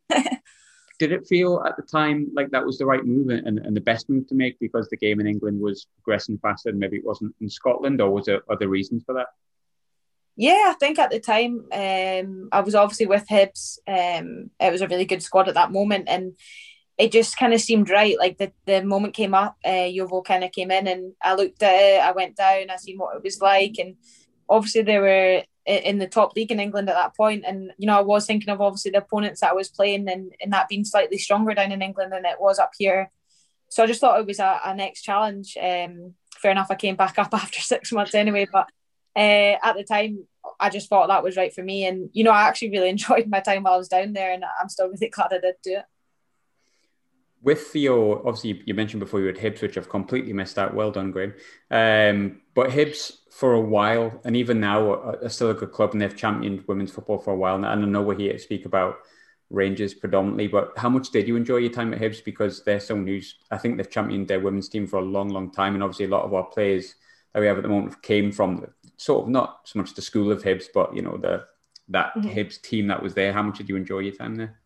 Did 1.00 1.14
it 1.14 1.28
feel 1.28 1.64
at 1.66 1.76
the 1.78 1.82
time 1.82 2.30
like 2.36 2.52
that 2.52 2.66
was 2.66 2.78
the 2.78 2.86
right 2.86 3.04
move 3.06 3.30
and, 3.30 3.58
and 3.58 3.76
the 3.76 3.82
best 3.82 4.10
move 4.10 4.28
to 4.28 4.36
make 4.36 4.60
because 4.60 4.90
the 4.90 4.98
game 4.98 5.22
in 5.22 5.28
England 5.28 5.60
was 5.60 5.88
progressing 5.96 6.38
faster 6.40 6.70
and 6.70 6.78
maybe 6.78 6.98
it 6.98 7.06
wasn't 7.06 7.34
in 7.42 7.50
Scotland, 7.50 8.00
or 8.00 8.12
was 8.12 8.26
there 8.26 8.42
other 8.52 8.68
reasons 8.68 9.04
for 9.06 9.16
that? 9.16 9.28
Yeah, 10.40 10.68
I 10.68 10.74
think 10.80 10.98
at 11.00 11.12
the 11.12 11.20
time 11.20 11.66
um, 11.74 12.48
I 12.54 12.62
was 12.62 12.74
obviously 12.74 13.08
with 13.08 13.28
Hibs. 13.28 13.78
Um, 13.86 14.50
it 14.58 14.72
was 14.72 14.80
a 14.80 14.88
really 14.88 15.04
good 15.04 15.22
squad 15.22 15.50
at 15.50 15.56
that 15.56 15.74
moment, 15.74 16.06
and 16.08 16.32
it 16.98 17.12
just 17.12 17.36
kind 17.36 17.54
of 17.54 17.60
seemed 17.60 17.90
right. 17.90 18.18
Like 18.18 18.38
the, 18.38 18.54
the 18.66 18.82
moment 18.82 19.14
came 19.14 19.34
up, 19.34 19.58
uh, 19.68 19.90
Yeovil 19.90 20.22
kind 20.22 20.46
of 20.46 20.54
came 20.54 20.72
in, 20.72 20.88
and 20.88 21.12
I 21.22 21.36
looked 21.36 21.62
at 21.62 21.74
it. 21.74 22.02
I 22.02 22.14
went 22.14 22.38
down. 22.38 22.70
I 22.70 22.78
seen 22.78 22.98
what 22.98 23.18
it 23.18 23.22
was 23.22 23.42
like, 23.42 23.80
and 23.80 23.98
obviously 24.48 24.84
they 24.84 24.98
were 24.98 25.44
in 25.66 25.98
the 25.98 26.08
top 26.08 26.38
league 26.38 26.54
in 26.54 26.62
England 26.62 26.90
at 26.90 26.96
that 26.96 27.18
point. 27.18 27.44
And 27.46 27.74
you 27.78 27.88
know, 27.88 27.98
I 27.98 28.02
was 28.02 28.26
thinking 28.26 28.48
of 28.48 28.62
obviously 28.62 28.92
the 28.92 29.00
opponents 29.00 29.42
that 29.42 29.52
I 29.52 29.56
was 29.56 29.68
playing, 29.68 30.08
and, 30.08 30.32
and 30.42 30.54
that 30.54 30.70
being 30.70 30.86
slightly 30.86 31.18
stronger 31.18 31.54
down 31.54 31.74
in 31.74 31.82
England 31.82 32.14
than 32.14 32.24
it 32.24 32.40
was 32.40 32.60
up 32.60 32.72
here. 32.78 33.12
So 33.68 33.84
I 33.84 33.88
just 33.88 34.00
thought 34.00 34.22
it 34.22 34.26
was 34.26 34.40
a, 34.40 34.62
a 34.64 34.74
next 34.74 35.02
challenge. 35.02 35.58
Um, 35.62 36.14
fair 36.38 36.52
enough, 36.52 36.72
I 36.72 36.76
came 36.76 36.96
back 36.96 37.18
up 37.20 37.34
after 37.34 37.60
six 37.60 37.92
months 37.92 38.16
anyway, 38.16 38.48
but 38.50 38.68
uh, 39.20 39.58
at 39.64 39.76
the 39.76 39.84
time, 39.84 40.26
I 40.60 40.70
just 40.70 40.90
thought 40.90 41.08
that 41.08 41.24
was 41.24 41.38
right 41.38 41.54
for 41.54 41.64
me. 41.64 41.86
And 41.86 42.10
you 42.14 42.24
know, 42.24 42.32
I 42.32 42.44
actually 42.44 42.72
really 42.72 42.90
enjoyed 42.96 43.28
my 43.28 43.40
time 43.40 43.64
while 43.64 43.74
I 43.74 43.78
was 43.78 43.90
down 43.90 44.14
there, 44.14 44.32
and 44.32 44.44
I'm 44.60 44.70
still 44.70 44.88
really 44.88 45.10
glad 45.14 45.34
I 45.34 45.40
did 45.40 45.56
do 45.64 45.78
it 45.78 45.86
with 47.42 47.74
your 47.76 48.20
obviously 48.28 48.62
you 48.66 48.74
mentioned 48.74 49.00
before 49.00 49.20
you 49.20 49.28
had 49.28 49.38
Hibs, 49.38 49.62
which 49.62 49.78
I've 49.78 49.90
completely 49.90 50.34
missed 50.34 50.60
out. 50.60 50.74
Well 50.74 50.92
done, 50.92 51.12
Graham. 51.12 51.34
Um, 51.72 52.42
but 52.54 52.70
Hibs 52.70 53.12
for 53.32 53.54
a 53.54 53.62
while, 53.62 54.20
and 54.26 54.36
even 54.36 54.60
now 54.60 54.92
are, 54.92 55.30
still 55.30 55.52
a 55.52 55.54
good 55.54 55.72
club, 55.72 55.94
and 55.94 56.02
they've 56.02 56.16
championed 56.16 56.64
women's 56.68 56.92
football 56.92 57.20
for 57.20 57.32
a 57.32 57.38
while. 57.38 57.56
And 57.56 57.66
I 57.66 57.76
know 57.76 58.02
we're 58.02 58.18
here 58.18 58.34
to 58.34 58.40
speak 58.40 58.66
about 58.66 58.98
Rangers 59.50 59.94
predominantly, 59.94 60.48
but 60.48 60.74
how 60.78 60.90
much 60.90 61.12
did 61.12 61.28
you 61.28 61.36
enjoy 61.36 61.58
your 61.58 61.72
time 61.72 61.94
at 61.94 62.02
Hibs? 62.02 62.24
Because 62.24 62.64
they're 62.64 62.80
so 62.80 62.98
new. 62.98 63.22
I 63.52 63.58
think 63.58 63.78
they've 63.78 63.90
championed 63.90 64.28
their 64.28 64.42
women's 64.42 64.70
team 64.70 64.88
for 64.88 64.98
a 64.98 65.04
long, 65.04 65.30
long 65.30 65.52
time, 65.52 65.76
and 65.76 65.84
obviously 65.84 66.06
a 66.06 66.10
lot 66.10 66.26
of 66.26 66.34
our 66.34 66.46
players 66.46 66.96
that 67.34 67.40
we 67.40 67.48
have 67.48 67.58
at 67.58 67.64
the 67.64 67.70
moment 67.70 68.02
came 68.02 68.32
from 68.32 68.66
sort 69.00 69.24
of 69.24 69.30
not 69.30 69.62
so 69.64 69.80
much 69.80 69.94
the 69.94 70.02
school 70.02 70.32
of 70.32 70.44
Hibs, 70.44 70.66
but 70.74 70.96
you 70.96 71.02
know 71.02 71.18
the 71.18 71.46
that 71.88 72.14
mm-hmm. 72.16 72.30
Hibs 72.30 72.62
team 72.62 72.88
that 72.88 73.02
was 73.02 73.14
there. 73.14 73.34
How 73.34 73.42
much 73.42 73.58
did 73.58 73.70
you 73.70 73.76
enjoy 73.76 74.00
your 74.00 74.14
time 74.14 74.36
there? 74.36 74.60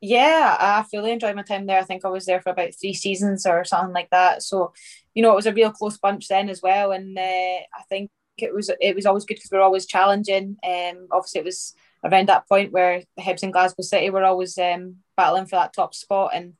Yeah, 0.00 0.56
I 0.58 0.84
fully 0.84 1.10
enjoyed 1.10 1.34
my 1.34 1.42
time 1.42 1.66
there. 1.66 1.80
I 1.80 1.82
think 1.82 2.04
I 2.04 2.08
was 2.08 2.24
there 2.24 2.40
for 2.40 2.50
about 2.50 2.72
three 2.80 2.94
seasons 2.94 3.44
or 3.44 3.64
something 3.64 3.92
like 3.92 4.10
that. 4.10 4.44
So, 4.44 4.72
you 5.12 5.22
know, 5.22 5.32
it 5.32 5.36
was 5.36 5.46
a 5.46 5.52
real 5.52 5.72
close 5.72 5.98
bunch 5.98 6.28
then 6.28 6.48
as 6.48 6.62
well. 6.62 6.92
And 6.92 7.18
uh, 7.18 7.20
I 7.20 7.82
think 7.88 8.10
it 8.38 8.54
was 8.54 8.70
it 8.80 8.94
was 8.94 9.06
always 9.06 9.24
good 9.24 9.34
because 9.34 9.50
we 9.50 9.58
were 9.58 9.64
always 9.64 9.86
challenging. 9.86 10.56
Um, 10.64 11.08
obviously, 11.10 11.40
it 11.40 11.44
was 11.44 11.74
around 12.04 12.28
that 12.28 12.48
point 12.48 12.72
where 12.72 13.02
the 13.16 13.22
Hibs 13.22 13.42
and 13.42 13.52
Glasgow 13.52 13.82
City 13.82 14.10
were 14.10 14.22
always 14.22 14.56
um, 14.56 14.98
battling 15.16 15.46
for 15.46 15.56
that 15.56 15.72
top 15.72 15.94
spot. 15.94 16.30
And 16.32 16.54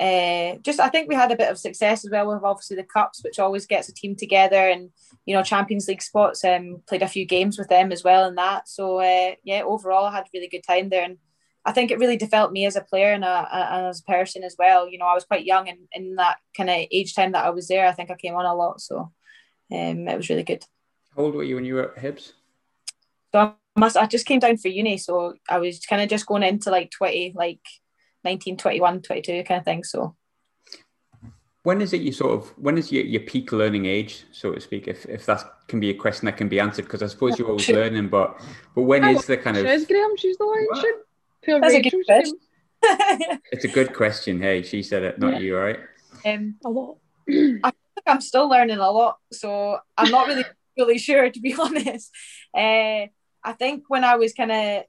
uh, 0.00 0.56
just 0.62 0.80
I 0.80 0.88
think 0.88 1.08
we 1.08 1.14
had 1.14 1.32
a 1.32 1.36
bit 1.36 1.50
of 1.50 1.58
success 1.58 2.04
as 2.04 2.10
well 2.10 2.28
with 2.28 2.44
obviously 2.44 2.76
the 2.76 2.84
cups, 2.84 3.22
which 3.24 3.38
always 3.38 3.66
gets 3.66 3.88
a 3.88 3.94
team 3.94 4.14
together, 4.14 4.68
and 4.68 4.90
you 5.26 5.34
know 5.34 5.42
Champions 5.42 5.88
League 5.88 6.02
spots. 6.02 6.44
Um, 6.44 6.82
played 6.86 7.02
a 7.02 7.08
few 7.08 7.24
games 7.24 7.58
with 7.58 7.68
them 7.68 7.90
as 7.90 8.04
well, 8.04 8.24
and 8.28 8.38
that. 8.38 8.68
So 8.68 9.00
uh, 9.00 9.34
yeah, 9.44 9.62
overall, 9.62 10.04
I 10.04 10.12
had 10.12 10.24
a 10.24 10.30
really 10.32 10.48
good 10.48 10.62
time 10.62 10.88
there, 10.88 11.04
and 11.04 11.18
I 11.64 11.72
think 11.72 11.90
it 11.90 11.98
really 11.98 12.16
developed 12.16 12.54
me 12.54 12.64
as 12.64 12.76
a 12.76 12.80
player 12.80 13.12
and, 13.12 13.24
a, 13.24 13.48
and 13.52 13.86
as 13.88 14.00
a 14.00 14.10
person 14.10 14.42
as 14.42 14.56
well. 14.58 14.88
You 14.88 14.96
know, 14.96 15.04
I 15.04 15.12
was 15.12 15.24
quite 15.24 15.44
young 15.44 15.68
and 15.68 15.80
in 15.92 16.14
that 16.14 16.38
kind 16.56 16.70
of 16.70 16.76
age 16.90 17.14
time 17.14 17.32
that 17.32 17.44
I 17.44 17.50
was 17.50 17.68
there, 17.68 17.86
I 17.86 17.92
think 17.92 18.10
I 18.10 18.14
came 18.14 18.34
on 18.34 18.46
a 18.46 18.54
lot. 18.54 18.80
So 18.80 19.12
um, 19.70 20.08
it 20.08 20.16
was 20.16 20.30
really 20.30 20.44
good. 20.44 20.64
How 21.14 21.24
old 21.24 21.34
were 21.34 21.42
you 21.42 21.56
when 21.56 21.66
you 21.66 21.74
were 21.74 21.94
at 21.94 22.02
Hibs? 22.02 22.32
So 23.32 23.40
I, 23.40 23.52
must, 23.76 23.98
I 23.98 24.06
just 24.06 24.24
came 24.24 24.38
down 24.38 24.56
for 24.56 24.68
uni. 24.68 24.96
So 24.96 25.34
I 25.46 25.58
was 25.58 25.80
kind 25.80 26.00
of 26.00 26.08
just 26.08 26.26
going 26.26 26.42
into 26.42 26.70
like 26.70 26.90
20, 26.90 27.34
like 27.36 27.60
19, 28.24 28.56
21, 28.56 29.02
22 29.02 29.44
kind 29.44 29.58
of 29.58 29.64
thing. 29.64 29.84
So 29.84 30.14
when 31.62 31.80
is 31.82 31.92
it 31.92 32.00
you 32.00 32.12
sort 32.12 32.32
of 32.32 32.48
when 32.56 32.78
is 32.78 32.90
your, 32.90 33.04
your 33.04 33.20
peak 33.22 33.52
learning 33.52 33.84
age 33.84 34.24
so 34.30 34.52
to 34.52 34.60
speak 34.60 34.88
if, 34.88 35.04
if 35.06 35.26
that 35.26 35.44
can 35.66 35.80
be 35.80 35.90
a 35.90 35.94
question 35.94 36.24
that 36.24 36.36
can 36.36 36.48
be 36.48 36.58
answered 36.58 36.84
because 36.84 37.02
i 37.02 37.06
suppose 37.06 37.38
you're 37.38 37.48
always 37.48 37.68
learning 37.68 38.08
but 38.08 38.40
but 38.74 38.82
when 38.82 39.04
is 39.04 39.26
the 39.26 39.36
kind 39.36 39.56
of 39.56 39.64
Graham 39.64 40.16
she's 40.16 40.38
the 40.38 40.46
one 40.46 40.94
that's 41.56 41.74
a 41.74 41.82
good 41.82 42.04
question. 42.06 42.38
it's 43.52 43.64
a 43.64 43.68
good 43.68 43.94
question. 43.94 44.40
Hey, 44.40 44.62
she 44.62 44.82
said 44.82 45.02
it, 45.02 45.18
not 45.18 45.34
yeah. 45.34 45.38
you, 45.38 45.56
right? 45.56 45.80
Um, 46.24 46.56
a 46.64 46.68
lot. 46.68 46.98
I 47.28 47.72
think 47.72 48.06
I'm 48.06 48.20
still 48.20 48.48
learning 48.48 48.78
a 48.78 48.90
lot, 48.90 49.18
so 49.32 49.78
I'm 49.96 50.10
not 50.10 50.28
really 50.28 50.44
really 50.78 50.98
sure 50.98 51.28
to 51.28 51.40
be 51.40 51.54
honest. 51.58 52.10
Uh, 52.54 53.06
I 53.42 53.52
think 53.58 53.84
when 53.88 54.04
I 54.04 54.16
was 54.16 54.32
kind 54.32 54.52
of 54.52 54.84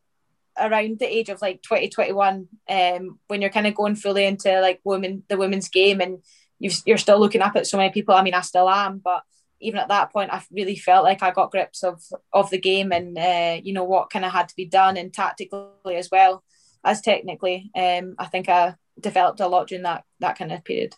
around 0.60 1.00
the 1.00 1.06
age 1.06 1.30
of 1.30 1.42
like 1.42 1.62
2021, 1.62 2.48
um, 2.70 3.20
when 3.28 3.42
you're 3.42 3.50
kind 3.50 3.68
of 3.68 3.76
going 3.76 3.96
fully 3.96 4.26
into 4.26 4.62
like 4.62 4.80
women, 4.84 5.24
the 5.28 5.38
women's 5.38 5.70
game, 5.70 6.02
and 6.02 6.20
you 6.60 6.72
are 6.94 6.98
still 6.98 7.20
looking 7.20 7.42
up 7.42 7.56
at 7.56 7.68
so 7.68 7.78
many 7.78 7.92
people. 7.92 8.14
I 8.14 8.22
mean, 8.22 8.34
I 8.34 8.42
still 8.42 8.70
am, 8.70 9.00
but 9.00 9.24
even 9.62 9.80
at 9.80 9.90
that 9.90 10.12
point, 10.12 10.34
I 10.34 10.42
really 10.52 10.76
felt 10.76 11.04
like 11.04 11.24
I 11.24 11.32
got 11.32 11.52
grips 11.52 11.84
of 11.84 12.02
of 12.34 12.50
the 12.50 12.60
game 12.60 12.92
and 12.92 13.18
uh, 13.18 13.60
you 13.62 13.74
know 13.74 13.84
what 13.84 14.10
kind 14.10 14.26
of 14.26 14.32
had 14.32 14.50
to 14.50 14.56
be 14.56 14.66
done 14.66 14.98
and 14.98 15.14
tactically 15.14 15.96
as 15.96 16.10
well 16.12 16.44
as 16.84 17.02
technically. 17.02 17.72
Um, 17.76 18.16
I 18.18 18.26
think 18.26 18.50
I 18.50 18.76
developed 19.00 19.40
a 19.40 19.48
lot 19.48 19.68
during 19.68 19.84
that 19.84 20.04
that 20.20 20.38
kind 20.38 20.52
of 20.52 20.64
period. 20.64 20.96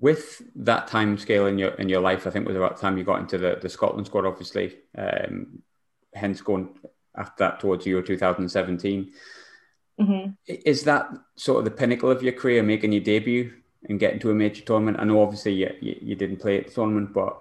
With 0.00 0.42
that 0.54 0.86
time 0.86 1.18
scale 1.18 1.46
in 1.46 1.58
your 1.58 1.70
in 1.70 1.88
your 1.88 2.00
life, 2.00 2.26
I 2.26 2.30
think 2.30 2.46
was 2.46 2.56
about 2.56 2.76
the 2.76 2.82
time 2.82 2.98
you 2.98 3.04
got 3.04 3.20
into 3.20 3.38
the, 3.38 3.58
the 3.60 3.68
Scotland 3.68 4.06
squad, 4.06 4.26
obviously. 4.26 4.76
Um, 4.96 5.62
hence 6.14 6.40
going 6.40 6.70
after 7.18 7.44
that 7.44 7.60
towards 7.60 7.86
Euro 7.86 8.02
2017. 8.02 9.12
Mm-hmm. 10.00 10.30
Is 10.46 10.84
that 10.84 11.10
sort 11.36 11.58
of 11.58 11.64
the 11.64 11.70
pinnacle 11.70 12.10
of 12.10 12.22
your 12.22 12.32
career, 12.32 12.62
making 12.62 12.92
your 12.92 13.02
debut 13.02 13.52
and 13.88 13.98
getting 13.98 14.20
to 14.20 14.30
a 14.30 14.34
major 14.34 14.62
tournament? 14.62 14.98
I 15.00 15.04
know 15.04 15.20
obviously 15.22 15.54
you, 15.54 15.74
you, 15.80 16.14
didn't 16.14 16.38
play 16.38 16.58
at 16.58 16.68
the 16.68 16.72
tournament, 16.72 17.12
but 17.12 17.36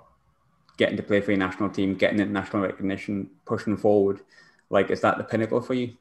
getting 0.78 0.98
to 0.98 1.04
play 1.04 1.22
for 1.22 1.32
your 1.32 1.40
national 1.40 1.70
team, 1.70 1.96
getting 1.96 2.20
international 2.20 2.64
recognition, 2.64 3.30
pushing 3.46 3.78
forward, 3.78 4.22
like 4.70 4.90
is 4.90 5.02
that 5.02 5.18
the 5.18 5.24
pinnacle 5.24 5.62
for 5.62 5.76
you? 5.76 5.96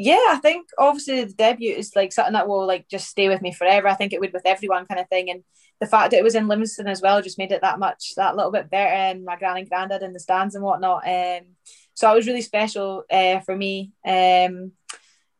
yeah, 0.00 0.26
I 0.28 0.38
think 0.40 0.68
obviously 0.78 1.24
the 1.24 1.32
debut 1.32 1.74
is 1.74 1.96
like 1.96 2.12
something 2.12 2.34
that 2.34 2.46
will 2.46 2.64
like 2.64 2.88
just 2.88 3.08
stay 3.08 3.28
with 3.28 3.42
me 3.42 3.52
forever. 3.52 3.88
I 3.88 3.94
think 3.94 4.12
it 4.12 4.20
would 4.20 4.32
with 4.32 4.46
everyone 4.46 4.86
kind 4.86 5.00
of 5.00 5.08
thing. 5.08 5.28
And 5.28 5.42
the 5.80 5.88
fact 5.88 6.12
that 6.12 6.18
it 6.18 6.22
was 6.22 6.36
in 6.36 6.46
Livingston 6.46 6.86
as 6.86 7.02
well 7.02 7.20
just 7.20 7.36
made 7.36 7.50
it 7.50 7.62
that 7.62 7.80
much 7.80 8.14
that 8.14 8.36
little 8.36 8.52
bit 8.52 8.70
better 8.70 8.92
and 8.92 9.24
my 9.24 9.36
grand 9.36 9.58
and 9.58 9.68
granddad 9.68 10.04
in 10.04 10.12
the 10.12 10.20
stands 10.20 10.54
and 10.54 10.62
whatnot. 10.62 11.02
Um 11.04 11.56
so 11.98 12.12
it 12.12 12.14
was 12.14 12.28
really 12.28 12.42
special 12.42 13.02
uh, 13.10 13.40
for 13.40 13.56
me 13.56 13.90
um 14.06 14.70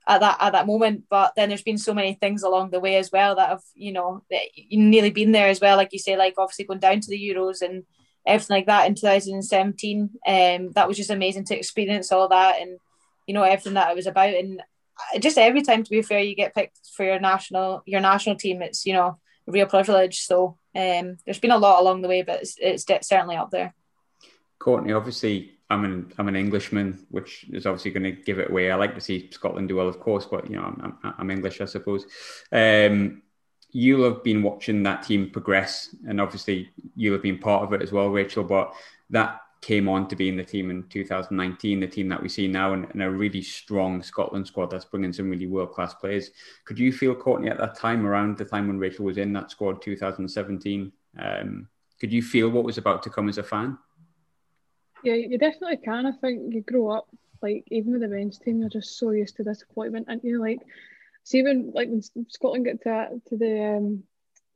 at 0.08 0.20
that 0.20 0.38
at 0.40 0.52
that 0.54 0.66
moment. 0.66 1.04
But 1.08 1.34
then 1.36 1.50
there's 1.50 1.62
been 1.62 1.78
so 1.78 1.94
many 1.94 2.14
things 2.14 2.42
along 2.42 2.70
the 2.70 2.80
way 2.80 2.96
as 2.96 3.12
well 3.12 3.36
that 3.36 3.50
have, 3.50 3.62
you 3.74 3.92
know, 3.92 4.24
nearly 4.72 5.10
been 5.10 5.30
there 5.30 5.48
as 5.48 5.60
well. 5.60 5.76
Like 5.76 5.92
you 5.92 6.00
say, 6.00 6.16
like 6.16 6.34
obviously 6.36 6.64
going 6.64 6.80
down 6.80 6.98
to 6.98 7.10
the 7.10 7.30
Euros 7.30 7.62
and 7.62 7.84
everything 8.26 8.56
like 8.56 8.66
that 8.66 8.88
in 8.88 8.96
2017. 8.96 10.10
Um 10.26 10.72
that 10.72 10.88
was 10.88 10.96
just 10.96 11.10
amazing 11.10 11.44
to 11.44 11.56
experience 11.56 12.10
all 12.10 12.28
that 12.28 12.60
and 12.60 12.80
you 13.28 13.34
know 13.34 13.44
everything 13.44 13.74
that 13.74 13.90
it 13.90 13.96
was 13.96 14.08
about 14.08 14.34
and 14.34 14.60
just 15.20 15.38
every 15.38 15.62
time 15.62 15.84
to 15.84 15.90
be 15.90 16.02
fair 16.02 16.18
you 16.18 16.34
get 16.34 16.56
picked 16.56 16.80
for 16.96 17.04
your 17.04 17.20
national 17.20 17.84
your 17.86 18.00
national 18.00 18.34
team 18.34 18.62
it's 18.62 18.84
you 18.84 18.92
know 18.92 19.16
a 19.46 19.52
real 19.52 19.66
privilege 19.66 20.22
so 20.22 20.58
um, 20.74 21.18
there's 21.24 21.38
been 21.38 21.52
a 21.52 21.58
lot 21.58 21.80
along 21.80 22.02
the 22.02 22.08
way 22.08 22.22
but 22.22 22.40
it's, 22.40 22.56
it's 22.58 23.08
certainly 23.08 23.36
up 23.36 23.50
there 23.50 23.74
Courtney 24.58 24.92
obviously 24.92 25.57
I'm 25.70 25.84
an 25.84 26.12
I'm 26.18 26.28
an 26.28 26.36
Englishman 26.36 27.06
which 27.10 27.46
is 27.52 27.66
obviously 27.66 27.90
going 27.90 28.04
to 28.04 28.22
give 28.22 28.38
it 28.38 28.50
away 28.50 28.70
I 28.70 28.76
like 28.76 28.94
to 28.94 29.00
see 29.00 29.30
Scotland 29.30 29.68
do 29.68 29.76
well 29.76 29.88
of 29.88 30.00
course 30.00 30.26
but 30.26 30.48
you 30.48 30.56
know 30.56 30.62
I'm, 30.62 30.98
I'm, 31.02 31.14
I'm 31.18 31.30
English 31.30 31.60
I 31.60 31.66
suppose 31.66 32.06
um, 32.52 33.22
you'll 33.70 34.04
have 34.04 34.24
been 34.24 34.42
watching 34.42 34.82
that 34.84 35.02
team 35.02 35.30
progress 35.30 35.94
and 36.06 36.20
obviously 36.20 36.70
you'll 36.96 37.14
have 37.14 37.22
been 37.22 37.38
part 37.38 37.64
of 37.64 37.72
it 37.72 37.82
as 37.82 37.92
well 37.92 38.08
Rachel 38.08 38.44
but 38.44 38.72
that 39.10 39.42
came 39.60 39.88
on 39.88 40.08
to 40.08 40.16
be 40.16 40.28
in 40.28 40.36
the 40.36 40.44
team 40.44 40.70
in 40.70 40.84
2019, 40.88 41.80
the 41.80 41.86
team 41.86 42.08
that 42.08 42.22
we 42.22 42.28
see 42.28 42.46
now, 42.46 42.74
and, 42.74 42.86
and 42.90 43.02
a 43.02 43.10
really 43.10 43.42
strong 43.42 44.02
Scotland 44.02 44.46
squad 44.46 44.70
that's 44.70 44.84
bringing 44.84 45.12
some 45.12 45.28
really 45.28 45.46
world 45.46 45.72
class 45.72 45.94
players. 45.94 46.30
Could 46.64 46.78
you 46.78 46.92
feel, 46.92 47.14
Courtney, 47.14 47.48
at 47.48 47.58
that 47.58 47.74
time, 47.74 48.06
around 48.06 48.38
the 48.38 48.44
time 48.44 48.68
when 48.68 48.78
Rachel 48.78 49.04
was 49.04 49.18
in 49.18 49.32
that 49.32 49.50
squad, 49.50 49.82
2017, 49.82 50.92
um, 51.18 51.68
could 52.00 52.12
you 52.12 52.22
feel 52.22 52.48
what 52.48 52.64
was 52.64 52.78
about 52.78 53.02
to 53.02 53.10
come 53.10 53.28
as 53.28 53.38
a 53.38 53.42
fan? 53.42 53.76
Yeah, 55.08 55.14
you 55.14 55.38
definitely 55.38 55.78
can. 55.78 56.04
I 56.04 56.12
think 56.12 56.52
you 56.54 56.60
grow 56.60 56.90
up 56.90 57.08
like 57.42 57.64
even 57.70 57.92
with 57.92 58.02
the 58.02 58.08
men's 58.08 58.38
team, 58.38 58.60
you're 58.60 58.68
just 58.68 58.98
so 58.98 59.10
used 59.12 59.36
to 59.36 59.42
disappointment, 59.42 60.06
and 60.08 60.20
you 60.22 60.34
know, 60.34 60.42
like 60.42 60.60
see 61.24 61.42
when 61.42 61.72
like 61.74 61.88
when 61.88 62.02
Scotland 62.28 62.66
get 62.66 62.82
to 62.82 63.20
to 63.28 63.36
the 63.38 63.76
um, 63.76 64.02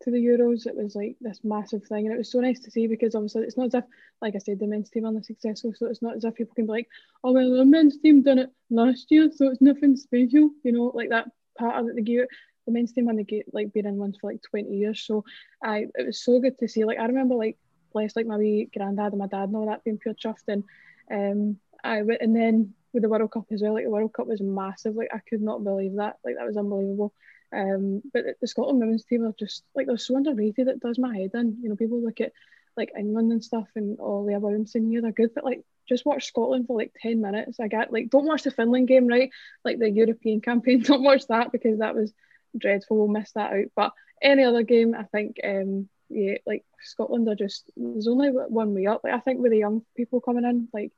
to 0.03 0.11
the 0.11 0.19
Euros, 0.19 0.67
it 0.67 0.77
was 0.77 0.95
like 0.95 1.17
this 1.23 1.41
massive 1.43 1.85
thing, 1.87 2.05
and 2.05 2.15
it 2.15 2.19
was 2.19 2.31
so 2.31 2.41
nice 2.41 2.61
to 2.61 2.71
see 2.71 2.87
because 2.87 3.15
obviously 3.15 3.45
it's 3.45 3.57
not 3.57 3.69
as 3.69 3.75
if, 3.77 3.85
like 4.21 4.35
I 4.35 4.39
said, 4.39 4.59
the 4.59 4.67
men's 4.67 4.91
team 4.91 5.07
aren't 5.07 5.25
successful, 5.25 5.73
so 5.75 5.87
it's 5.87 6.03
not 6.03 6.17
as 6.17 6.25
if 6.25 6.35
people 6.35 6.55
can 6.55 6.67
be 6.67 6.73
like, 6.73 6.89
oh 7.25 7.33
well, 7.33 7.57
the 7.57 7.65
men's 7.65 7.97
team 7.97 8.21
done 8.23 8.39
it 8.39 8.51
last 8.69 9.07
year, 9.11 9.31
so 9.35 9.49
it's 9.49 9.63
nothing 9.63 9.97
special, 9.97 10.51
you 10.65 10.73
know, 10.73 10.93
like 10.95 11.09
that 11.09 11.31
pattern 11.59 11.87
that 11.87 11.97
they 11.97 12.03
give. 12.03 12.27
The 12.67 12.73
men's 12.73 12.93
team 12.93 13.09
and 13.09 13.19
they 13.19 13.25
get 13.25 13.47
like 13.55 13.73
been 13.73 13.87
in 13.87 13.97
ones 13.97 14.19
for 14.21 14.31
like 14.31 14.43
twenty 14.43 14.77
years, 14.77 15.01
so 15.01 15.25
I 15.65 15.87
it 15.95 16.07
was 16.07 16.23
so 16.23 16.41
good 16.41 16.59
to 16.59 16.69
see. 16.69 16.85
Like 16.85 16.99
I 16.99 17.07
remember 17.07 17.37
like 17.37 17.57
blessed 17.93 18.17
like 18.17 18.27
my 18.27 18.37
wee 18.37 18.69
granddad 18.75 19.13
and 19.13 19.19
my 19.19 19.27
dad 19.27 19.45
and 19.45 19.57
all 19.57 19.67
that 19.67 19.85
being 19.85 19.99
pure 19.99 20.15
chuffed, 20.15 20.49
and 20.49 20.65
um 21.11 21.59
I 21.85 21.99
and 21.99 22.35
then 22.35 22.75
with 22.93 23.03
the 23.03 23.09
World 23.09 23.31
Cup 23.31 23.47
as 23.51 23.63
well, 23.63 23.75
like 23.75 23.85
the 23.85 23.91
World 23.91 24.13
Cup 24.13 24.27
was 24.27 24.41
massive. 24.41 24.95
Like 24.95 25.11
I 25.13 25.19
could 25.19 25.41
not 25.41 25.65
believe 25.65 25.97
that. 25.97 26.19
Like 26.25 26.37
that 26.37 26.47
was 26.47 26.57
unbelievable. 26.57 27.13
Um, 27.53 28.03
but 28.13 28.25
the 28.41 28.47
Scotland 28.47 28.81
women's 28.81 29.05
team 29.05 29.25
are 29.25 29.35
just 29.39 29.65
like 29.75 29.87
they're 29.87 29.99
so 29.99 30.17
underrated. 30.17 30.69
It 30.69 30.81
does 30.81 30.99
my 30.99 31.17
head 31.17 31.31
in. 31.35 31.59
You 31.63 31.69
know, 31.69 31.77
people 31.77 32.03
look 32.03 32.21
at 32.21 32.33
like 32.77 32.93
England 32.99 33.33
and 33.33 33.45
stuff, 33.45 33.69
and 33.75 33.99
oh, 34.01 34.21
Leah 34.21 34.41
Williamson, 34.41 34.91
yeah, 34.91 35.01
they're 35.01 35.13
good, 35.13 35.35
but 35.35 35.45
like 35.45 35.63
just 35.89 36.07
watch 36.07 36.27
Scotland 36.27 36.67
for 36.67 36.77
like 36.77 36.93
ten 37.01 37.21
minutes. 37.21 37.61
I 37.61 37.69
get 37.69 37.93
like 37.93 38.11
don't 38.11 38.27
watch 38.27 38.43
the 38.43 38.51
Finland 38.51 38.89
game, 38.89 39.07
right? 39.07 39.31
Like 39.65 39.79
the 39.79 39.91
European 39.91 40.41
campaign, 40.43 40.83
don't 40.83 41.03
watch 41.03 41.27
that 41.29 41.53
because 41.53 41.79
that 41.79 41.95
was 41.95 42.13
dreadful. 42.57 42.97
We'll 42.97 43.09
miss 43.09 43.33
that 43.33 43.53
out. 43.53 43.67
But 43.75 43.93
any 44.23 44.45
other 44.45 44.63
game, 44.63 44.95
I 44.95 45.05
think, 45.05 45.41
um, 45.43 45.89
yeah, 46.13 46.39
like 46.47 46.65
Scotland 46.81 47.29
are 47.29 47.35
just 47.35 47.71
there's 47.77 48.09
only 48.09 48.29
one 48.31 48.75
way 48.75 48.87
up. 48.87 49.03
Like 49.05 49.15
I 49.15 49.21
think 49.21 49.41
with 49.41 49.53
the 49.53 49.59
young 49.59 49.83
people 49.97 50.21
coming 50.21 50.45
in, 50.45 50.69
like 50.73 50.93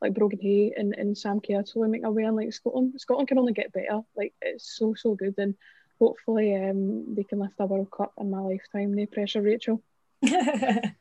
like 0.00 0.14
Brogan 0.14 0.38
Hay 0.40 0.74
and, 0.76 0.94
and 0.94 1.16
Sam 1.16 1.40
Kerr 1.40 1.62
to 1.62 1.88
make 1.88 2.04
a 2.04 2.10
way 2.10 2.24
in 2.24 2.36
like 2.36 2.52
Scotland. 2.52 3.00
Scotland 3.00 3.28
can 3.28 3.38
only 3.38 3.52
get 3.52 3.72
better. 3.72 4.02
Like 4.16 4.34
it's 4.42 4.76
so 4.76 4.94
so 4.94 5.14
good 5.14 5.34
and 5.38 5.54
hopefully 5.98 6.54
um, 6.54 7.14
they 7.14 7.24
can 7.24 7.38
lift 7.38 7.54
a 7.58 7.66
World 7.66 7.90
Cup 7.90 8.12
in 8.18 8.30
my 8.30 8.40
lifetime. 8.40 8.94
No 8.94 9.06
pressure, 9.06 9.42
Rachel. 9.42 9.82
can 10.24 10.94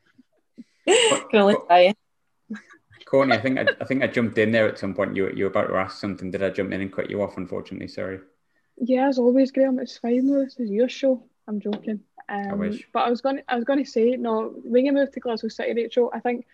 only 1.33 1.55
try. 1.67 1.93
Courtney, 3.05 3.35
I 3.35 3.39
think 3.39 3.59
I, 3.59 3.67
I, 3.79 3.85
think 3.85 4.03
I 4.03 4.07
jumped 4.07 4.37
in 4.37 4.51
there 4.51 4.67
at 4.67 4.79
some 4.79 4.93
point. 4.93 5.15
You 5.15 5.29
you 5.29 5.45
were 5.45 5.49
about 5.51 5.67
to 5.67 5.75
ask 5.75 5.99
something. 5.99 6.31
Did 6.31 6.43
I 6.43 6.49
jump 6.49 6.73
in 6.73 6.81
and 6.81 6.91
cut 6.91 7.09
you 7.09 7.21
off? 7.21 7.37
Unfortunately, 7.37 7.87
sorry. 7.87 8.19
Yeah, 8.77 9.07
as 9.07 9.19
always, 9.19 9.51
Graham. 9.51 9.79
It's 9.79 9.97
fine. 9.97 10.27
This 10.27 10.59
is 10.59 10.69
your 10.69 10.89
show. 10.89 11.23
I'm 11.47 11.59
joking. 11.59 12.01
Um, 12.27 12.51
I 12.51 12.53
wish. 12.55 12.87
But 12.91 13.05
I 13.05 13.09
was 13.09 13.21
going. 13.21 13.41
I 13.47 13.55
was 13.55 13.65
going 13.65 13.83
to 13.83 13.89
say 13.89 14.15
no. 14.17 14.53
When 14.63 14.85
you 14.85 14.91
moved 14.91 15.13
to 15.13 15.19
Glasgow 15.19 15.47
City, 15.47 15.73
Rachel, 15.73 16.11
I 16.13 16.19
think 16.19 16.45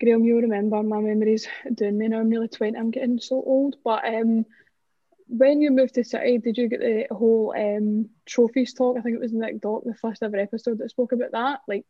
Graham, 0.00 0.24
you'll 0.24 0.42
remember 0.42 0.82
my 0.82 1.00
memories 1.00 1.46
doing 1.74 1.98
me 1.98 2.08
now. 2.08 2.20
I'm 2.20 2.28
nearly 2.28 2.48
20. 2.48 2.76
I'm 2.76 2.90
getting 2.90 3.18
so 3.20 3.36
old. 3.36 3.76
But 3.84 4.04
um, 4.04 4.46
when 5.28 5.60
you 5.60 5.70
moved 5.70 5.94
to 5.94 6.04
City, 6.04 6.38
did 6.38 6.58
you 6.58 6.68
get 6.68 6.80
the 6.80 7.06
whole 7.10 7.54
um, 7.56 8.10
trophies 8.26 8.74
talk? 8.74 8.98
I 8.98 9.00
think 9.00 9.14
it 9.14 9.20
was 9.20 9.32
Nick 9.32 9.60
Dock, 9.60 9.82
the 9.84 9.94
first 9.94 10.22
ever 10.22 10.36
episode 10.36 10.78
that 10.78 10.90
spoke 10.90 11.12
about 11.12 11.32
that. 11.32 11.60
Like, 11.68 11.84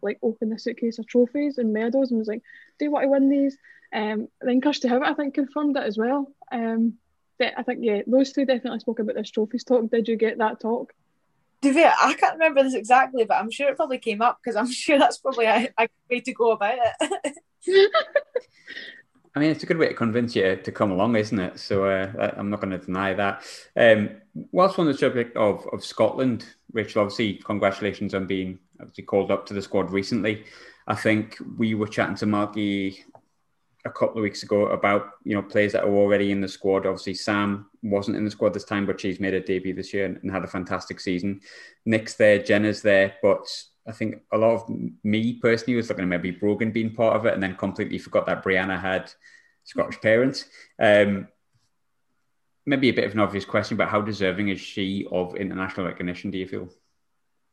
like 0.00 0.18
open 0.22 0.50
the 0.50 0.58
suitcase 0.58 0.98
of 0.98 1.06
trophies 1.06 1.58
and 1.58 1.72
medals, 1.72 2.10
and 2.10 2.18
was 2.18 2.28
like, 2.28 2.42
"Do 2.78 2.84
you 2.84 2.90
want 2.90 3.04
to 3.04 3.08
win 3.08 3.28
these?" 3.28 3.56
Um, 3.92 4.28
then 4.40 4.60
Kirsty 4.60 4.88
Howat, 4.88 5.08
I 5.08 5.14
think, 5.14 5.34
confirmed 5.34 5.76
it 5.76 5.82
as 5.82 5.98
well. 5.98 6.32
Um, 6.50 6.94
I 7.40 7.62
think 7.62 7.80
yeah, 7.82 8.02
those 8.06 8.32
two 8.32 8.44
definitely 8.44 8.80
spoke 8.80 8.98
about 8.98 9.16
this 9.16 9.30
trophies 9.30 9.64
talk. 9.64 9.90
Did 9.90 10.08
you 10.08 10.16
get 10.16 10.38
that 10.38 10.60
talk? 10.60 10.92
To 11.62 11.68
I 11.68 12.14
can't 12.14 12.34
remember 12.34 12.62
this 12.62 12.74
exactly, 12.74 13.24
but 13.24 13.36
I'm 13.36 13.50
sure 13.50 13.68
it 13.68 13.76
probably 13.76 13.98
came 13.98 14.22
up 14.22 14.38
because 14.42 14.56
I'm 14.56 14.70
sure 14.72 14.98
that's 14.98 15.18
probably 15.18 15.46
a, 15.46 15.68
a 15.78 15.88
way 16.10 16.20
to 16.20 16.32
go 16.32 16.52
about 16.52 16.78
it. 16.78 17.36
I 19.34 19.38
mean, 19.38 19.50
it's 19.50 19.62
a 19.62 19.66
good 19.66 19.78
way 19.78 19.88
to 19.88 19.94
convince 19.94 20.34
you 20.34 20.56
to 20.56 20.72
come 20.72 20.90
along, 20.90 21.14
isn't 21.14 21.38
it? 21.38 21.60
So 21.60 21.84
uh, 21.84 22.34
I'm 22.36 22.50
not 22.50 22.60
going 22.60 22.72
to 22.72 22.84
deny 22.84 23.14
that. 23.14 23.44
Um, 23.76 24.10
whilst 24.50 24.78
on 24.78 24.86
the 24.86 24.94
subject 24.94 25.36
of, 25.36 25.66
of 25.72 25.84
Scotland, 25.84 26.46
Rachel, 26.72 27.02
obviously, 27.02 27.34
congratulations 27.34 28.12
on 28.14 28.26
being 28.26 28.58
obviously 28.80 29.04
called 29.04 29.30
up 29.30 29.46
to 29.46 29.54
the 29.54 29.62
squad 29.62 29.92
recently. 29.92 30.44
I 30.88 30.96
think 30.96 31.36
we 31.56 31.74
were 31.74 31.86
chatting 31.86 32.16
to 32.16 32.26
Malky 32.26 33.04
a 33.84 33.90
couple 33.90 34.18
of 34.18 34.22
weeks 34.22 34.42
ago 34.42 34.66
about 34.68 35.12
you 35.24 35.34
know 35.34 35.42
players 35.42 35.72
that 35.72 35.84
are 35.84 35.94
already 35.94 36.30
in 36.32 36.40
the 36.40 36.48
squad. 36.48 36.86
Obviously, 36.86 37.14
Sam 37.14 37.66
wasn't 37.82 38.16
in 38.16 38.24
the 38.24 38.30
squad 38.30 38.54
this 38.54 38.64
time, 38.64 38.86
but 38.86 39.00
she's 39.00 39.20
made 39.20 39.34
a 39.34 39.40
debut 39.40 39.74
this 39.74 39.94
year 39.94 40.04
and, 40.04 40.18
and 40.22 40.30
had 40.30 40.44
a 40.44 40.48
fantastic 40.48 41.00
season. 41.00 41.40
Nick's 41.86 42.14
there, 42.14 42.38
Jenna's 42.38 42.82
there, 42.82 43.14
but 43.22 43.46
I 43.86 43.92
think 43.92 44.22
a 44.32 44.38
lot 44.38 44.54
of 44.54 44.70
me 45.02 45.34
personally 45.34 45.76
was 45.76 45.88
looking 45.88 46.04
at 46.04 46.08
maybe 46.08 46.30
Brogan 46.30 46.72
being 46.72 46.94
part 46.94 47.16
of 47.16 47.26
it, 47.26 47.34
and 47.34 47.42
then 47.42 47.56
completely 47.56 47.98
forgot 47.98 48.26
that 48.26 48.44
Brianna 48.44 48.80
had 48.80 49.12
Scottish 49.64 50.00
parents. 50.00 50.46
Um, 50.78 51.28
maybe 52.66 52.90
a 52.90 52.94
bit 52.94 53.06
of 53.06 53.12
an 53.12 53.20
obvious 53.20 53.44
question, 53.44 53.76
but 53.76 53.88
how 53.88 54.00
deserving 54.00 54.48
is 54.48 54.60
she 54.60 55.06
of 55.10 55.36
international 55.36 55.86
recognition? 55.86 56.30
Do 56.30 56.38
you 56.38 56.46
feel? 56.46 56.68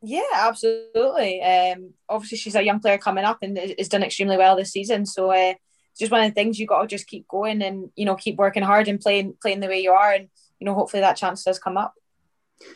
Yeah, 0.02 0.22
absolutely. 0.32 1.42
Um, 1.42 1.94
obviously, 2.08 2.38
she's 2.38 2.54
a 2.54 2.62
young 2.62 2.80
player 2.80 2.98
coming 2.98 3.24
up 3.24 3.38
and 3.42 3.58
has 3.78 3.88
done 3.88 4.04
extremely 4.04 4.36
well 4.36 4.56
this 4.56 4.72
season. 4.72 5.06
So 5.06 5.30
uh, 5.32 5.54
it's 5.98 6.04
just 6.04 6.12
one 6.12 6.22
of 6.22 6.30
the 6.30 6.34
things 6.34 6.60
you 6.60 6.66
got 6.68 6.82
to 6.82 6.86
just 6.86 7.08
keep 7.08 7.26
going 7.26 7.60
and 7.60 7.90
you 7.96 8.04
know 8.04 8.14
keep 8.14 8.36
working 8.36 8.62
hard 8.62 8.86
and 8.86 9.00
playing 9.00 9.34
playing 9.42 9.58
the 9.58 9.66
way 9.66 9.80
you 9.80 9.90
are, 9.90 10.12
and 10.12 10.28
you 10.60 10.64
know 10.64 10.72
hopefully 10.72 11.00
that 11.00 11.16
chance 11.16 11.42
does 11.42 11.58
come 11.58 11.76
up. 11.76 11.94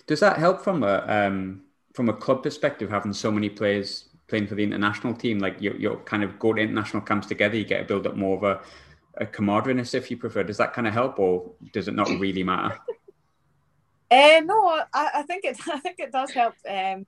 Does 0.08 0.18
that 0.18 0.38
help 0.38 0.60
from 0.60 0.82
a 0.82 1.04
um, 1.06 1.62
from 1.94 2.08
a 2.08 2.12
club 2.12 2.42
perspective, 2.42 2.90
having 2.90 3.12
so 3.12 3.30
many 3.30 3.48
players 3.48 4.08
playing 4.26 4.48
for 4.48 4.56
the 4.56 4.64
international 4.64 5.14
team, 5.14 5.38
like 5.38 5.62
you 5.62 5.72
you 5.78 6.00
kind 6.04 6.24
of 6.24 6.36
go 6.40 6.52
to 6.52 6.60
international 6.60 7.00
camps 7.00 7.28
together, 7.28 7.56
you 7.56 7.64
get 7.64 7.78
to 7.78 7.84
build 7.84 8.08
up 8.08 8.16
more 8.16 8.36
of 8.36 8.42
a, 8.42 8.60
a 9.18 9.26
camaraderie, 9.26 9.78
if 9.78 10.10
you 10.10 10.16
prefer. 10.16 10.42
Does 10.42 10.56
that 10.56 10.72
kind 10.72 10.88
of 10.88 10.92
help, 10.92 11.20
or 11.20 11.52
does 11.72 11.86
it 11.86 11.94
not 11.94 12.08
really 12.08 12.42
matter? 12.42 12.76
Uh, 14.10 14.42
no, 14.44 14.68
I, 14.92 15.08
I 15.14 15.22
think 15.22 15.46
it. 15.46 15.56
I 15.72 15.78
think 15.78 15.98
it 15.98 16.12
does 16.12 16.32
help 16.32 16.52
um, 16.68 17.06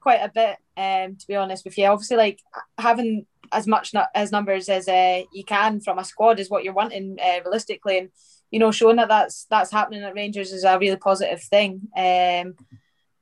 quite 0.00 0.20
a 0.20 0.28
bit. 0.28 0.58
Um, 0.76 1.16
to 1.16 1.26
be 1.26 1.34
honest 1.34 1.64
with 1.64 1.78
you, 1.78 1.86
obviously, 1.86 2.18
like 2.18 2.40
having 2.76 3.24
as 3.52 3.66
much 3.66 3.92
as 4.14 4.32
numbers 4.32 4.68
as 4.68 4.88
uh, 4.88 5.22
you 5.32 5.44
can 5.44 5.80
from 5.80 5.98
a 5.98 6.04
squad 6.04 6.40
is 6.40 6.50
what 6.50 6.64
you're 6.64 6.72
wanting 6.72 7.18
uh, 7.22 7.40
realistically, 7.44 7.98
and 7.98 8.10
you 8.50 8.58
know, 8.58 8.70
showing 8.70 8.96
that 8.96 9.08
that's 9.08 9.46
that's 9.50 9.70
happening 9.70 10.02
at 10.02 10.14
Rangers 10.14 10.52
is 10.52 10.64
a 10.64 10.78
really 10.78 10.96
positive 10.96 11.42
thing. 11.42 11.88
Um, 11.96 12.54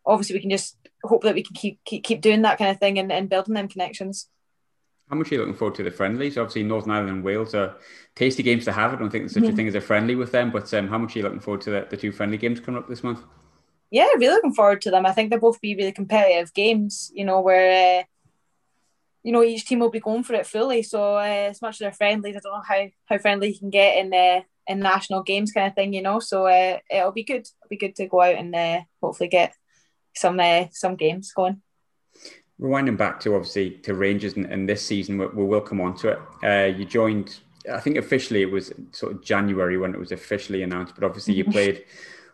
obviously, 0.05 0.37
we 0.37 0.41
can 0.41 0.51
just 0.51 0.77
hope 1.03 1.23
that 1.23 1.35
we 1.35 1.43
can 1.43 1.55
keep 1.55 1.81
keep, 1.85 2.05
keep 2.05 2.21
doing 2.21 2.43
that 2.43 2.59
kind 2.59 2.71
of 2.71 2.79
thing 2.79 2.99
and, 2.99 3.13
and 3.13 3.29
building 3.29 3.55
them 3.55 3.69
connections. 3.69 4.29
How 5.09 5.17
much 5.17 5.31
are 5.31 5.35
you 5.35 5.41
looking 5.41 5.55
forward 5.55 5.75
to 5.77 5.83
the 5.83 5.91
friendlies? 5.91 6.39
Obviously, 6.39 6.63
Northern 6.63 6.93
Ireland 6.93 7.11
and 7.11 7.25
Wales 7.25 7.55
are 7.55 7.77
tasty 8.15 8.45
games 8.45 8.65
to 8.67 8.73
have. 8.73 8.93
I 8.93 8.97
don't 8.97 9.11
think 9.11 9.25
there's 9.25 9.35
such 9.35 9.43
mm-hmm. 9.43 9.53
a 9.53 9.57
thing 9.57 9.69
as 9.69 9.75
a 9.75 9.81
friendly 9.81 10.15
with 10.15 10.31
them, 10.31 10.53
but 10.53 10.73
um, 10.73 10.87
how 10.87 10.99
much 10.99 11.17
are 11.17 11.19
you 11.19 11.25
looking 11.25 11.41
forward 11.41 11.63
to 11.63 11.71
the, 11.71 11.87
the 11.91 11.97
two 11.97 12.13
friendly 12.13 12.39
games 12.39 12.61
coming 12.61 12.81
up 12.81 12.89
this 12.89 13.03
month? 13.03 13.21
Yeah, 13.91 14.07
really 14.19 14.35
looking 14.35 14.53
forward 14.53 14.83
to 14.83 14.91
them. 14.93 15.05
I 15.05 15.11
think 15.11 15.31
they'll 15.31 15.41
both 15.41 15.61
be 15.61 15.75
really 15.75 15.91
competitive 15.91 16.55
games, 16.55 17.11
you 17.13 17.25
know, 17.25 17.41
where, 17.41 18.01
uh, 18.01 18.05
you 19.23 19.33
know, 19.33 19.43
each 19.43 19.67
team 19.67 19.81
will 19.81 19.91
be 19.91 20.01
going 20.01 20.23
for 20.23 20.35
it 20.35 20.47
fully. 20.47 20.83
So, 20.83 21.17
uh, 21.17 21.49
as 21.51 21.61
much 21.61 21.75
as 21.75 21.79
they're 21.79 21.93
friendlies, 21.93 22.37
I 22.37 22.41
don't 22.41 22.53
know 22.53 22.63
how, 22.67 22.89
how 23.07 23.19
friendly 23.19 23.53
you 23.53 23.59
can 23.59 23.71
get 23.71 23.99
in 23.99 24.13
uh, 24.13 24.43
in 24.67 24.81
national 24.81 25.23
games 25.23 25.53
kind 25.53 25.67
of 25.67 25.75
thing, 25.75 25.93
you 25.93 26.03
know. 26.03 26.21
So, 26.21 26.47
uh, 26.47 26.79
it'll 26.91 27.13
be 27.13 27.25
good. 27.25 27.41
It'll 27.41 27.69
be 27.69 27.77
good 27.77 27.97
to 27.97 28.07
go 28.07 28.23
out 28.23 28.37
and 28.37 28.55
uh, 28.55 28.81
hopefully 29.03 29.29
get 29.29 29.55
some 30.15 30.41
uh, 30.41 30.67
some 30.73 30.97
games 30.97 31.33
going. 31.33 31.63
Rewinding 32.61 32.97
back 32.97 33.21
to 33.21 33.35
obviously 33.35 33.71
to 33.71 33.95
Rangers 33.95 34.35
and, 34.35 34.47
and 34.47 34.69
this 34.69 34.85
season, 34.85 35.19
we, 35.19 35.27
we, 35.29 35.45
will 35.45 35.63
come 35.63 35.81
on 35.81 35.97
to 35.97 36.09
it. 36.09 36.19
Uh, 36.45 36.77
you 36.77 36.85
joined, 36.85 37.41
I 37.73 37.81
think 37.81 37.97
officially 37.97 38.43
it 38.43 38.51
was 38.51 38.71
sort 38.93 39.13
of 39.13 39.25
January 39.25 39.79
when 39.79 39.95
it 39.95 39.99
was 39.99 40.13
officially 40.13 40.63
announced, 40.63 40.95
but 40.95 41.05
obviously 41.05 41.33
you 41.33 41.45
played 41.45 41.85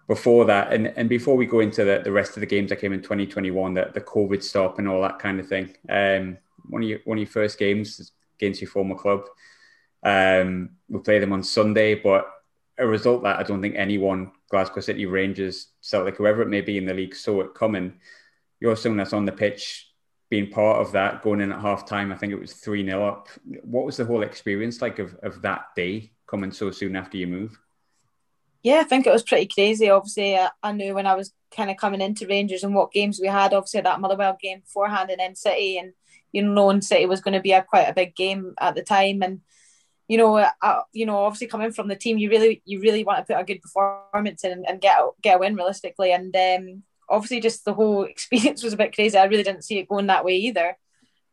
before 0.08 0.44
that. 0.46 0.72
And 0.72 0.88
and 0.96 1.08
before 1.08 1.36
we 1.36 1.46
go 1.46 1.60
into 1.60 1.84
the, 1.84 2.00
the 2.02 2.12
rest 2.12 2.36
of 2.36 2.40
the 2.40 2.46
games 2.46 2.70
that 2.70 2.80
came 2.80 2.92
in 2.92 3.02
2021, 3.02 3.74
the, 3.74 3.90
the 3.94 4.00
COVID 4.00 4.42
stop 4.42 4.78
and 4.78 4.88
all 4.88 5.00
that 5.02 5.18
kind 5.18 5.38
of 5.38 5.48
thing. 5.48 5.74
Um, 5.88 6.38
one 6.68 6.82
of 6.82 6.88
your 6.88 6.98
one 7.04 7.18
of 7.18 7.22
your 7.22 7.30
first 7.30 7.58
games 7.58 8.12
against 8.38 8.60
your 8.60 8.70
former 8.70 8.94
club. 8.94 9.28
Um, 10.02 10.70
we 10.88 11.00
play 11.00 11.18
them 11.18 11.32
on 11.32 11.42
Sunday, 11.42 11.94
but 11.94 12.30
a 12.78 12.86
result 12.86 13.22
that 13.22 13.38
I 13.38 13.42
don't 13.42 13.62
think 13.62 13.74
anyone, 13.76 14.32
Glasgow 14.50 14.80
City 14.80 15.06
Rangers, 15.06 15.68
Celtic, 15.80 16.16
whoever 16.16 16.42
it 16.42 16.48
may 16.48 16.60
be 16.60 16.78
in 16.78 16.86
the 16.86 16.94
league, 16.94 17.14
saw 17.14 17.40
it 17.40 17.54
coming. 17.54 17.94
You're 18.60 18.76
someone 18.76 18.98
that's 18.98 19.12
on 19.12 19.24
the 19.24 19.32
pitch, 19.32 19.90
being 20.28 20.50
part 20.50 20.80
of 20.80 20.92
that, 20.92 21.22
going 21.22 21.40
in 21.40 21.52
at 21.52 21.60
half 21.60 21.86
time. 21.86 22.12
I 22.12 22.16
think 22.16 22.32
it 22.32 22.40
was 22.40 22.52
3 22.52 22.84
0 22.84 23.06
up. 23.06 23.28
What 23.62 23.86
was 23.86 23.96
the 23.96 24.04
whole 24.04 24.22
experience 24.22 24.82
like 24.82 24.98
of, 24.98 25.14
of 25.22 25.42
that 25.42 25.66
day 25.74 26.12
coming 26.26 26.50
so 26.50 26.70
soon 26.70 26.96
after 26.96 27.16
you 27.16 27.26
move? 27.26 27.58
Yeah, 28.62 28.80
I 28.80 28.84
think 28.84 29.06
it 29.06 29.12
was 29.12 29.22
pretty 29.22 29.46
crazy. 29.46 29.90
Obviously, 29.90 30.36
I, 30.36 30.50
I 30.62 30.72
knew 30.72 30.94
when 30.94 31.06
I 31.06 31.14
was 31.14 31.32
kind 31.54 31.70
of 31.70 31.76
coming 31.76 32.00
into 32.00 32.26
Rangers 32.26 32.64
and 32.64 32.74
what 32.74 32.92
games 32.92 33.20
we 33.20 33.28
had. 33.28 33.54
Obviously, 33.54 33.80
that 33.80 34.00
Motherwell 34.00 34.36
game 34.40 34.60
beforehand 34.60 35.10
and 35.10 35.20
then 35.20 35.36
City, 35.36 35.78
and 35.78 35.92
you 36.36 36.42
know, 36.42 36.52
knowing 36.52 36.82
City 36.82 37.06
was 37.06 37.22
going 37.22 37.32
to 37.32 37.40
be 37.40 37.52
a 37.52 37.62
quite 37.62 37.88
a 37.88 37.94
big 37.94 38.14
game 38.14 38.54
at 38.60 38.74
the 38.74 38.82
time. 38.82 39.22
And 39.22 39.40
you 40.06 40.18
know, 40.18 40.36
uh, 40.36 40.82
you 40.92 41.06
know, 41.06 41.16
obviously 41.16 41.46
coming 41.46 41.72
from 41.72 41.88
the 41.88 41.96
team, 41.96 42.18
you 42.18 42.28
really, 42.28 42.62
you 42.64 42.80
really 42.80 43.04
want 43.04 43.18
to 43.18 43.24
put 43.24 43.40
a 43.40 43.44
good 43.44 43.62
performance 43.62 44.44
in 44.44 44.52
and, 44.52 44.68
and 44.68 44.80
get 44.80 44.98
get 45.22 45.36
a 45.36 45.38
win 45.38 45.56
realistically. 45.56 46.12
And 46.12 46.36
um, 46.36 46.82
obviously, 47.08 47.40
just 47.40 47.64
the 47.64 47.72
whole 47.72 48.02
experience 48.14 48.62
was 48.62 48.74
a 48.74 48.76
bit 48.76 48.94
crazy. 48.94 49.16
I 49.16 49.24
really 49.24 49.42
didn't 49.42 49.64
see 49.64 49.78
it 49.78 49.88
going 49.88 50.08
that 50.08 50.24
way 50.24 50.36
either. 50.36 50.76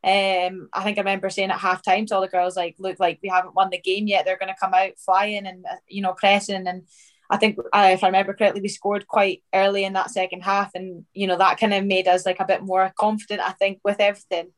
Um, 0.02 0.68
I 0.72 0.82
think 0.82 0.98
I 0.98 1.02
remember 1.02 1.30
saying 1.30 1.50
at 1.50 1.58
half 1.58 1.82
time 1.82 2.06
to 2.06 2.14
all 2.14 2.20
the 2.22 2.28
girls, 2.28 2.56
like, 2.56 2.76
look, 2.78 2.98
like 2.98 3.20
we 3.22 3.28
haven't 3.28 3.54
won 3.54 3.70
the 3.70 3.80
game 3.80 4.06
yet. 4.06 4.24
They're 4.24 4.38
going 4.38 4.52
to 4.52 4.60
come 4.60 4.74
out 4.74 4.98
flying 4.98 5.46
and, 5.46 5.64
uh, 5.64 5.76
you 5.86 6.02
know, 6.02 6.12
pressing. 6.12 6.66
And 6.66 6.82
I 7.30 7.36
think, 7.36 7.58
uh, 7.72 7.90
if 7.92 8.02
I 8.02 8.08
remember 8.08 8.34
correctly, 8.34 8.60
we 8.60 8.68
scored 8.68 9.06
quite 9.06 9.42
early 9.54 9.84
in 9.84 9.94
that 9.94 10.10
second 10.10 10.42
half. 10.42 10.72
And, 10.74 11.04
you 11.14 11.26
know, 11.26 11.38
that 11.38 11.58
kind 11.58 11.72
of 11.72 11.84
made 11.84 12.08
us 12.08 12.26
like 12.26 12.40
a 12.40 12.44
bit 12.44 12.62
more 12.62 12.92
confident, 12.98 13.40
I 13.40 13.52
think, 13.52 13.80
with 13.84 14.00
everything. 14.00 14.50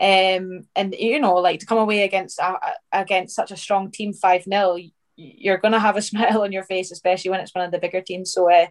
Um, 0.00 0.66
and, 0.76 0.94
you 0.96 1.18
know, 1.18 1.34
like 1.34 1.60
to 1.60 1.66
come 1.66 1.78
away 1.78 2.02
against, 2.02 2.38
uh, 2.38 2.58
against 2.92 3.34
such 3.34 3.50
a 3.50 3.56
strong 3.56 3.90
team 3.90 4.12
5 4.12 4.44
0, 4.44 4.78
you're 5.16 5.58
going 5.58 5.72
to 5.72 5.80
have 5.80 5.96
a 5.96 6.02
smile 6.10 6.42
on 6.42 6.52
your 6.52 6.64
face, 6.64 6.92
especially 6.92 7.30
when 7.30 7.40
it's 7.40 7.54
one 7.54 7.64
of 7.64 7.72
the 7.72 7.78
bigger 7.78 8.00
teams. 8.00 8.32
So, 8.32 8.50
uh, 8.50 8.66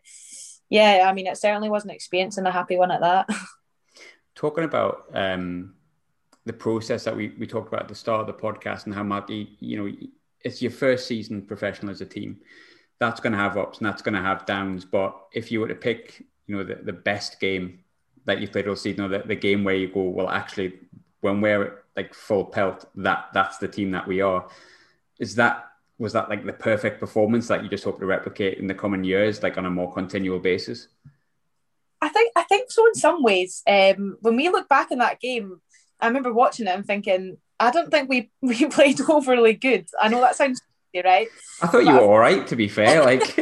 yeah, 0.69 1.05
I 1.07 1.13
mean, 1.13 1.27
it 1.27 1.37
certainly 1.37 1.69
was 1.69 1.83
an 1.83 1.91
experience 1.91 2.37
and 2.37 2.47
a 2.47 2.51
happy 2.51 2.77
one 2.77 2.91
at 2.91 3.01
that. 3.01 3.29
Talking 4.35 4.65
about 4.65 5.05
um, 5.13 5.73
the 6.45 6.53
process 6.53 7.03
that 7.05 7.15
we, 7.15 7.29
we 7.39 7.47
talked 7.47 7.67
about 7.67 7.83
at 7.83 7.87
the 7.87 7.95
start 7.95 8.21
of 8.21 8.27
the 8.27 8.33
podcast 8.33 8.85
and 8.85 8.93
how 8.93 9.03
much, 9.03 9.29
you 9.29 9.77
know, 9.77 9.91
it's 10.43 10.61
your 10.61 10.71
first 10.71 11.07
season 11.07 11.41
professional 11.41 11.91
as 11.91 12.01
a 12.01 12.05
team. 12.05 12.39
That's 12.99 13.19
going 13.19 13.33
to 13.33 13.39
have 13.39 13.57
ups 13.57 13.79
and 13.79 13.87
that's 13.87 14.01
going 14.01 14.13
to 14.13 14.21
have 14.21 14.45
downs. 14.45 14.85
But 14.85 15.15
if 15.33 15.51
you 15.51 15.59
were 15.59 15.67
to 15.67 15.75
pick, 15.75 16.23
you 16.45 16.55
know, 16.55 16.63
the, 16.63 16.75
the 16.75 16.93
best 16.93 17.39
game 17.39 17.79
that 18.25 18.39
you 18.39 18.47
played 18.47 18.67
all 18.67 18.75
season, 18.75 19.05
or 19.05 19.07
the, 19.07 19.19
the 19.19 19.35
game 19.35 19.63
where 19.63 19.75
you 19.75 19.87
go, 19.87 20.03
well, 20.03 20.29
actually, 20.29 20.73
when 21.21 21.41
we're 21.41 21.84
like 21.95 22.13
full 22.13 22.45
pelt, 22.45 22.86
that 22.95 23.27
that's 23.34 23.58
the 23.58 23.67
team 23.67 23.91
that 23.91 24.08
we 24.08 24.21
are. 24.21 24.47
Is 25.19 25.36
that 25.36 25.67
was 25.99 26.13
that 26.13 26.30
like 26.30 26.45
the 26.45 26.53
perfect 26.53 26.99
performance 26.99 27.47
that 27.47 27.63
you 27.63 27.69
just 27.69 27.84
hope 27.84 27.99
to 27.99 28.06
replicate 28.06 28.60
in 28.60 28.67
the 28.67 28.75
coming 28.75 29.03
years, 29.03 29.41
like 29.41 29.58
on 29.58 29.65
a 29.65 29.69
more 29.69 29.91
continual 29.91 30.39
basis? 30.39 30.88
I 32.01 32.10
think 32.10 32.32
I 32.36 32.43
think 32.43 32.71
so 32.71 32.86
in 32.88 32.93
some 32.93 33.23
ways. 33.23 33.63
Um, 33.67 34.17
when 34.21 34.36
we 34.36 34.49
look 34.49 34.69
back 34.69 34.91
in 34.91 34.99
that 34.99 35.19
game, 35.19 35.60
I 35.99 36.08
remember 36.08 36.32
watching 36.32 36.67
it 36.67 36.75
and 36.75 36.86
thinking, 36.86 37.38
I 37.60 37.71
don't 37.71 37.89
think 37.89 38.10
we 38.10 38.30
we 38.41 38.65
played 38.67 39.01
overly 39.01 39.53
good. 39.53 39.88
I 39.99 40.10
know 40.10 40.21
that 40.21 40.36
sounds 40.36 40.62
crazy, 40.91 41.06
right? 41.06 41.27
I 41.62 41.67
thought 41.67 41.84
but, 41.84 41.86
you 41.86 41.93
were 41.93 42.01
all 42.01 42.19
right, 42.19 42.45
to 42.47 42.56
be 42.56 42.67
fair. 42.67 43.03
Like 43.03 43.39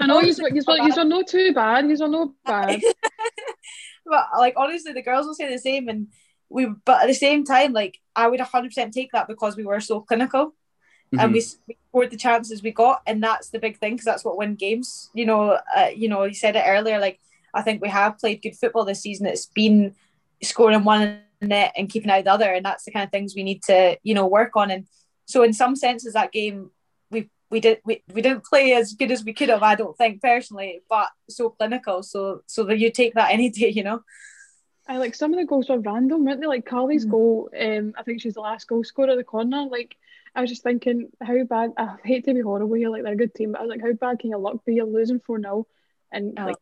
I 0.00 0.06
know 0.06 0.20
you 0.20 0.34
you 0.52 0.62
are 0.66 1.04
not 1.04 1.26
too 1.26 1.52
bad. 1.52 1.88
You 1.88 1.96
are 2.02 2.08
not 2.08 2.30
bad. 2.44 2.80
but 4.06 4.26
like 4.38 4.54
honestly, 4.56 4.92
the 4.92 5.02
girls 5.02 5.26
will 5.26 5.34
say 5.34 5.50
the 5.50 5.58
same, 5.58 5.88
and 5.88 6.08
we. 6.48 6.66
But 6.84 7.02
at 7.02 7.06
the 7.06 7.14
same 7.14 7.44
time, 7.44 7.72
like 7.72 7.98
I 8.14 8.28
would 8.28 8.40
hundred 8.40 8.68
percent 8.68 8.94
take 8.94 9.12
that 9.12 9.28
because 9.28 9.56
we 9.56 9.64
were 9.64 9.80
so 9.80 10.00
clinical. 10.00 10.54
Mm-hmm. 11.12 11.20
And 11.20 11.32
we, 11.32 11.42
we 11.66 11.78
scored 11.88 12.10
the 12.10 12.18
chances 12.18 12.62
we 12.62 12.70
got, 12.70 13.00
and 13.06 13.22
that's 13.22 13.48
the 13.48 13.58
big 13.58 13.78
thing 13.78 13.94
because 13.94 14.04
that's 14.04 14.24
what 14.24 14.36
win 14.36 14.56
games. 14.56 15.10
You 15.14 15.24
know, 15.24 15.58
uh, 15.74 15.88
you 15.94 16.08
know, 16.08 16.24
you 16.24 16.34
said 16.34 16.54
it 16.54 16.64
earlier. 16.66 16.98
Like 16.98 17.18
I 17.54 17.62
think 17.62 17.80
we 17.80 17.88
have 17.88 18.18
played 18.18 18.42
good 18.42 18.56
football 18.56 18.84
this 18.84 19.00
season. 19.00 19.26
It's 19.26 19.46
been 19.46 19.94
scoring 20.42 20.84
one 20.84 21.20
net 21.40 21.72
and 21.76 21.88
keeping 21.88 22.10
out 22.10 22.24
the 22.24 22.32
other, 22.32 22.52
and 22.52 22.64
that's 22.64 22.84
the 22.84 22.90
kind 22.90 23.04
of 23.04 23.10
things 23.10 23.34
we 23.34 23.42
need 23.42 23.62
to 23.64 23.96
you 24.02 24.14
know 24.14 24.26
work 24.26 24.56
on. 24.56 24.70
And 24.70 24.86
so, 25.24 25.42
in 25.42 25.52
some 25.52 25.76
senses, 25.76 26.12
that 26.12 26.32
game 26.32 26.70
we 27.10 27.30
we 27.50 27.60
did 27.60 27.80
we, 27.84 28.02
we 28.12 28.22
didn't 28.22 28.44
play 28.44 28.74
as 28.74 28.92
good 28.92 29.10
as 29.10 29.24
we 29.24 29.32
could 29.32 29.48
have. 29.48 29.62
I 29.62 29.74
don't 29.74 29.96
think 29.96 30.20
personally, 30.20 30.82
but 30.88 31.08
so 31.28 31.50
clinical. 31.50 32.02
So 32.02 32.42
so 32.46 32.64
that 32.64 32.78
you 32.78 32.90
take 32.90 33.14
that 33.14 33.30
any 33.32 33.50
day, 33.50 33.70
you 33.70 33.82
know. 33.82 34.02
I 34.88 34.96
like 34.96 35.14
some 35.14 35.32
of 35.34 35.38
the 35.38 35.44
goals 35.44 35.68
were 35.68 35.78
random, 35.78 36.24
weren't 36.24 36.40
they? 36.40 36.46
Like 36.46 36.64
Carly's 36.64 37.04
mm. 37.04 37.10
goal, 37.10 37.50
um, 37.58 37.92
I 37.96 38.02
think 38.02 38.22
she's 38.22 38.34
the 38.34 38.40
last 38.40 38.66
goal 38.66 38.82
scorer 38.82 39.10
of 39.10 39.18
the 39.18 39.24
corner. 39.24 39.66
Like 39.70 39.96
I 40.34 40.40
was 40.40 40.50
just 40.50 40.62
thinking, 40.62 41.10
how 41.22 41.44
bad? 41.44 41.72
I 41.76 41.96
hate 42.04 42.24
to 42.24 42.34
be 42.34 42.40
horrible 42.40 42.74
here, 42.74 42.88
like 42.88 43.02
they're 43.02 43.12
a 43.12 43.16
good 43.16 43.34
team, 43.34 43.52
but 43.52 43.60
I 43.60 43.64
was 43.64 43.70
like, 43.70 43.82
how 43.82 43.92
bad 43.92 44.18
can 44.18 44.30
your 44.30 44.38
luck 44.38 44.64
be? 44.64 44.74
You're 44.74 44.86
losing 44.86 45.20
four 45.20 45.40
0 45.40 45.66
and 46.10 46.38
oh. 46.38 46.46
like 46.46 46.56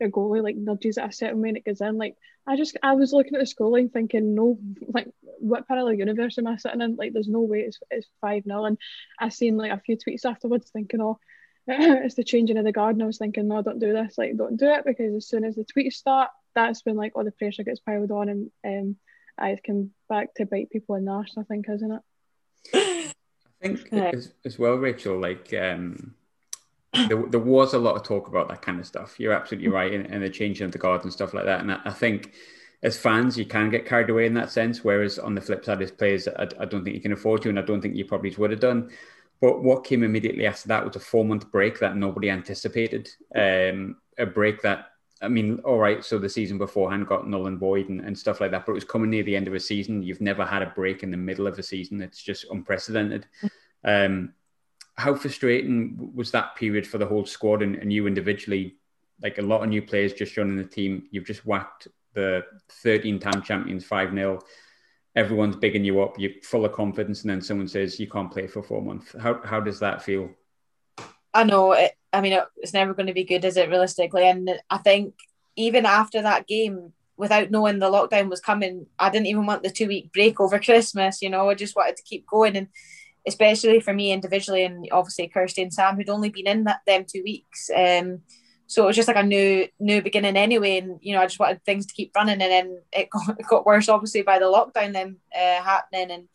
your 0.00 0.10
goalie 0.10 0.42
like 0.42 0.56
nudges 0.56 0.98
at 0.98 1.08
a 1.08 1.12
certain 1.12 1.40
way 1.40 1.48
and 1.48 1.56
it 1.56 1.64
goes 1.64 1.80
in. 1.80 1.96
Like 1.96 2.16
I 2.46 2.56
just 2.56 2.76
I 2.82 2.92
was 2.92 3.12
looking 3.12 3.34
at 3.34 3.40
the 3.40 3.54
scoreline 3.54 3.90
thinking, 3.90 4.34
no, 4.34 4.58
like 4.88 5.08
what 5.38 5.66
parallel 5.66 5.94
universe 5.94 6.36
am 6.36 6.48
I 6.48 6.56
sitting 6.56 6.82
in? 6.82 6.96
Like 6.96 7.14
there's 7.14 7.28
no 7.28 7.40
way 7.40 7.60
it's 7.60 7.80
it's 7.90 8.08
five 8.20 8.44
0 8.44 8.66
And 8.66 8.78
I 9.18 9.30
seen 9.30 9.56
like 9.56 9.72
a 9.72 9.80
few 9.80 9.96
tweets 9.96 10.26
afterwards 10.26 10.70
thinking, 10.70 11.00
oh, 11.00 11.18
it's 11.66 12.16
the 12.16 12.24
changing 12.24 12.58
of 12.58 12.64
the 12.64 12.72
guard. 12.72 12.96
And 12.96 13.02
I 13.02 13.06
was 13.06 13.18
thinking, 13.18 13.48
no, 13.48 13.62
don't 13.62 13.78
do 13.78 13.94
this. 13.94 14.18
Like 14.18 14.36
don't 14.36 14.58
do 14.58 14.66
it 14.66 14.84
because 14.84 15.14
as 15.14 15.26
soon 15.26 15.44
as 15.44 15.54
the 15.54 15.64
tweets 15.64 15.94
start, 15.94 16.28
that's 16.54 16.84
when 16.84 16.96
like 16.96 17.12
all 17.14 17.24
the 17.24 17.32
pressure 17.32 17.62
gets 17.62 17.80
piled 17.80 18.10
on 18.10 18.28
and 18.28 18.50
um 18.64 18.96
I 19.38 19.56
can 19.62 19.92
back 20.08 20.34
to 20.34 20.46
bite 20.46 20.70
people 20.70 20.94
in 20.96 21.06
the 21.06 21.12
arse, 21.12 21.34
I 21.38 21.42
think, 21.42 21.66
isn't 21.68 21.92
it? 21.92 22.02
I 22.74 23.66
think 23.66 23.92
as, 23.92 24.32
as 24.44 24.58
well, 24.58 24.74
Rachel, 24.74 25.18
like 25.18 25.54
um 25.54 26.14
there, 26.92 27.24
there 27.26 27.40
was 27.40 27.72
a 27.74 27.78
lot 27.78 27.96
of 27.96 28.02
talk 28.02 28.28
about 28.28 28.48
that 28.48 28.62
kind 28.62 28.78
of 28.78 28.86
stuff. 28.86 29.18
You're 29.18 29.32
absolutely 29.32 29.70
mm. 29.70 29.74
right, 29.74 29.92
and, 29.92 30.22
the 30.22 30.28
changing 30.28 30.66
of 30.66 30.72
the 30.72 30.78
guard 30.78 31.02
and 31.04 31.12
stuff 31.12 31.34
like 31.34 31.46
that. 31.46 31.60
And 31.60 31.72
I, 31.72 31.80
I, 31.86 31.90
think 31.90 32.32
as 32.82 32.98
fans, 32.98 33.38
you 33.38 33.46
can 33.46 33.70
get 33.70 33.86
carried 33.86 34.10
away 34.10 34.26
in 34.26 34.34
that 34.34 34.50
sense. 34.50 34.84
Whereas 34.84 35.18
on 35.18 35.34
the 35.34 35.40
flip 35.40 35.64
side, 35.64 35.80
as 35.80 35.90
players, 35.90 36.28
I, 36.28 36.48
I 36.60 36.64
don't 36.66 36.84
think 36.84 36.94
you 36.94 37.02
can 37.02 37.12
afford 37.12 37.42
to, 37.42 37.48
and 37.48 37.58
I 37.58 37.62
don't 37.62 37.80
think 37.80 37.96
you 37.96 38.04
probably 38.04 38.34
would 38.36 38.50
have 38.50 38.60
done. 38.60 38.90
But 39.40 39.62
what 39.62 39.84
came 39.84 40.02
immediately 40.02 40.46
after 40.46 40.68
that 40.68 40.84
was 40.84 40.96
a 40.96 41.00
four 41.00 41.24
month 41.24 41.50
break 41.50 41.78
that 41.80 41.96
nobody 41.96 42.30
anticipated. 42.30 43.08
Um, 43.34 43.96
a 44.18 44.26
break 44.26 44.62
that, 44.62 44.91
I 45.22 45.28
mean, 45.28 45.60
all 45.64 45.78
right, 45.78 46.04
so 46.04 46.18
the 46.18 46.28
season 46.28 46.58
beforehand 46.58 47.06
got 47.06 47.28
null 47.28 47.46
and 47.46 47.58
void 47.58 47.88
and, 47.88 48.00
and 48.00 48.18
stuff 48.18 48.40
like 48.40 48.50
that, 48.50 48.66
but 48.66 48.72
it 48.72 48.74
was 48.74 48.84
coming 48.84 49.10
near 49.10 49.22
the 49.22 49.36
end 49.36 49.46
of 49.46 49.54
a 49.54 49.60
season. 49.60 50.02
You've 50.02 50.20
never 50.20 50.44
had 50.44 50.62
a 50.62 50.72
break 50.74 51.02
in 51.02 51.10
the 51.10 51.16
middle 51.16 51.46
of 51.46 51.58
a 51.58 51.62
season. 51.62 52.02
It's 52.02 52.22
just 52.22 52.46
unprecedented. 52.50 53.26
Mm. 53.42 54.06
Um, 54.06 54.34
how 54.96 55.14
frustrating 55.14 56.10
was 56.14 56.30
that 56.32 56.56
period 56.56 56.86
for 56.86 56.98
the 56.98 57.06
whole 57.06 57.24
squad 57.24 57.62
and, 57.62 57.76
and 57.76 57.92
you 57.92 58.06
individually? 58.06 58.76
Like 59.22 59.38
a 59.38 59.42
lot 59.42 59.62
of 59.62 59.68
new 59.68 59.82
players 59.82 60.12
just 60.12 60.34
joining 60.34 60.56
the 60.56 60.64
team, 60.64 61.06
you've 61.10 61.26
just 61.26 61.46
whacked 61.46 61.88
the 62.14 62.42
13 62.82 63.18
time 63.18 63.42
champions 63.42 63.84
5 63.84 64.12
0. 64.12 64.40
Everyone's 65.14 65.56
bigging 65.56 65.84
you 65.84 66.02
up, 66.02 66.18
you're 66.18 66.32
full 66.42 66.64
of 66.64 66.72
confidence, 66.72 67.22
and 67.22 67.30
then 67.30 67.40
someone 67.40 67.68
says 67.68 68.00
you 68.00 68.08
can't 68.08 68.32
play 68.32 68.46
for 68.46 68.62
four 68.62 68.82
months. 68.82 69.14
How, 69.20 69.40
how 69.44 69.60
does 69.60 69.78
that 69.80 70.02
feel? 70.02 70.30
I 71.34 71.44
know. 71.44 71.72
It, 71.72 71.92
I 72.12 72.20
mean, 72.20 72.38
it's 72.56 72.74
never 72.74 72.94
going 72.94 73.06
to 73.06 73.14
be 73.14 73.24
good, 73.24 73.44
is 73.44 73.56
it, 73.56 73.68
realistically? 73.68 74.28
And 74.28 74.50
I 74.70 74.78
think 74.78 75.14
even 75.56 75.86
after 75.86 76.22
that 76.22 76.46
game, 76.46 76.92
without 77.16 77.50
knowing 77.50 77.78
the 77.78 77.90
lockdown 77.90 78.28
was 78.28 78.40
coming, 78.40 78.86
I 78.98 79.10
didn't 79.10 79.26
even 79.26 79.46
want 79.46 79.62
the 79.62 79.70
two 79.70 79.88
week 79.88 80.12
break 80.12 80.40
over 80.40 80.58
Christmas. 80.58 81.22
You 81.22 81.30
know, 81.30 81.48
I 81.48 81.54
just 81.54 81.76
wanted 81.76 81.96
to 81.96 82.02
keep 82.02 82.26
going. 82.26 82.56
And 82.56 82.68
especially 83.26 83.80
for 83.80 83.92
me 83.92 84.12
individually, 84.12 84.64
and 84.64 84.86
obviously 84.92 85.28
Kirsty 85.28 85.62
and 85.62 85.72
Sam, 85.72 85.96
who'd 85.96 86.08
only 86.08 86.30
been 86.30 86.46
in 86.46 86.64
that 86.64 86.80
them 86.86 87.04
two 87.08 87.22
weeks. 87.22 87.70
Um, 87.74 88.22
so 88.66 88.84
it 88.84 88.86
was 88.86 88.96
just 88.96 89.08
like 89.08 89.18
a 89.18 89.22
new 89.22 89.68
new 89.78 90.00
beginning 90.00 90.36
anyway, 90.36 90.78
and 90.78 90.98
you 91.02 91.14
know 91.14 91.20
I 91.20 91.26
just 91.26 91.38
wanted 91.38 91.64
things 91.64 91.86
to 91.86 91.94
keep 91.94 92.12
running, 92.16 92.40
and 92.40 92.50
then 92.50 92.78
it 92.92 93.10
got, 93.12 93.38
it 93.38 93.46
got 93.46 93.66
worse 93.66 93.88
obviously 93.88 94.22
by 94.22 94.38
the 94.38 94.46
lockdown 94.46 94.92
then 94.92 95.16
uh, 95.34 95.62
happening, 95.62 96.10
and 96.10 96.28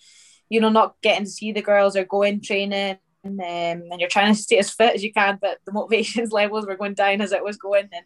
you 0.50 0.62
know 0.62 0.70
not 0.70 0.96
getting 1.02 1.26
to 1.26 1.32
see 1.32 1.52
the 1.52 1.62
girls 1.62 1.96
or 1.96 2.06
going 2.06 2.42
training. 2.42 2.98
Um, 3.28 3.84
and 3.92 4.00
you're 4.00 4.10
trying 4.10 4.34
to 4.34 4.40
stay 4.40 4.58
as 4.58 4.72
fit 4.72 4.96
as 4.96 5.04
you 5.04 5.14
can, 5.14 5.38
but 5.42 5.60
the 5.66 5.72
motivations 5.72 6.32
levels 6.34 6.66
were 6.66 6.78
going 6.78 6.94
down 6.94 7.22
as 7.22 7.32
it 7.32 7.44
was 7.44 7.58
going. 7.58 7.90
And 7.92 8.06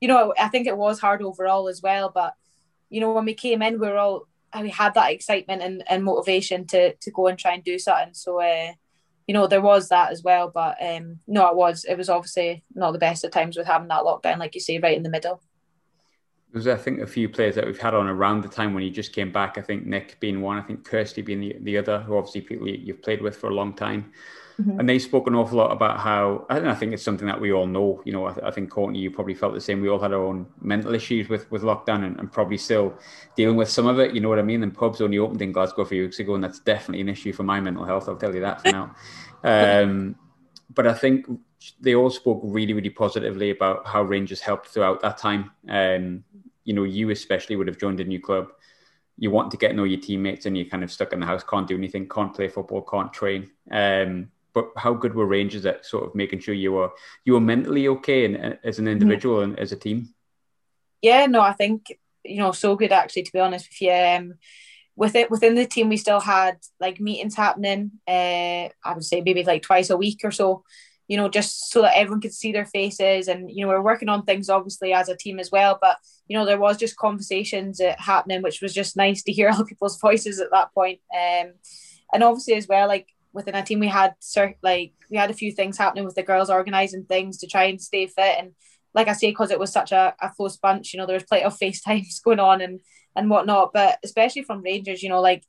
you 0.00 0.08
know, 0.08 0.34
I 0.38 0.48
think 0.48 0.66
it 0.66 0.76
was 0.76 1.00
hard 1.00 1.22
overall 1.22 1.68
as 1.68 1.80
well. 1.82 2.10
But 2.12 2.34
you 2.90 3.00
know, 3.00 3.12
when 3.12 3.24
we 3.24 3.34
came 3.34 3.62
in, 3.62 3.80
we 3.80 3.88
were 3.88 3.98
all 3.98 4.26
we 4.60 4.68
had 4.68 4.94
that 4.94 5.12
excitement 5.12 5.62
and, 5.62 5.82
and 5.88 6.04
motivation 6.04 6.66
to 6.68 6.94
to 6.94 7.10
go 7.10 7.28
and 7.28 7.38
try 7.38 7.54
and 7.54 7.64
do 7.64 7.78
something. 7.78 8.14
So 8.14 8.40
uh, 8.40 8.72
you 9.26 9.34
know, 9.34 9.46
there 9.46 9.60
was 9.60 9.88
that 9.88 10.10
as 10.10 10.22
well. 10.22 10.50
But 10.52 10.76
um, 10.82 11.20
no, 11.26 11.48
it 11.48 11.56
was 11.56 11.84
it 11.84 11.96
was 11.96 12.08
obviously 12.08 12.64
not 12.74 12.92
the 12.92 12.98
best 12.98 13.24
of 13.24 13.30
times 13.30 13.56
with 13.56 13.66
having 13.66 13.88
that 13.88 14.02
lockdown, 14.02 14.38
like 14.38 14.54
you 14.54 14.60
say, 14.60 14.78
right 14.78 14.96
in 14.96 15.02
the 15.02 15.08
middle. 15.08 15.40
There's, 16.52 16.66
I 16.66 16.76
think, 16.76 17.00
a 17.00 17.06
few 17.06 17.30
players 17.30 17.54
that 17.54 17.64
we've 17.64 17.78
had 17.78 17.94
on 17.94 18.06
around 18.06 18.42
the 18.42 18.48
time 18.48 18.74
when 18.74 18.82
you 18.82 18.90
just 18.90 19.14
came 19.14 19.32
back. 19.32 19.56
I 19.56 19.62
think 19.62 19.86
Nick 19.86 20.20
being 20.20 20.42
one. 20.42 20.58
I 20.58 20.62
think 20.62 20.84
Kirsty 20.84 21.22
being 21.22 21.40
the, 21.40 21.56
the 21.60 21.78
other, 21.78 22.00
who 22.00 22.18
obviously 22.18 22.42
people 22.42 22.68
you've 22.68 23.00
played 23.00 23.22
with 23.22 23.36
for 23.36 23.48
a 23.48 23.54
long 23.54 23.72
time. 23.72 24.12
Mm-hmm. 24.60 24.80
And 24.80 24.88
they 24.88 24.98
spoke 24.98 25.26
an 25.26 25.34
awful 25.34 25.58
lot 25.58 25.72
about 25.72 25.98
how, 26.00 26.46
and 26.50 26.68
I 26.68 26.74
think 26.74 26.92
it's 26.92 27.02
something 27.02 27.26
that 27.26 27.40
we 27.40 27.52
all 27.52 27.66
know. 27.66 28.02
You 28.04 28.12
know, 28.12 28.26
I, 28.26 28.32
th- 28.32 28.44
I, 28.44 28.50
think 28.50 28.70
Courtney, 28.70 28.98
you 28.98 29.10
probably 29.10 29.34
felt 29.34 29.54
the 29.54 29.60
same. 29.60 29.80
We 29.80 29.88
all 29.88 29.98
had 29.98 30.12
our 30.12 30.22
own 30.22 30.46
mental 30.60 30.94
issues 30.94 31.28
with 31.28 31.50
with 31.50 31.62
lockdown, 31.62 32.04
and, 32.04 32.18
and, 32.18 32.30
probably 32.30 32.58
still 32.58 32.94
dealing 33.34 33.56
with 33.56 33.70
some 33.70 33.86
of 33.86 33.98
it. 33.98 34.14
You 34.14 34.20
know 34.20 34.28
what 34.28 34.38
I 34.38 34.42
mean? 34.42 34.62
And 34.62 34.74
pubs 34.74 35.00
only 35.00 35.18
opened 35.18 35.40
in 35.40 35.52
Glasgow 35.52 35.82
a 35.82 35.86
few 35.86 36.02
weeks 36.02 36.18
ago, 36.18 36.34
and 36.34 36.44
that's 36.44 36.58
definitely 36.60 37.00
an 37.00 37.08
issue 37.08 37.32
for 37.32 37.44
my 37.44 37.60
mental 37.60 37.84
health. 37.84 38.08
I'll 38.08 38.16
tell 38.16 38.34
you 38.34 38.40
that 38.40 38.62
for 38.62 38.70
now. 38.70 38.94
Um, 39.44 40.14
but 40.72 40.86
I 40.86 40.94
think 40.94 41.26
they 41.80 41.96
all 41.96 42.10
spoke 42.10 42.40
really, 42.44 42.72
really 42.74 42.90
positively 42.90 43.50
about 43.50 43.86
how 43.86 44.02
Rangers 44.02 44.40
helped 44.40 44.68
throughout 44.68 45.00
that 45.02 45.18
time. 45.18 45.50
Um, 45.68 46.22
you 46.64 46.74
know, 46.74 46.84
you 46.84 47.10
especially 47.10 47.56
would 47.56 47.66
have 47.66 47.78
joined 47.78 47.98
a 47.98 48.04
new 48.04 48.20
club. 48.20 48.52
You 49.18 49.32
want 49.32 49.50
to 49.50 49.56
get 49.56 49.68
to 49.68 49.74
know 49.74 49.84
your 49.84 50.00
teammates, 50.00 50.46
and 50.46 50.56
you're 50.56 50.66
kind 50.66 50.84
of 50.84 50.92
stuck 50.92 51.12
in 51.12 51.20
the 51.20 51.26
house, 51.26 51.42
can't 51.42 51.66
do 51.66 51.76
anything, 51.76 52.08
can't 52.08 52.34
play 52.34 52.48
football, 52.48 52.82
can't 52.82 53.12
train. 53.12 53.50
Um, 53.70 54.30
but 54.54 54.70
how 54.76 54.94
good 54.94 55.14
were 55.14 55.26
Rangers 55.26 55.66
at 55.66 55.86
sort 55.86 56.04
of 56.04 56.14
making 56.14 56.40
sure 56.40 56.54
you 56.54 56.72
were 56.72 56.90
you 57.24 57.32
were 57.34 57.40
mentally 57.40 57.88
okay 57.88 58.24
and 58.24 58.36
uh, 58.36 58.56
as 58.64 58.78
an 58.78 58.88
individual 58.88 59.36
mm-hmm. 59.36 59.52
and 59.52 59.58
as 59.58 59.72
a 59.72 59.76
team? 59.76 60.14
Yeah, 61.00 61.26
no, 61.26 61.40
I 61.40 61.52
think 61.52 61.86
you 62.24 62.38
know 62.38 62.52
so 62.52 62.76
good 62.76 62.92
actually. 62.92 63.24
To 63.24 63.32
be 63.32 63.40
honest 63.40 63.68
with 63.68 63.82
you, 63.82 63.92
um, 63.92 64.34
with 64.96 65.14
it 65.14 65.30
within 65.30 65.54
the 65.54 65.66
team, 65.66 65.88
we 65.88 65.96
still 65.96 66.20
had 66.20 66.58
like 66.80 67.00
meetings 67.00 67.34
happening. 67.36 67.92
Uh, 68.06 68.68
I 68.84 68.94
would 68.94 69.04
say 69.04 69.20
maybe 69.20 69.44
like 69.44 69.62
twice 69.62 69.90
a 69.90 69.96
week 69.96 70.20
or 70.24 70.30
so. 70.30 70.64
you 71.08 71.16
know, 71.18 71.28
just 71.28 71.70
so 71.70 71.82
that 71.82 71.96
everyone 71.96 72.20
could 72.20 72.32
see 72.32 72.52
their 72.52 72.64
faces. 72.64 73.28
And, 73.28 73.50
you 73.50 73.62
know, 73.62 73.68
we're 73.68 73.82
working 73.82 74.08
on 74.08 74.22
things 74.24 74.48
obviously 74.48 74.94
as 74.94 75.08
a 75.08 75.16
team 75.16 75.38
as 75.38 75.50
well. 75.50 75.76
But, 75.78 75.98
you 76.26 76.38
know, 76.38 76.46
there 76.46 76.60
was 76.60 76.78
just 76.78 76.96
conversations 76.96 77.80
uh, 77.80 77.94
happening, 77.98 78.40
which 78.40 78.62
was 78.62 78.72
just 78.72 78.96
nice 78.96 79.22
to 79.24 79.32
hear 79.32 79.48
other 79.52 79.64
people's 79.64 80.00
voices 80.00 80.40
at 80.40 80.50
that 80.52 80.72
point. 80.72 81.00
Um, 81.12 81.52
and 82.14 82.22
obviously 82.22 82.54
as 82.54 82.68
well, 82.68 82.88
like 82.88 83.08
within 83.32 83.54
a 83.54 83.64
team, 83.64 83.80
we 83.80 83.88
had 83.88 84.14
like 84.62 84.92
we 85.10 85.16
had 85.16 85.30
a 85.30 85.34
few 85.34 85.52
things 85.52 85.78
happening 85.78 86.04
with 86.04 86.14
the 86.14 86.22
girls 86.22 86.50
organizing 86.50 87.04
things 87.04 87.38
to 87.38 87.46
try 87.46 87.64
and 87.64 87.80
stay 87.80 88.06
fit. 88.06 88.36
And 88.38 88.52
like 88.94 89.08
I 89.08 89.12
say, 89.12 89.30
because 89.30 89.50
it 89.50 89.58
was 89.58 89.72
such 89.72 89.92
a, 89.92 90.14
a 90.20 90.30
close 90.30 90.56
bunch, 90.56 90.92
you 90.92 90.98
know, 90.98 91.06
there 91.06 91.16
was 91.16 91.24
plenty 91.24 91.44
of 91.44 91.58
FaceTimes 91.62 92.22
going 92.22 92.40
on 92.40 92.60
and 92.60 92.80
and 93.16 93.30
whatnot. 93.30 93.72
But 93.72 93.98
especially 94.04 94.42
from 94.42 94.62
Rangers, 94.62 95.02
you 95.02 95.08
know, 95.08 95.20
like 95.20 95.44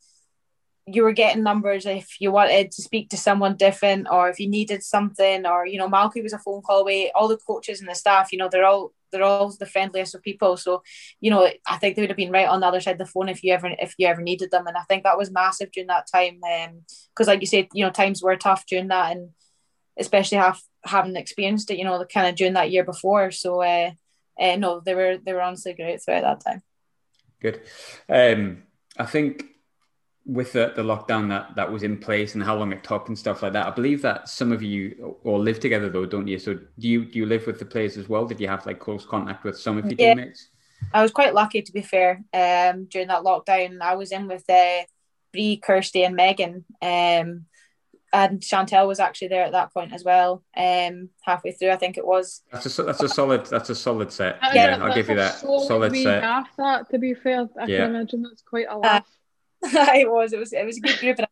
you 0.85 1.03
were 1.03 1.13
getting 1.13 1.43
numbers 1.43 1.85
if 1.85 2.19
you 2.19 2.31
wanted 2.31 2.71
to 2.71 2.81
speak 2.81 3.09
to 3.09 3.17
someone 3.17 3.55
different 3.55 4.07
or 4.11 4.29
if 4.29 4.39
you 4.39 4.49
needed 4.49 4.83
something 4.83 5.45
or 5.45 5.65
you 5.65 5.77
know 5.77 5.87
Malky 5.87 6.21
was 6.21 6.33
a 6.33 6.39
phone 6.39 6.61
call 6.61 6.81
away 6.81 7.09
all 7.15 7.29
the 7.29 7.37
coaches 7.37 7.79
and 7.79 7.89
the 7.89 7.95
staff 7.95 8.33
you 8.33 8.37
know 8.37 8.49
they're 8.51 8.65
all 8.65 8.91
they're 9.13 9.23
all 9.23 9.49
the 9.57 9.65
friendliest 9.65 10.15
of 10.15 10.21
people. 10.21 10.57
So 10.57 10.83
you 11.21 11.31
know 11.31 11.49
I 11.67 11.77
think 11.77 11.95
they 11.95 12.01
would 12.01 12.09
have 12.09 12.17
been 12.17 12.31
right 12.31 12.47
on 12.47 12.59
the 12.59 12.67
other 12.67 12.81
side 12.81 12.93
of 12.93 12.97
the 12.97 13.05
phone 13.05 13.29
if 13.29 13.43
you 13.43 13.53
ever 13.53 13.71
if 13.79 13.95
you 13.97 14.07
ever 14.07 14.21
needed 14.21 14.51
them. 14.51 14.67
And 14.67 14.75
I 14.75 14.81
think 14.83 15.03
that 15.03 15.17
was 15.17 15.31
massive 15.31 15.71
during 15.71 15.87
that 15.87 16.07
time 16.13 16.41
because 17.15 17.27
um, 17.27 17.33
like 17.33 17.41
you 17.41 17.47
said 17.47 17.67
you 17.73 17.85
know 17.85 17.91
times 17.91 18.21
were 18.21 18.35
tough 18.35 18.65
during 18.65 18.89
that 18.89 19.15
and 19.15 19.29
especially 19.97 20.41
having 20.85 21.15
experienced 21.15 21.69
it 21.69 21.77
you 21.77 21.85
know 21.85 22.03
kind 22.05 22.27
of 22.27 22.35
during 22.35 22.53
that 22.53 22.71
year 22.71 22.83
before. 22.83 23.31
So 23.31 23.61
uh, 23.61 23.91
uh 24.39 24.55
no 24.57 24.81
they 24.81 24.95
were 24.95 25.17
they 25.17 25.33
were 25.33 25.41
honestly 25.41 25.73
great 25.73 26.01
throughout 26.03 26.23
that 26.23 26.43
time. 26.43 26.61
Good. 27.39 27.61
Um 28.09 28.63
I 28.97 29.05
think 29.05 29.52
with 30.25 30.53
the, 30.53 30.71
the 30.75 30.81
lockdown 30.81 31.27
that, 31.29 31.55
that 31.55 31.69
was 31.69 31.83
in 31.83 31.97
place 31.97 32.33
and 32.33 32.43
how 32.43 32.55
long 32.55 32.71
it 32.71 32.83
took 32.83 33.09
and 33.09 33.17
stuff 33.17 33.43
like 33.43 33.53
that, 33.53 33.67
I 33.67 33.71
believe 33.71 34.01
that 34.03 34.29
some 34.29 34.51
of 34.51 34.63
you 34.63 35.17
all 35.23 35.39
live 35.39 35.59
together 35.59 35.89
though, 35.89 36.05
don't 36.05 36.27
you? 36.27 36.39
So 36.39 36.53
do 36.53 36.87
you 36.87 37.05
do 37.05 37.19
you 37.19 37.25
live 37.25 37.45
with 37.45 37.59
the 37.59 37.65
players 37.65 37.97
as 37.97 38.07
well? 38.07 38.25
Did 38.25 38.39
you 38.39 38.47
have 38.47 38.65
like 38.65 38.79
close 38.79 39.05
contact 39.05 39.43
with 39.43 39.57
some 39.59 39.77
of 39.77 39.85
your 39.85 39.95
yeah. 39.97 40.13
teammates? 40.13 40.49
I 40.93 41.01
was 41.01 41.11
quite 41.11 41.33
lucky 41.33 41.61
to 41.61 41.71
be 41.71 41.81
fair. 41.81 42.23
Um, 42.33 42.85
during 42.85 43.09
that 43.09 43.23
lockdown, 43.23 43.81
I 43.81 43.95
was 43.95 44.11
in 44.11 44.27
with 44.27 44.49
uh, 44.49 44.83
Brie, 45.33 45.57
Kirsty, 45.57 46.03
and 46.03 46.15
Megan. 46.15 46.65
Um, 46.81 47.45
and 48.13 48.39
Chantel 48.41 48.87
was 48.87 48.99
actually 48.99 49.29
there 49.29 49.43
at 49.43 49.53
that 49.53 49.73
point 49.73 49.91
as 49.91 50.03
well. 50.03 50.43
Um, 50.55 51.09
halfway 51.21 51.51
through, 51.51 51.71
I 51.71 51.77
think 51.77 51.97
it 51.97 52.05
was. 52.05 52.43
That's 52.51 52.77
a 52.77 52.83
that's 52.83 53.01
a 53.01 53.09
solid 53.09 53.47
that's 53.47 53.71
a 53.71 53.75
solid 53.75 54.11
set. 54.11 54.37
yeah, 54.53 54.77
I'll 54.79 54.93
give 54.93 55.09
you 55.09 55.15
that 55.15 55.39
solid, 55.39 55.67
solid 55.67 55.95
set. 55.97 56.23
Half 56.23 56.55
that 56.57 56.89
to 56.91 56.99
be 56.99 57.15
fair, 57.15 57.49
I 57.59 57.65
yeah. 57.65 57.79
can 57.79 57.95
imagine 57.95 58.21
that's 58.21 58.43
quite 58.43 58.67
a 58.69 58.77
lot. 58.77 58.85
Uh, 58.85 59.01
it 59.95 60.09
was. 60.09 60.33
It 60.33 60.39
was. 60.39 60.53
It 60.53 60.65
was 60.65 60.77
a 60.77 60.81
good 60.81 60.99
group. 60.99 61.19
And 61.19 61.27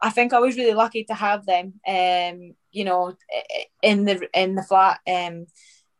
I 0.00 0.10
think 0.10 0.32
I 0.32 0.38
was 0.38 0.56
really 0.56 0.74
lucky 0.74 1.04
to 1.04 1.14
have 1.14 1.46
them. 1.46 1.74
Um, 1.86 2.54
you 2.70 2.84
know, 2.84 3.16
in 3.82 4.04
the 4.04 4.28
in 4.34 4.54
the 4.54 4.62
flat. 4.62 5.00
Um, 5.06 5.46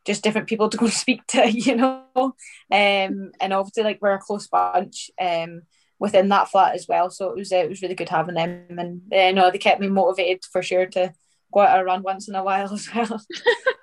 just 0.05 0.23
different 0.23 0.47
people 0.47 0.69
to 0.69 0.77
go 0.77 0.87
speak 0.87 1.25
to. 1.27 1.49
You 1.49 1.75
know, 1.75 2.03
um, 2.15 2.35
and 2.69 3.53
obviously 3.53 3.83
like 3.83 3.99
we're 4.01 4.13
a 4.13 4.19
close 4.19 4.47
bunch. 4.47 5.11
Um, 5.19 5.63
within 5.99 6.29
that 6.29 6.49
flat 6.49 6.73
as 6.75 6.87
well. 6.87 7.09
So 7.09 7.29
it 7.29 7.35
was 7.35 7.51
it 7.51 7.69
was 7.69 7.81
really 7.81 7.95
good 7.95 8.09
having 8.09 8.35
them, 8.35 8.65
and 8.69 9.01
uh, 9.13 9.27
you 9.27 9.33
know 9.33 9.51
they 9.51 9.57
kept 9.57 9.81
me 9.81 9.87
motivated 9.87 10.45
for 10.45 10.63
sure 10.63 10.85
to 10.87 11.13
go 11.53 11.59
out 11.59 11.85
run 11.85 12.03
once 12.03 12.27
in 12.27 12.35
a 12.35 12.43
while 12.43 12.73
as 12.73 12.87
well. 12.93 13.21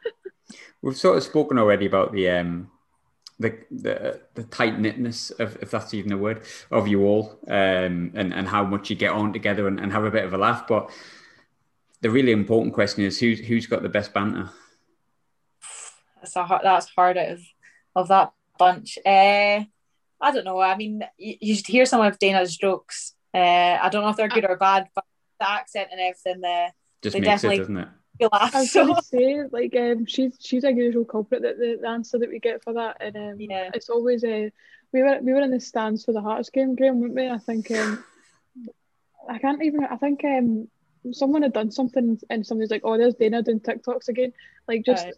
We've 0.82 0.96
sort 0.96 1.16
of 1.16 1.24
spoken 1.24 1.58
already 1.58 1.86
about 1.86 2.12
the 2.12 2.30
um, 2.30 2.70
the 3.38 3.58
the, 3.70 4.20
the 4.34 4.44
tight 4.44 4.78
knitness 4.78 5.30
of 5.30 5.58
if 5.60 5.70
that's 5.70 5.94
even 5.94 6.12
a 6.12 6.16
word 6.16 6.42
of 6.70 6.88
you 6.88 7.04
all 7.04 7.38
um, 7.48 8.12
and 8.14 8.32
and 8.32 8.48
how 8.48 8.64
much 8.64 8.90
you 8.90 8.96
get 8.96 9.12
on 9.12 9.32
together 9.32 9.68
and, 9.68 9.78
and 9.78 9.92
have 9.92 10.04
a 10.04 10.10
bit 10.10 10.24
of 10.24 10.32
a 10.32 10.38
laugh. 10.38 10.66
But 10.66 10.90
the 12.00 12.10
really 12.10 12.32
important 12.32 12.74
question 12.74 13.04
is 13.04 13.20
who's 13.20 13.40
who's 13.40 13.66
got 13.66 13.82
the 13.82 13.88
best 13.88 14.12
banter? 14.14 14.50
That's 16.16 16.36
a 16.36 16.44
hard, 16.44 16.62
that's 16.64 16.88
hard 16.88 17.18
out 17.18 17.28
of 17.28 17.42
of 17.94 18.08
that 18.08 18.32
bunch. 18.58 18.98
Uh, 19.04 19.64
I 20.20 20.30
don't 20.32 20.44
know. 20.44 20.60
I 20.60 20.76
mean 20.76 21.02
you, 21.18 21.34
you 21.40 21.54
should 21.54 21.66
hear 21.66 21.86
some 21.86 22.00
of 22.00 22.18
Dana's 22.18 22.56
jokes. 22.56 23.14
Uh, 23.34 23.78
I 23.82 23.88
don't 23.90 24.02
know 24.02 24.08
if 24.08 24.16
they're 24.16 24.28
good 24.28 24.48
or 24.48 24.56
bad 24.56 24.88
but 24.94 25.04
the 25.38 25.50
accent 25.50 25.88
and 25.92 26.00
everything 26.00 26.42
uh, 26.42 26.70
just 27.02 27.12
they 27.12 27.20
makes 27.20 27.42
definitely, 27.42 27.56
it 27.56 27.60
doesn't 27.60 27.76
it 27.76 27.88
laugh. 28.20 28.54
I 28.54 28.60
was 28.60 28.72
so. 28.72 28.84
going 28.84 28.96
to 29.00 29.02
say, 29.02 29.42
like, 29.50 29.76
um, 29.76 30.06
she's 30.06 30.36
she's 30.40 30.64
a 30.64 30.72
usual 30.72 31.04
culprit 31.04 31.42
that 31.42 31.58
the, 31.58 31.78
the 31.80 31.88
answer 31.88 32.18
that 32.18 32.28
we 32.28 32.38
get 32.38 32.62
for 32.62 32.72
that, 32.74 32.96
and 33.00 33.16
um, 33.16 33.40
yeah. 33.40 33.70
it's 33.74 33.88
always 33.88 34.24
uh, 34.24 34.48
we 34.92 35.02
were 35.02 35.18
we 35.22 35.32
were 35.32 35.40
in 35.40 35.50
the 35.50 35.60
stands 35.60 36.04
for 36.04 36.12
the 36.12 36.20
Hearts 36.20 36.50
game, 36.50 36.74
Graham, 36.74 37.00
weren't 37.00 37.14
we? 37.14 37.28
I 37.28 37.38
think 37.38 37.70
um, 37.70 38.04
I 39.28 39.38
can't 39.38 39.62
even. 39.62 39.84
I 39.84 39.96
think 39.96 40.24
um, 40.24 40.68
someone 41.12 41.42
had 41.42 41.52
done 41.52 41.70
something, 41.70 42.18
and 42.30 42.46
somebody's 42.46 42.70
like, 42.70 42.82
"Oh, 42.84 42.96
there's 42.96 43.14
Dana 43.14 43.42
doing 43.42 43.60
TikToks 43.60 44.08
again." 44.08 44.32
Like, 44.68 44.84
just 44.84 45.04
right. 45.04 45.14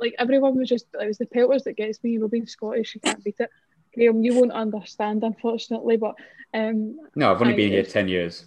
like 0.00 0.14
everyone 0.18 0.56
was 0.56 0.68
just 0.68 0.86
it 1.00 1.06
was 1.06 1.18
the 1.18 1.26
pelters 1.26 1.64
that 1.64 1.76
gets 1.76 2.02
me. 2.02 2.18
We're 2.18 2.28
being 2.28 2.46
Scottish, 2.46 2.94
you 2.94 3.00
can't 3.00 3.22
beat 3.22 3.36
it. 3.38 3.50
Graham, 3.94 4.22
you 4.22 4.34
won't 4.34 4.52
understand, 4.52 5.24
unfortunately, 5.24 5.96
but 5.96 6.14
um, 6.54 6.98
no, 7.14 7.32
I've 7.32 7.40
only 7.40 7.54
I, 7.54 7.56
been 7.56 7.72
here 7.72 7.84
ten 7.84 8.08
years. 8.08 8.46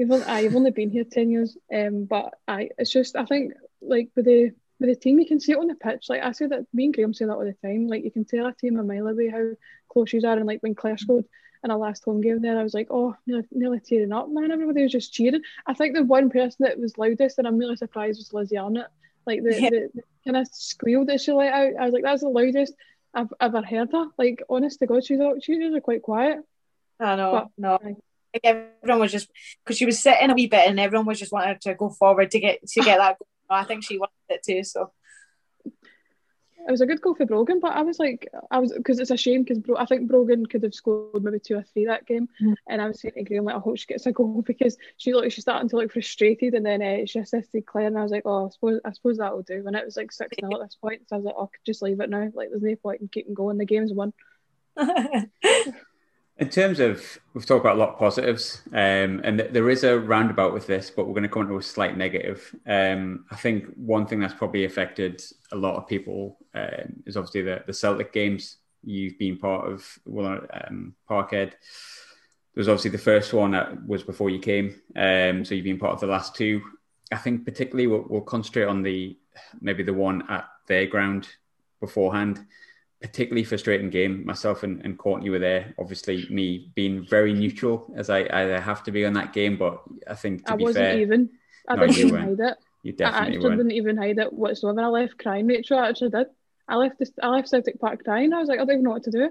You've 0.00 0.12
only, 0.12 0.24
I've 0.24 0.56
only 0.56 0.70
been 0.70 0.88
here 0.88 1.04
ten 1.04 1.30
years, 1.30 1.58
um, 1.70 2.06
but 2.06 2.32
I 2.48 2.70
it's 2.78 2.90
just 2.90 3.16
I 3.16 3.26
think 3.26 3.52
like 3.82 4.08
with 4.16 4.24
the 4.24 4.52
with 4.78 4.88
the 4.88 4.96
team 4.96 5.18
you 5.18 5.26
can 5.26 5.38
see 5.38 5.52
it 5.52 5.58
on 5.58 5.66
the 5.66 5.74
pitch. 5.74 6.06
Like 6.08 6.22
I 6.22 6.32
say 6.32 6.46
that 6.46 6.64
me 6.72 6.86
and 6.86 6.94
Graham 6.94 7.12
say 7.12 7.26
that 7.26 7.34
all 7.34 7.44
the 7.44 7.52
time. 7.62 7.86
Like 7.86 8.02
you 8.02 8.10
can 8.10 8.24
tell 8.24 8.46
a 8.46 8.54
team 8.54 8.78
a 8.78 8.82
mile 8.82 9.08
away 9.08 9.28
how 9.28 9.50
close 9.92 10.14
you 10.14 10.26
are, 10.26 10.38
and 10.38 10.46
like 10.46 10.62
when 10.62 10.74
Claire 10.74 10.96
scored 10.96 11.26
in 11.62 11.70
our 11.70 11.76
last 11.76 12.02
home 12.02 12.22
game 12.22 12.40
there, 12.40 12.58
I 12.58 12.62
was 12.62 12.72
like, 12.72 12.86
oh, 12.88 13.14
nearly, 13.26 13.44
nearly 13.52 13.80
tearing 13.80 14.14
up, 14.14 14.30
man. 14.30 14.50
Everybody 14.50 14.84
was 14.84 14.92
just 14.92 15.12
cheering. 15.12 15.42
I 15.66 15.74
think 15.74 15.94
the 15.94 16.02
one 16.02 16.30
person 16.30 16.64
that 16.64 16.80
was 16.80 16.96
loudest, 16.96 17.36
and 17.36 17.46
I'm 17.46 17.58
really 17.58 17.76
surprised, 17.76 18.20
was 18.20 18.32
Lizzie 18.32 18.56
Arnot. 18.56 18.86
Like 19.26 19.42
the, 19.42 19.60
yeah. 19.60 19.68
the, 19.68 19.90
the 19.92 20.02
kind 20.24 20.38
of 20.38 20.48
squeal 20.50 21.04
that 21.04 21.20
she 21.20 21.32
let 21.32 21.52
out. 21.52 21.72
I 21.78 21.84
was 21.84 21.92
like, 21.92 22.04
that's 22.04 22.22
the 22.22 22.30
loudest 22.30 22.72
I've 23.12 23.34
ever 23.38 23.60
heard 23.60 23.92
her. 23.92 24.06
Like 24.16 24.42
honest 24.48 24.78
to 24.78 24.86
God, 24.86 25.04
she's 25.04 25.20
she's 25.42 25.58
usually 25.58 25.82
quite 25.82 26.00
quiet. 26.00 26.38
I 26.98 27.16
know, 27.16 27.32
but, 27.32 27.48
no 27.58 27.78
like 27.84 27.96
everyone 28.44 29.00
was 29.00 29.12
just 29.12 29.28
because 29.64 29.76
she 29.76 29.86
was 29.86 29.98
sitting 29.98 30.30
a 30.30 30.34
wee 30.34 30.46
bit 30.46 30.68
and 30.68 30.78
everyone 30.78 31.06
was 31.06 31.18
just 31.18 31.32
wanting 31.32 31.58
to 31.62 31.74
go 31.74 31.90
forward 31.90 32.30
to 32.30 32.40
get 32.40 32.66
to 32.66 32.80
get 32.80 32.98
that 32.98 33.18
goal. 33.18 33.26
I 33.48 33.64
think 33.64 33.84
she 33.84 33.98
wanted 33.98 34.12
it 34.28 34.42
too. 34.44 34.62
So 34.64 34.92
it 36.66 36.70
was 36.70 36.80
a 36.80 36.86
good 36.86 37.00
goal 37.00 37.14
for 37.14 37.26
Brogan, 37.26 37.60
but 37.60 37.72
I 37.72 37.82
was 37.82 37.98
like, 37.98 38.28
I 38.50 38.58
was 38.58 38.72
because 38.72 38.98
it's 38.98 39.10
a 39.10 39.16
shame 39.16 39.42
because 39.42 39.58
Bro- 39.58 39.78
I 39.78 39.86
think 39.86 40.08
Brogan 40.08 40.46
could 40.46 40.62
have 40.62 40.74
scored 40.74 41.22
maybe 41.22 41.40
two 41.40 41.56
or 41.56 41.62
three 41.62 41.86
that 41.86 42.06
game, 42.06 42.28
mm. 42.40 42.54
and 42.68 42.82
I 42.82 42.86
was 42.86 43.00
saying 43.00 43.14
to 43.16 43.24
Graham 43.24 43.44
like, 43.44 43.56
I 43.56 43.58
hope 43.58 43.78
she 43.78 43.86
gets 43.86 44.06
a 44.06 44.12
goal 44.12 44.42
because 44.46 44.76
she 44.96 45.12
looked 45.12 45.32
she's 45.32 45.44
starting 45.44 45.68
to 45.70 45.76
look 45.76 45.92
frustrated, 45.92 46.54
and 46.54 46.64
then 46.64 46.82
uh, 46.82 47.06
she 47.06 47.18
assisted 47.18 47.66
Claire, 47.66 47.86
and 47.86 47.98
I 47.98 48.02
was 48.02 48.12
like, 48.12 48.22
oh, 48.24 48.46
I 48.46 48.50
suppose 48.50 48.80
I 48.84 48.92
suppose 48.92 49.18
that 49.18 49.34
will 49.34 49.42
do. 49.42 49.64
And 49.66 49.74
it 49.74 49.84
was 49.84 49.96
like 49.96 50.12
six 50.12 50.36
0 50.40 50.52
at 50.54 50.60
this 50.60 50.76
point, 50.76 51.08
so 51.08 51.16
I 51.16 51.18
was 51.18 51.24
like, 51.24 51.34
oh, 51.38 51.50
just 51.66 51.82
leave 51.82 52.00
it 52.00 52.10
now. 52.10 52.28
Like 52.34 52.50
there's 52.50 52.62
no 52.62 52.76
point 52.76 53.00
in 53.00 53.08
keeping 53.08 53.34
going. 53.34 53.58
The 53.58 53.64
game's 53.64 53.92
won. 53.92 54.12
In 56.40 56.48
terms 56.48 56.80
of, 56.80 57.18
we've 57.34 57.44
talked 57.44 57.60
about 57.60 57.76
a 57.76 57.78
lot 57.78 57.90
of 57.90 57.98
positives, 57.98 58.62
um, 58.72 59.20
and 59.24 59.36
th- 59.38 59.52
there 59.52 59.68
is 59.68 59.84
a 59.84 60.00
roundabout 60.00 60.54
with 60.54 60.66
this, 60.66 60.90
but 60.90 61.06
we're 61.06 61.12
going 61.12 61.22
to 61.22 61.28
come 61.28 61.42
into 61.42 61.58
a 61.58 61.62
slight 61.62 61.98
negative. 61.98 62.54
Um, 62.66 63.26
I 63.30 63.36
think 63.36 63.66
one 63.76 64.06
thing 64.06 64.20
that's 64.20 64.32
probably 64.32 64.64
affected 64.64 65.22
a 65.52 65.56
lot 65.56 65.76
of 65.76 65.86
people 65.86 66.38
um, 66.54 67.02
is 67.04 67.18
obviously 67.18 67.42
the, 67.42 67.62
the 67.66 67.74
Celtic 67.74 68.14
games. 68.14 68.56
You've 68.82 69.18
been 69.18 69.36
part 69.36 69.70
of 69.70 69.86
well, 70.06 70.40
um, 70.54 70.94
Parkhead. 71.08 71.50
There 71.50 72.56
was 72.56 72.70
obviously 72.70 72.92
the 72.92 72.98
first 72.98 73.34
one 73.34 73.50
that 73.50 73.86
was 73.86 74.02
before 74.02 74.30
you 74.30 74.38
came, 74.38 74.80
um, 74.96 75.44
so 75.44 75.54
you've 75.54 75.64
been 75.64 75.78
part 75.78 75.92
of 75.92 76.00
the 76.00 76.06
last 76.06 76.34
two. 76.34 76.62
I 77.12 77.16
think 77.16 77.44
particularly 77.44 77.86
we'll, 77.86 78.06
we'll 78.08 78.22
concentrate 78.22 78.64
on 78.64 78.82
the 78.82 79.18
maybe 79.60 79.82
the 79.82 79.92
one 79.92 80.24
at 80.30 80.48
their 80.68 80.86
ground 80.86 81.28
beforehand 81.80 82.46
particularly 83.00 83.44
frustrating 83.44 83.90
game. 83.90 84.24
Myself 84.24 84.62
and, 84.62 84.84
and 84.84 84.98
Courtney 84.98 85.30
were 85.30 85.38
there. 85.38 85.74
Obviously, 85.78 86.26
me 86.30 86.70
being 86.74 87.06
very 87.06 87.32
neutral 87.32 87.92
as 87.96 88.10
I, 88.10 88.28
I 88.32 88.60
have 88.60 88.82
to 88.84 88.92
be 88.92 89.04
on 89.04 89.14
that 89.14 89.32
game. 89.32 89.56
But 89.56 89.82
I 90.08 90.14
think 90.14 90.46
to 90.46 90.52
I 90.52 90.56
be 90.56 90.64
wasn't 90.64 90.84
fair, 90.84 91.00
even. 91.00 91.30
I 91.68 91.76
no, 91.76 91.86
didn't 91.86 92.06
even 92.06 92.20
hide 92.20 92.40
it. 92.40 92.58
You 92.82 92.92
definitely 92.92 93.18
I 93.18 93.22
actually 93.26 93.48
weren't. 93.48 93.58
didn't 93.58 93.72
even 93.72 93.96
hide 93.96 94.18
it 94.18 94.32
whatsoever. 94.32 94.80
I 94.80 94.86
left 94.86 95.18
crying. 95.18 95.46
Rachel, 95.46 95.78
I 95.78 95.88
actually 95.88 96.10
did. 96.10 96.26
I 96.68 96.76
left 96.76 96.98
this. 96.98 97.10
I 97.22 97.28
left 97.28 97.48
Celtic 97.48 97.80
Park 97.80 98.04
crying. 98.04 98.32
I 98.32 98.38
was 98.38 98.48
like, 98.48 98.60
I 98.60 98.64
don't 98.64 98.76
even 98.76 98.84
know 98.84 98.90
what 98.90 99.04
to 99.04 99.10
do. 99.10 99.30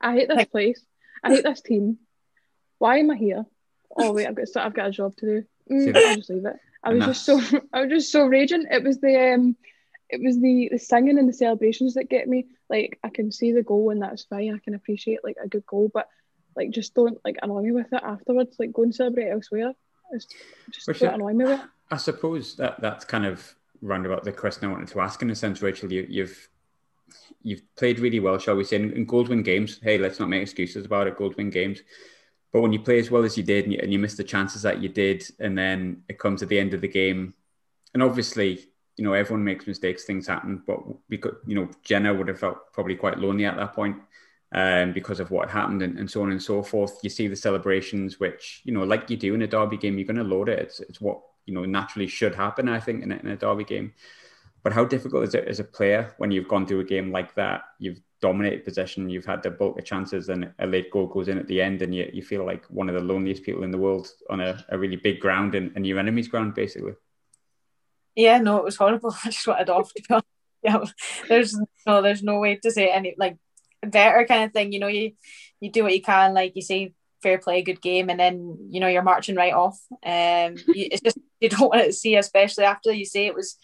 I 0.00 0.14
hate 0.14 0.28
this 0.28 0.46
place. 0.46 0.84
I 1.22 1.30
hate 1.30 1.44
this 1.44 1.60
team. 1.60 1.98
Why 2.78 2.98
am 2.98 3.10
I 3.10 3.16
here? 3.16 3.44
Oh 3.96 4.12
wait, 4.12 4.26
I've 4.26 4.34
got 4.34 4.46
I've 4.56 4.74
got 4.74 4.88
a 4.88 4.90
job 4.90 5.16
to 5.16 5.26
do. 5.26 5.44
Mm, 5.70 5.96
I'll 5.96 6.16
just 6.16 6.30
leave 6.30 6.46
it. 6.46 6.56
I 6.82 6.94
was 6.94 7.04
just 7.04 7.24
so 7.24 7.40
I 7.72 7.82
was 7.82 7.90
just 7.90 8.12
so 8.12 8.26
raging. 8.26 8.66
It 8.70 8.84
was 8.84 9.00
the 9.00 9.34
um 9.34 9.56
it 10.08 10.22
was 10.22 10.40
the 10.40 10.68
the 10.72 10.78
singing 10.78 11.18
and 11.18 11.28
the 11.28 11.32
celebrations 11.32 11.94
that 11.94 12.08
get 12.08 12.28
me. 12.28 12.46
Like 12.70 12.98
I 13.02 13.08
can 13.08 13.30
see 13.30 13.52
the 13.52 13.62
goal 13.62 13.90
and 13.90 14.02
that's 14.02 14.24
fine. 14.24 14.54
I 14.54 14.58
can 14.58 14.74
appreciate 14.74 15.20
like 15.24 15.36
a 15.42 15.48
good 15.48 15.66
goal, 15.66 15.90
but 15.92 16.08
like 16.56 16.70
just 16.70 16.94
don't 16.94 17.18
like 17.24 17.36
annoy 17.42 17.62
me 17.62 17.72
with 17.72 17.92
it 17.92 18.02
afterwards. 18.02 18.56
Like 18.58 18.72
go 18.72 18.82
and 18.82 18.94
celebrate 18.94 19.30
elsewhere. 19.30 19.74
It's 20.12 20.26
just 20.70 20.88
Which 20.88 21.00
don't 21.00 21.14
annoy 21.14 21.32
me 21.34 21.44
with 21.44 21.60
it. 21.60 21.66
I 21.90 21.96
suppose 21.96 22.56
that 22.56 22.80
that's 22.80 23.04
kind 23.04 23.26
of 23.26 23.54
roundabout 23.80 24.24
the 24.24 24.32
question 24.32 24.68
I 24.68 24.72
wanted 24.72 24.88
to 24.88 25.00
ask 25.00 25.20
in 25.22 25.30
a 25.30 25.34
sense, 25.34 25.62
Rachel. 25.62 25.92
You, 25.92 26.06
you've 26.08 26.48
you've 27.42 27.62
played 27.76 28.00
really 28.00 28.20
well, 28.20 28.38
shall 28.38 28.56
we 28.56 28.64
say, 28.64 28.76
in, 28.76 28.92
in 28.92 29.04
gold 29.04 29.28
win 29.28 29.42
games. 29.42 29.78
Hey, 29.82 29.98
let's 29.98 30.18
not 30.18 30.28
make 30.28 30.42
excuses 30.42 30.86
about 30.86 31.06
it. 31.06 31.16
Gold 31.16 31.36
win 31.36 31.50
games. 31.50 31.80
But 32.52 32.62
when 32.62 32.72
you 32.72 32.80
play 32.80 32.98
as 32.98 33.10
well 33.10 33.24
as 33.24 33.36
you 33.36 33.42
did 33.42 33.64
and 33.64 33.74
you, 33.74 33.80
and 33.82 33.92
you 33.92 33.98
miss 33.98 34.14
the 34.14 34.24
chances 34.24 34.62
that 34.62 34.82
you 34.82 34.88
did, 34.88 35.22
and 35.38 35.56
then 35.56 36.02
it 36.08 36.18
comes 36.18 36.42
at 36.42 36.48
the 36.48 36.58
end 36.58 36.72
of 36.72 36.80
the 36.80 36.88
game, 36.88 37.34
and 37.92 38.02
obviously 38.02 38.68
you 38.98 39.04
know 39.04 39.12
everyone 39.12 39.44
makes 39.44 39.66
mistakes, 39.66 40.04
things 40.04 40.26
happen, 40.26 40.62
but 40.66 40.78
because 41.08 41.34
you 41.46 41.54
know 41.54 41.68
Jenna 41.84 42.12
would 42.12 42.28
have 42.28 42.40
felt 42.40 42.72
probably 42.72 42.96
quite 42.96 43.18
lonely 43.18 43.46
at 43.46 43.56
that 43.56 43.74
point 43.74 43.96
um, 44.52 44.92
because 44.92 45.20
of 45.20 45.30
what 45.30 45.50
happened 45.50 45.82
and, 45.82 45.98
and, 45.98 46.10
so 46.10 46.22
on 46.22 46.30
and 46.30 46.42
so 46.42 46.62
forth. 46.62 46.98
You 47.02 47.10
see 47.10 47.28
the 47.28 47.36
celebrations, 47.36 48.18
which 48.18 48.62
you 48.64 48.72
know, 48.72 48.84
like 48.84 49.10
you 49.10 49.16
do 49.16 49.34
in 49.34 49.42
a 49.42 49.46
derby 49.46 49.76
game, 49.76 49.98
you're 49.98 50.06
going 50.06 50.16
to 50.16 50.24
load 50.24 50.48
it. 50.48 50.58
It's, 50.58 50.80
it's 50.80 51.00
what 51.00 51.20
you 51.46 51.54
know 51.54 51.64
naturally 51.64 52.06
should 52.08 52.34
happen, 52.34 52.68
I 52.68 52.80
think, 52.80 53.02
in 53.02 53.12
a, 53.12 53.16
in 53.16 53.28
a 53.28 53.36
derby 53.36 53.64
game. 53.64 53.92
But 54.62 54.72
how 54.72 54.84
difficult 54.84 55.24
is 55.24 55.34
it 55.34 55.46
as 55.46 55.60
a 55.60 55.64
player 55.64 56.14
when 56.18 56.30
you've 56.30 56.48
gone 56.48 56.66
through 56.66 56.80
a 56.80 56.84
game 56.84 57.12
like 57.12 57.34
that? 57.36 57.62
You've 57.78 58.00
dominated 58.20 58.64
possession, 58.64 59.08
you've 59.08 59.24
had 59.24 59.42
the 59.42 59.50
bulk 59.50 59.78
of 59.78 59.84
chances, 59.84 60.28
and 60.28 60.52
a 60.58 60.66
late 60.66 60.90
goal 60.90 61.06
goes 61.06 61.28
in 61.28 61.38
at 61.38 61.46
the 61.46 61.62
end, 61.62 61.82
and 61.82 61.94
you, 61.94 62.10
you 62.12 62.22
feel 62.22 62.44
like 62.44 62.64
one 62.66 62.88
of 62.88 62.94
the 62.96 63.00
loneliest 63.00 63.44
people 63.44 63.62
in 63.62 63.70
the 63.70 63.78
world 63.78 64.08
on 64.28 64.40
a, 64.40 64.64
a 64.70 64.78
really 64.78 64.96
big 64.96 65.20
ground 65.20 65.54
and, 65.54 65.70
and 65.76 65.86
your 65.86 65.98
enemy's 65.98 66.26
ground, 66.26 66.54
basically. 66.54 66.94
Yeah, 68.18 68.38
no, 68.40 68.56
it 68.58 68.64
was 68.64 68.76
horrible. 68.76 69.14
I 69.24 69.30
just 69.30 69.46
wanted 69.46 69.70
off 69.70 69.94
to 69.94 70.02
be 70.02 70.14
honest. 70.14 70.26
Yeah, 70.60 70.84
there's 71.28 71.56
no, 71.86 72.02
there's 72.02 72.22
no 72.24 72.40
way 72.40 72.56
to 72.56 72.70
say 72.72 72.90
any 72.90 73.14
like 73.16 73.36
better 73.82 74.26
kind 74.26 74.44
of 74.44 74.52
thing. 74.52 74.72
You 74.72 74.80
know, 74.80 74.88
you 74.88 75.12
you 75.60 75.70
do 75.70 75.84
what 75.84 75.94
you 75.94 76.02
can, 76.02 76.34
like 76.34 76.56
you 76.56 76.62
say, 76.62 76.94
fair 77.22 77.38
play, 77.38 77.62
good 77.62 77.80
game, 77.80 78.10
and 78.10 78.18
then 78.18 78.58
you 78.70 78.80
know 78.80 78.88
you're 78.88 79.02
marching 79.04 79.36
right 79.36 79.54
off. 79.54 79.78
Um, 80.04 80.56
you, 80.74 80.88
it's 80.90 81.00
just 81.02 81.18
you 81.40 81.48
don't 81.48 81.68
want 81.68 81.84
to 81.84 81.92
see, 81.92 82.16
especially 82.16 82.64
after 82.64 82.92
you 82.92 83.04
say 83.06 83.26
it 83.26 83.36
was 83.36 83.56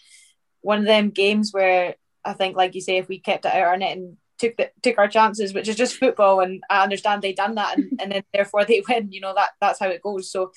one 0.61 0.79
of 0.79 0.85
them 0.85 1.09
games 1.09 1.51
where 1.51 1.95
I 2.23 2.33
think, 2.33 2.55
like 2.55 2.75
you 2.75 2.81
say, 2.81 2.97
if 2.97 3.09
we 3.09 3.19
kept 3.19 3.45
it 3.45 3.53
out 3.53 3.61
our 3.67 3.77
net 3.77 3.97
and 3.97 4.17
took 4.39 4.57
the, 4.57 4.71
took 4.81 4.97
our 4.97 5.09
chances, 5.09 5.53
which 5.53 5.67
is 5.67 5.75
just 5.75 5.97
football, 5.97 6.39
and 6.39 6.63
I 6.69 6.83
understand 6.83 7.21
they 7.21 7.33
done 7.33 7.55
that, 7.55 7.77
and, 7.77 7.99
and 8.01 8.11
then 8.11 8.23
therefore 8.33 8.65
they 8.65 8.81
win. 8.89 9.11
You 9.11 9.21
know 9.21 9.33
that 9.35 9.51
that's 9.59 9.81
how 9.81 9.89
it 9.89 10.01
goes. 10.01 10.31
So, 10.31 10.53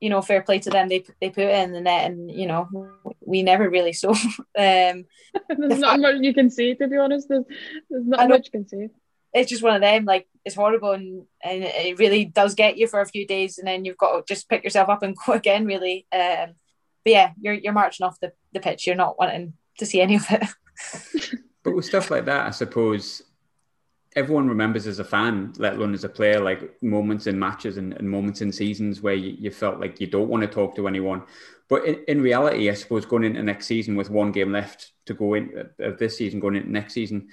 you 0.00 0.10
know, 0.10 0.22
fair 0.22 0.42
play 0.42 0.58
to 0.60 0.70
them. 0.70 0.88
They 0.88 1.04
they 1.20 1.30
put 1.30 1.44
it 1.44 1.64
in 1.64 1.72
the 1.72 1.80
net, 1.80 2.10
and 2.10 2.30
you 2.30 2.46
know 2.46 2.68
we 3.20 3.42
never 3.42 3.68
really 3.68 3.92
saw. 3.92 4.10
um, 4.12 4.14
there's 4.54 5.04
the 5.48 5.76
not 5.76 5.90
fact, 5.92 6.02
much 6.02 6.16
you 6.20 6.34
can 6.34 6.50
say, 6.50 6.74
to 6.74 6.88
be 6.88 6.96
honest. 6.96 7.28
There's, 7.28 7.44
there's 7.90 8.06
not 8.06 8.28
much 8.28 8.46
you 8.46 8.52
can 8.52 8.68
say. 8.68 8.90
It's 9.34 9.50
just 9.50 9.62
one 9.62 9.74
of 9.74 9.80
them. 9.80 10.04
Like 10.04 10.26
it's 10.44 10.54
horrible, 10.54 10.92
and 10.92 11.24
and 11.42 11.64
it 11.64 11.98
really 11.98 12.24
does 12.24 12.54
get 12.54 12.78
you 12.78 12.86
for 12.86 13.00
a 13.00 13.06
few 13.06 13.26
days, 13.26 13.58
and 13.58 13.66
then 13.66 13.84
you've 13.84 13.98
got 13.98 14.16
to 14.16 14.34
just 14.34 14.48
pick 14.48 14.64
yourself 14.64 14.88
up 14.88 15.02
and 15.02 15.16
go 15.26 15.32
again. 15.32 15.66
Really. 15.66 16.06
Um, 16.12 16.54
but 17.04 17.12
yeah, 17.12 17.32
you're 17.40 17.54
you're 17.54 17.72
marching 17.72 18.06
off 18.06 18.20
the, 18.20 18.32
the 18.52 18.60
pitch. 18.60 18.86
You're 18.86 18.96
not 18.96 19.18
wanting 19.18 19.54
to 19.78 19.86
see 19.86 20.00
any 20.00 20.16
of 20.16 20.26
it. 20.30 20.48
but 21.64 21.74
with 21.74 21.84
stuff 21.84 22.10
like 22.10 22.24
that, 22.26 22.46
I 22.46 22.50
suppose 22.50 23.22
everyone 24.18 24.48
remembers 24.48 24.86
as 24.86 24.98
a 24.98 25.04
fan, 25.04 25.52
let 25.58 25.74
alone 25.74 25.94
as 25.94 26.04
a 26.04 26.08
player, 26.08 26.40
like 26.40 26.82
moments 26.82 27.26
in 27.26 27.38
matches 27.38 27.76
and, 27.76 27.92
and 27.94 28.08
moments 28.08 28.40
in 28.40 28.52
seasons 28.52 29.00
where 29.00 29.14
you, 29.14 29.36
you, 29.38 29.50
felt 29.50 29.80
like 29.80 30.00
you 30.00 30.06
don't 30.06 30.28
want 30.28 30.42
to 30.42 30.48
talk 30.48 30.74
to 30.76 30.88
anyone. 30.88 31.22
But 31.68 31.84
in, 31.84 32.04
in, 32.08 32.20
reality, 32.20 32.68
I 32.68 32.74
suppose 32.74 33.06
going 33.06 33.24
into 33.24 33.42
next 33.42 33.66
season 33.66 33.96
with 33.96 34.10
one 34.10 34.32
game 34.32 34.52
left 34.52 34.92
to 35.06 35.14
go 35.14 35.34
in 35.34 35.70
uh, 35.82 35.92
this 35.98 36.18
season, 36.18 36.40
going 36.40 36.56
into 36.56 36.70
next 36.70 36.94
season, 36.94 37.28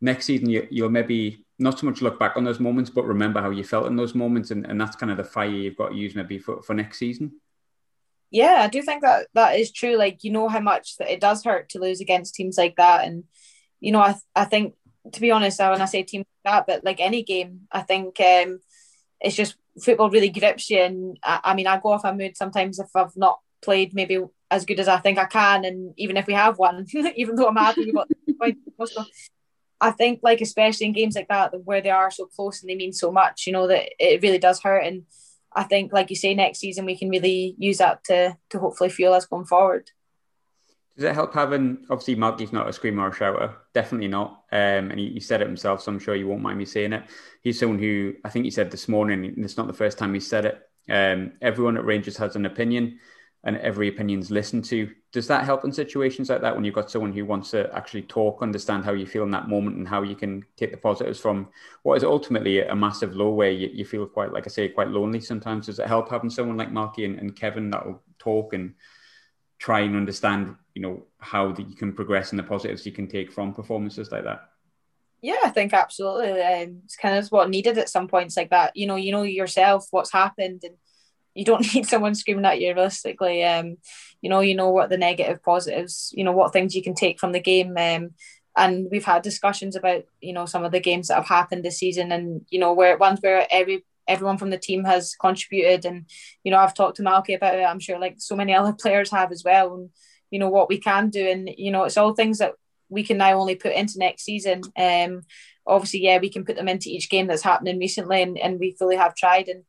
next 0.00 0.26
season 0.26 0.48
you, 0.48 0.68
will 0.70 0.88
maybe 0.88 1.44
not 1.58 1.78
so 1.78 1.86
much 1.86 2.00
look 2.00 2.18
back 2.18 2.36
on 2.36 2.44
those 2.44 2.60
moments, 2.60 2.90
but 2.90 3.04
remember 3.04 3.40
how 3.40 3.50
you 3.50 3.64
felt 3.64 3.86
in 3.86 3.96
those 3.96 4.14
moments, 4.14 4.50
and, 4.50 4.64
and 4.66 4.80
that's 4.80 4.96
kind 4.96 5.10
of 5.10 5.18
the 5.18 5.24
fire 5.24 5.48
you've 5.48 5.76
got 5.76 5.90
to 5.90 5.96
use 5.96 6.14
maybe 6.14 6.38
for, 6.38 6.62
for 6.62 6.74
next 6.74 6.98
season 6.98 7.32
yeah, 8.30 8.60
I 8.60 8.68
do 8.68 8.80
think 8.82 9.02
that 9.02 9.26
that 9.34 9.58
is 9.58 9.72
true. 9.72 9.96
Like 9.96 10.22
you 10.22 10.30
know 10.30 10.48
how 10.48 10.60
much 10.60 10.96
that 10.98 11.10
it 11.10 11.20
does 11.20 11.44
hurt 11.44 11.70
to 11.70 11.80
lose 11.80 12.00
against 12.00 12.34
teams 12.34 12.56
like 12.56 12.76
that, 12.76 13.04
and 13.04 13.24
you 13.80 13.92
know 13.92 14.00
I 14.00 14.14
I 14.36 14.44
think 14.44 14.74
to 15.12 15.20
be 15.20 15.30
honest, 15.30 15.60
I 15.60 15.70
when 15.70 15.80
I 15.80 15.86
say 15.86 16.02
teams 16.02 16.26
like 16.44 16.52
that, 16.52 16.66
but 16.66 16.84
like 16.84 17.00
any 17.00 17.22
game, 17.22 17.62
I 17.72 17.82
think 17.82 18.20
um, 18.20 18.60
it's 19.20 19.36
just 19.36 19.56
football 19.82 20.10
really 20.10 20.30
grips 20.30 20.70
you. 20.70 20.78
And 20.78 21.18
I, 21.22 21.40
I 21.44 21.54
mean, 21.54 21.66
I 21.66 21.80
go 21.80 21.92
off 21.92 22.04
a 22.04 22.14
mood 22.14 22.36
sometimes 22.36 22.78
if 22.78 22.88
I've 22.94 23.16
not 23.16 23.40
played 23.62 23.94
maybe 23.94 24.18
as 24.50 24.64
good 24.64 24.80
as 24.80 24.88
I 24.88 24.98
think 24.98 25.18
I 25.18 25.26
can, 25.26 25.64
and 25.64 25.94
even 25.96 26.16
if 26.16 26.26
we 26.26 26.34
have 26.34 26.58
won, 26.58 26.86
even 27.16 27.36
though 27.36 27.48
I'm 27.48 27.56
happy 27.56 27.86
we 27.86 27.92
got 27.92 28.08
I 29.82 29.92
think 29.92 30.20
like 30.22 30.42
especially 30.42 30.86
in 30.86 30.92
games 30.92 31.16
like 31.16 31.28
that 31.28 31.52
where 31.64 31.80
they 31.80 31.90
are 31.90 32.10
so 32.10 32.26
close 32.26 32.60
and 32.60 32.68
they 32.68 32.74
mean 32.74 32.92
so 32.92 33.10
much, 33.10 33.46
you 33.46 33.52
know 33.52 33.66
that 33.68 33.90
it 33.98 34.22
really 34.22 34.38
does 34.38 34.60
hurt 34.62 34.84
and 34.84 35.04
I 35.52 35.64
think, 35.64 35.92
like 35.92 36.10
you 36.10 36.16
say, 36.16 36.34
next 36.34 36.60
season 36.60 36.84
we 36.84 36.96
can 36.96 37.08
really 37.08 37.54
use 37.58 37.78
that 37.78 38.04
to 38.04 38.36
to 38.50 38.58
hopefully 38.58 38.90
fuel 38.90 39.14
us 39.14 39.26
going 39.26 39.46
forward. 39.46 39.90
Does 41.00 41.08
it 41.08 41.14
help 41.14 41.32
having 41.32 41.78
obviously 41.88 42.14
Malky's 42.14 42.52
not 42.52 42.68
a 42.68 42.74
screamer 42.74 43.04
or 43.04 43.08
a 43.08 43.14
shouter, 43.14 43.54
definitely 43.72 44.08
not. 44.08 44.44
Um, 44.52 44.90
and 44.90 44.98
he, 45.00 45.08
he, 45.08 45.20
said 45.20 45.40
it 45.40 45.46
himself, 45.46 45.80
so 45.80 45.90
I'm 45.90 45.98
sure 45.98 46.14
you 46.14 46.28
won't 46.28 46.42
mind 46.42 46.58
me 46.58 46.66
saying 46.66 46.92
it. 46.92 47.04
He's 47.40 47.58
someone 47.58 47.78
who 47.78 48.12
I 48.22 48.28
think 48.28 48.44
he 48.44 48.50
said 48.50 48.70
this 48.70 48.86
morning, 48.86 49.24
and 49.24 49.42
it's 49.42 49.56
not 49.56 49.66
the 49.66 49.72
first 49.72 49.96
time 49.96 50.12
he 50.12 50.20
said 50.20 50.44
it. 50.44 50.60
Um, 50.90 51.32
everyone 51.40 51.78
at 51.78 51.86
Rangers 51.86 52.18
has 52.18 52.36
an 52.36 52.44
opinion, 52.44 52.98
and 53.44 53.56
every 53.56 53.88
opinion's 53.88 54.30
listened 54.30 54.66
to. 54.66 54.90
Does 55.10 55.26
that 55.28 55.46
help 55.46 55.64
in 55.64 55.72
situations 55.72 56.28
like 56.28 56.42
that 56.42 56.54
when 56.54 56.66
you've 56.66 56.74
got 56.74 56.90
someone 56.90 57.14
who 57.14 57.24
wants 57.24 57.52
to 57.52 57.74
actually 57.74 58.02
talk, 58.02 58.42
understand 58.42 58.84
how 58.84 58.92
you 58.92 59.06
feel 59.06 59.22
in 59.22 59.30
that 59.30 59.48
moment, 59.48 59.78
and 59.78 59.88
how 59.88 60.02
you 60.02 60.14
can 60.14 60.44
take 60.58 60.70
the 60.70 60.76
positives 60.76 61.18
from 61.18 61.48
what 61.82 61.96
is 61.96 62.04
ultimately 62.04 62.60
a 62.60 62.76
massive 62.76 63.16
low 63.16 63.30
where 63.30 63.50
you, 63.50 63.70
you 63.72 63.86
feel 63.86 64.04
quite, 64.04 64.34
like 64.34 64.46
I 64.46 64.50
say, 64.50 64.68
quite 64.68 64.88
lonely 64.88 65.22
sometimes? 65.22 65.64
Does 65.64 65.78
it 65.78 65.88
help 65.88 66.10
having 66.10 66.28
someone 66.28 66.58
like 66.58 66.70
Marky 66.70 67.06
and, 67.06 67.18
and 67.18 67.34
Kevin 67.34 67.70
that 67.70 67.86
will 67.86 68.02
talk 68.18 68.52
and 68.52 68.74
try 69.60 69.80
and 69.80 69.94
understand, 69.94 70.56
you 70.74 70.82
know, 70.82 71.02
how 71.18 71.52
that 71.52 71.68
you 71.68 71.74
can 71.74 71.92
progress 71.92 72.30
and 72.30 72.38
the 72.38 72.44
positives 72.44 72.86
you 72.86 72.92
can 72.92 73.06
take 73.06 73.32
from 73.32 73.54
performances 73.54 74.10
like 74.10 74.24
that? 74.24 74.50
Yeah, 75.22 75.38
I 75.44 75.50
think 75.50 75.74
absolutely. 75.74 76.40
Um, 76.40 76.80
it's 76.84 76.96
kind 76.96 77.18
of 77.18 77.28
what 77.28 77.50
needed 77.50 77.76
at 77.76 77.88
some 77.88 78.08
points 78.08 78.36
like 78.36 78.50
that. 78.50 78.76
You 78.76 78.86
know, 78.86 78.96
you 78.96 79.12
know 79.12 79.22
yourself 79.22 79.86
what's 79.90 80.12
happened 80.12 80.62
and 80.64 80.76
you 81.34 81.44
don't 81.44 81.60
need 81.74 81.86
someone 81.86 82.14
screaming 82.14 82.44
at 82.44 82.60
you 82.60 82.72
realistically. 82.72 83.44
Um, 83.44 83.76
you 84.22 84.30
know, 84.30 84.40
you 84.40 84.54
know 84.54 84.70
what 84.70 84.88
the 84.88 84.98
negative 84.98 85.42
positives, 85.42 86.12
you 86.16 86.24
know, 86.24 86.32
what 86.32 86.52
things 86.52 86.74
you 86.74 86.82
can 86.82 86.94
take 86.94 87.20
from 87.20 87.32
the 87.32 87.40
game. 87.40 87.76
Um, 87.76 88.10
and 88.56 88.88
we've 88.90 89.04
had 89.04 89.22
discussions 89.22 89.76
about, 89.76 90.04
you 90.20 90.32
know, 90.32 90.46
some 90.46 90.64
of 90.64 90.72
the 90.72 90.80
games 90.80 91.08
that 91.08 91.16
have 91.16 91.28
happened 91.28 91.64
this 91.64 91.78
season 91.78 92.12
and, 92.12 92.44
you 92.50 92.58
know, 92.58 92.72
where 92.72 92.96
ones 92.96 93.20
where 93.20 93.46
every 93.50 93.84
everyone 94.08 94.38
from 94.38 94.50
the 94.50 94.58
team 94.58 94.84
has 94.84 95.14
contributed 95.14 95.84
and, 95.84 96.06
you 96.42 96.50
know, 96.50 96.58
I've 96.58 96.74
talked 96.74 96.96
to 96.96 97.02
Malky 97.02 97.36
about 97.36 97.54
it. 97.54 97.62
I'm 97.62 97.78
sure 97.78 97.98
like 97.98 98.16
so 98.18 98.34
many 98.34 98.54
other 98.54 98.72
players 98.72 99.10
have 99.10 99.30
as 99.32 99.44
well. 99.44 99.74
And, 99.74 99.90
you 100.30 100.38
know, 100.38 100.48
what 100.48 100.68
we 100.68 100.78
can 100.78 101.10
do. 101.10 101.28
And, 101.28 101.50
you 101.56 101.70
know, 101.70 101.84
it's 101.84 101.96
all 101.96 102.14
things 102.14 102.38
that 102.38 102.54
we 102.88 103.02
can 103.04 103.18
now 103.18 103.38
only 103.38 103.54
put 103.54 103.72
into 103.72 103.98
next 103.98 104.24
season. 104.24 104.62
Um 104.76 105.22
obviously, 105.66 106.00
yeah, 106.00 106.18
we 106.18 106.30
can 106.30 106.44
put 106.44 106.56
them 106.56 106.68
into 106.68 106.88
each 106.88 107.08
game 107.08 107.28
that's 107.28 107.42
happening 107.42 107.78
recently 107.78 108.22
and, 108.22 108.36
and 108.38 108.58
we 108.58 108.72
fully 108.72 108.96
have 108.96 109.14
tried 109.14 109.48
and 109.48 109.64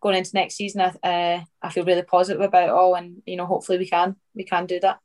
going 0.00 0.16
into 0.16 0.30
next 0.34 0.54
season, 0.54 0.80
I, 0.80 1.08
uh, 1.08 1.40
I 1.62 1.70
feel 1.70 1.84
really 1.84 2.02
positive 2.02 2.40
about 2.40 2.64
it 2.64 2.70
all, 2.70 2.94
and 2.94 3.22
you 3.26 3.36
know, 3.36 3.46
hopefully 3.46 3.78
we 3.78 3.88
can 3.88 4.16
we 4.34 4.44
can 4.44 4.66
do 4.66 4.80
that. 4.80 4.98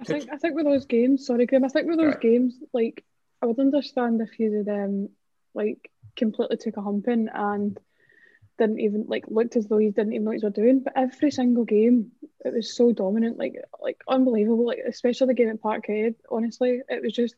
I 0.00 0.04
think 0.04 0.28
I 0.32 0.36
think 0.36 0.54
with 0.54 0.66
those 0.66 0.86
games, 0.86 1.26
sorry, 1.26 1.46
Graham, 1.46 1.64
I 1.64 1.68
think 1.68 1.88
with 1.88 1.98
those 1.98 2.14
right. 2.14 2.20
games, 2.20 2.54
like 2.72 3.04
I 3.40 3.46
would 3.46 3.58
understand 3.58 4.20
if 4.20 4.38
you 4.38 4.50
did 4.50 4.68
um 4.68 5.08
like 5.54 5.90
completely 6.16 6.56
took 6.56 6.76
a 6.76 6.82
humping 6.82 7.28
and 7.32 7.78
didn't 8.58 8.80
even 8.80 9.06
like 9.08 9.24
looked 9.28 9.56
as 9.56 9.66
though 9.66 9.78
he 9.78 9.90
didn't 9.90 10.12
even 10.12 10.24
know 10.24 10.30
what 10.30 10.40
he 10.40 10.44
was 10.44 10.52
doing. 10.54 10.80
But 10.80 10.94
every 10.96 11.30
single 11.30 11.64
game, 11.64 12.12
it 12.44 12.52
was 12.52 12.76
so 12.76 12.92
dominant, 12.92 13.38
like 13.38 13.56
like 13.80 14.00
unbelievable. 14.08 14.66
Like 14.66 14.80
especially 14.86 15.28
the 15.28 15.34
game 15.34 15.50
at 15.50 15.62
Parkhead. 15.62 16.14
Honestly, 16.30 16.80
it 16.88 17.02
was 17.02 17.12
just 17.12 17.34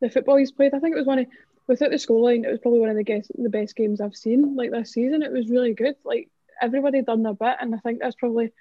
the 0.00 0.10
football 0.10 0.36
he's 0.36 0.52
played. 0.52 0.74
I 0.74 0.78
think 0.78 0.94
it 0.94 0.98
was 0.98 1.06
one 1.06 1.20
of 1.20 1.26
without 1.66 1.90
the 1.90 1.96
scoreline, 1.96 2.44
it 2.44 2.50
was 2.50 2.60
probably 2.60 2.80
one 2.80 2.90
of 2.90 2.96
the 2.96 3.04
guess, 3.04 3.30
the 3.34 3.48
best 3.48 3.74
games 3.74 4.00
I've 4.00 4.14
seen 4.14 4.54
like 4.56 4.70
this 4.70 4.92
season. 4.92 5.22
It 5.22 5.32
was 5.32 5.48
really 5.48 5.74
good. 5.74 5.96
Like 6.04 6.30
everybody 6.60 7.02
done 7.02 7.22
their 7.22 7.34
bit, 7.34 7.56
and 7.60 7.74
I 7.74 7.78
think 7.78 8.00
that's 8.00 8.16
probably 8.16 8.52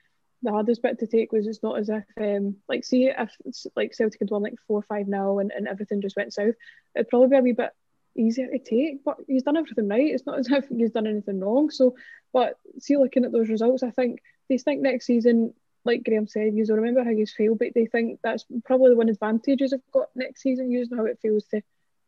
the 0.43 0.51
hardest 0.51 0.81
bit 0.81 0.99
to 0.99 1.07
take 1.07 1.31
was 1.31 1.47
it's 1.47 1.63
not 1.63 1.79
as 1.79 1.89
if 1.89 2.03
um 2.17 2.55
like 2.67 2.83
see 2.83 3.05
if 3.05 3.35
like 3.75 3.95
Celtic 3.95 4.19
had 4.19 4.29
won 4.29 4.43
like 4.43 4.55
four 4.67 4.83
five 4.83 5.07
now 5.07 5.39
and, 5.39 5.51
and 5.51 5.67
everything 5.67 6.01
just 6.01 6.15
went 6.15 6.33
south, 6.33 6.55
it'd 6.95 7.09
probably 7.09 7.29
be 7.29 7.37
a 7.37 7.41
wee 7.41 7.51
bit 7.53 7.71
easier 8.15 8.47
to 8.47 8.59
take. 8.59 9.03
But 9.03 9.17
he's 9.27 9.43
done 9.43 9.57
everything 9.57 9.87
right. 9.87 10.13
It's 10.13 10.25
not 10.25 10.39
as 10.39 10.47
if 10.51 10.67
he's 10.69 10.91
done 10.91 11.07
anything 11.07 11.39
wrong. 11.39 11.69
So, 11.69 11.95
but 12.33 12.57
see, 12.79 12.97
looking 12.97 13.25
at 13.25 13.31
those 13.31 13.49
results, 13.49 13.83
I 13.83 13.91
think 13.91 14.19
they 14.49 14.57
think 14.57 14.81
next 14.81 15.05
season. 15.05 15.53
Like 15.83 16.03
Graham 16.03 16.27
said, 16.27 16.55
you 16.55 16.65
will 16.67 16.77
remember 16.77 17.03
how 17.03 17.11
you 17.11 17.27
feel, 17.27 17.53
but 17.53 17.75
they 17.75 17.85
think 17.85 18.19
that's 18.23 18.43
probably 18.63 18.89
the 18.89 18.95
one 18.95 19.09
advantage 19.09 19.61
you've 19.61 19.79
got 19.93 20.07
next 20.15 20.41
season, 20.41 20.71
using 20.71 20.97
how 20.97 21.05
it 21.05 21.19
feels 21.21 21.45
to 21.45 21.61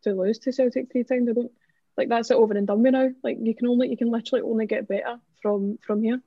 to 0.03 0.13
lose 0.13 0.39
to 0.39 0.51
Celtic 0.51 0.91
three 0.91 1.03
times. 1.03 1.29
I 1.29 1.33
don't 1.33 1.51
like 1.95 2.09
that's 2.09 2.31
it 2.31 2.37
over 2.37 2.53
and 2.53 2.65
done 2.65 2.81
with 2.81 2.93
now. 2.93 3.09
Like 3.23 3.37
you 3.41 3.53
can 3.55 3.67
only 3.67 3.89
you 3.89 3.97
can 3.97 4.09
literally 4.09 4.43
only 4.43 4.65
get 4.65 4.87
better 4.87 5.19
from 5.41 5.77
from 5.85 6.01
here. 6.01 6.21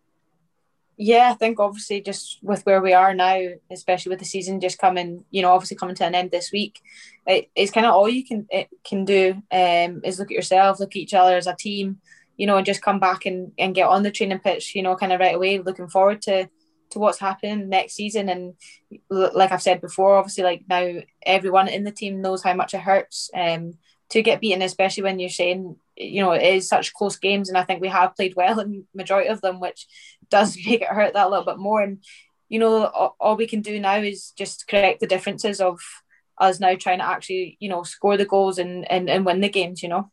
Yeah, 1.03 1.31
I 1.31 1.35
think 1.35 1.59
obviously 1.59 2.03
just 2.03 2.41
with 2.43 2.67
where 2.67 2.83
we 2.83 2.93
are 2.93 3.15
now, 3.15 3.41
especially 3.71 4.11
with 4.11 4.19
the 4.19 4.27
season 4.27 4.61
just 4.61 4.79
coming, 4.79 5.25
you 5.31 5.41
know, 5.41 5.51
obviously 5.51 5.79
coming 5.79 5.95
to 5.95 6.05
an 6.05 6.15
end 6.15 6.31
this 6.31 6.53
week, 6.53 6.83
it, 7.27 7.49
it's 7.57 7.73
kind 7.73 7.87
of 7.87 7.95
all 7.95 8.07
you 8.07 8.23
can 8.23 8.47
it 8.51 8.69
can 8.85 9.07
do 9.07 9.43
um, 9.51 10.03
is 10.05 10.19
look 10.19 10.31
at 10.31 10.35
yourself, 10.35 10.79
look 10.79 10.91
at 10.91 10.97
each 10.97 11.15
other 11.15 11.39
as 11.39 11.47
a 11.47 11.57
team, 11.57 12.03
you 12.37 12.47
know, 12.47 12.59
and 12.59 12.67
just 12.67 12.83
come 12.83 13.01
back 13.01 13.25
and, 13.25 13.53
and 13.59 13.75
get 13.75 13.89
on 13.89 14.03
the 14.03 14.11
training 14.11 14.41
pitch, 14.41 14.75
you 14.75 14.83
know, 14.83 14.95
kind 14.95 15.11
of 15.11 15.21
right 15.21 15.35
away. 15.35 15.59
Looking 15.59 15.89
forward 15.89 16.21
to 16.23 16.51
to 16.91 16.99
what's 16.99 17.19
happening 17.19 17.71
next 17.71 17.95
season. 17.95 18.29
And 18.29 18.55
like 19.09 19.53
I've 19.53 19.63
said 19.63 19.81
before, 19.81 20.17
obviously, 20.17 20.45
like 20.45 20.65
now 20.69 20.97
everyone 21.25 21.69
in 21.69 21.85
the 21.85 21.93
team 21.93 22.21
knows 22.21 22.43
how 22.43 22.53
much 22.53 22.75
it 22.75 22.81
hurts 22.81 23.31
um, 23.35 23.79
to 24.11 24.23
get 24.23 24.41
beaten, 24.41 24.63
especially 24.63 25.05
when 25.05 25.19
you're 25.19 25.29
saying, 25.29 25.77
you 25.97 26.23
know, 26.23 26.33
it 26.33 26.43
is 26.43 26.69
such 26.69 26.95
close 26.95 27.17
games. 27.17 27.49
And 27.49 27.57
I 27.57 27.65
think 27.65 27.81
we 27.81 27.89
have 27.89 28.17
played 28.17 28.35
well 28.37 28.61
in 28.61 28.85
majority 28.95 29.29
of 29.29 29.41
them, 29.41 29.61
which 29.61 29.87
does 30.31 30.57
make 30.67 30.83
it 30.83 30.89
hurt 30.89 31.15
that 31.15 31.31
little 31.31 31.45
bit 31.45 31.59
more. 31.59 31.81
And 31.81 32.05
you 32.51 32.59
know, 32.59 32.85
all, 33.21 33.37
we 33.37 33.47
can 33.47 33.63
do 33.63 33.81
now 33.81 33.97
is 33.97 34.33
just 34.37 34.67
correct 34.67 35.01
the 35.01 35.07
differences 35.07 35.61
of 35.61 35.81
us 36.37 36.59
now 36.59 36.75
trying 36.75 36.99
to 36.99 37.07
actually, 37.07 37.57
you 37.61 37.69
know, 37.69 37.85
score 37.85 38.17
the 38.17 38.25
goals 38.25 38.59
and, 38.59 38.91
and, 38.91 39.09
and 39.09 39.25
win 39.25 39.41
the 39.41 39.49
games, 39.49 39.83
you 39.83 39.89
know. 39.89 40.11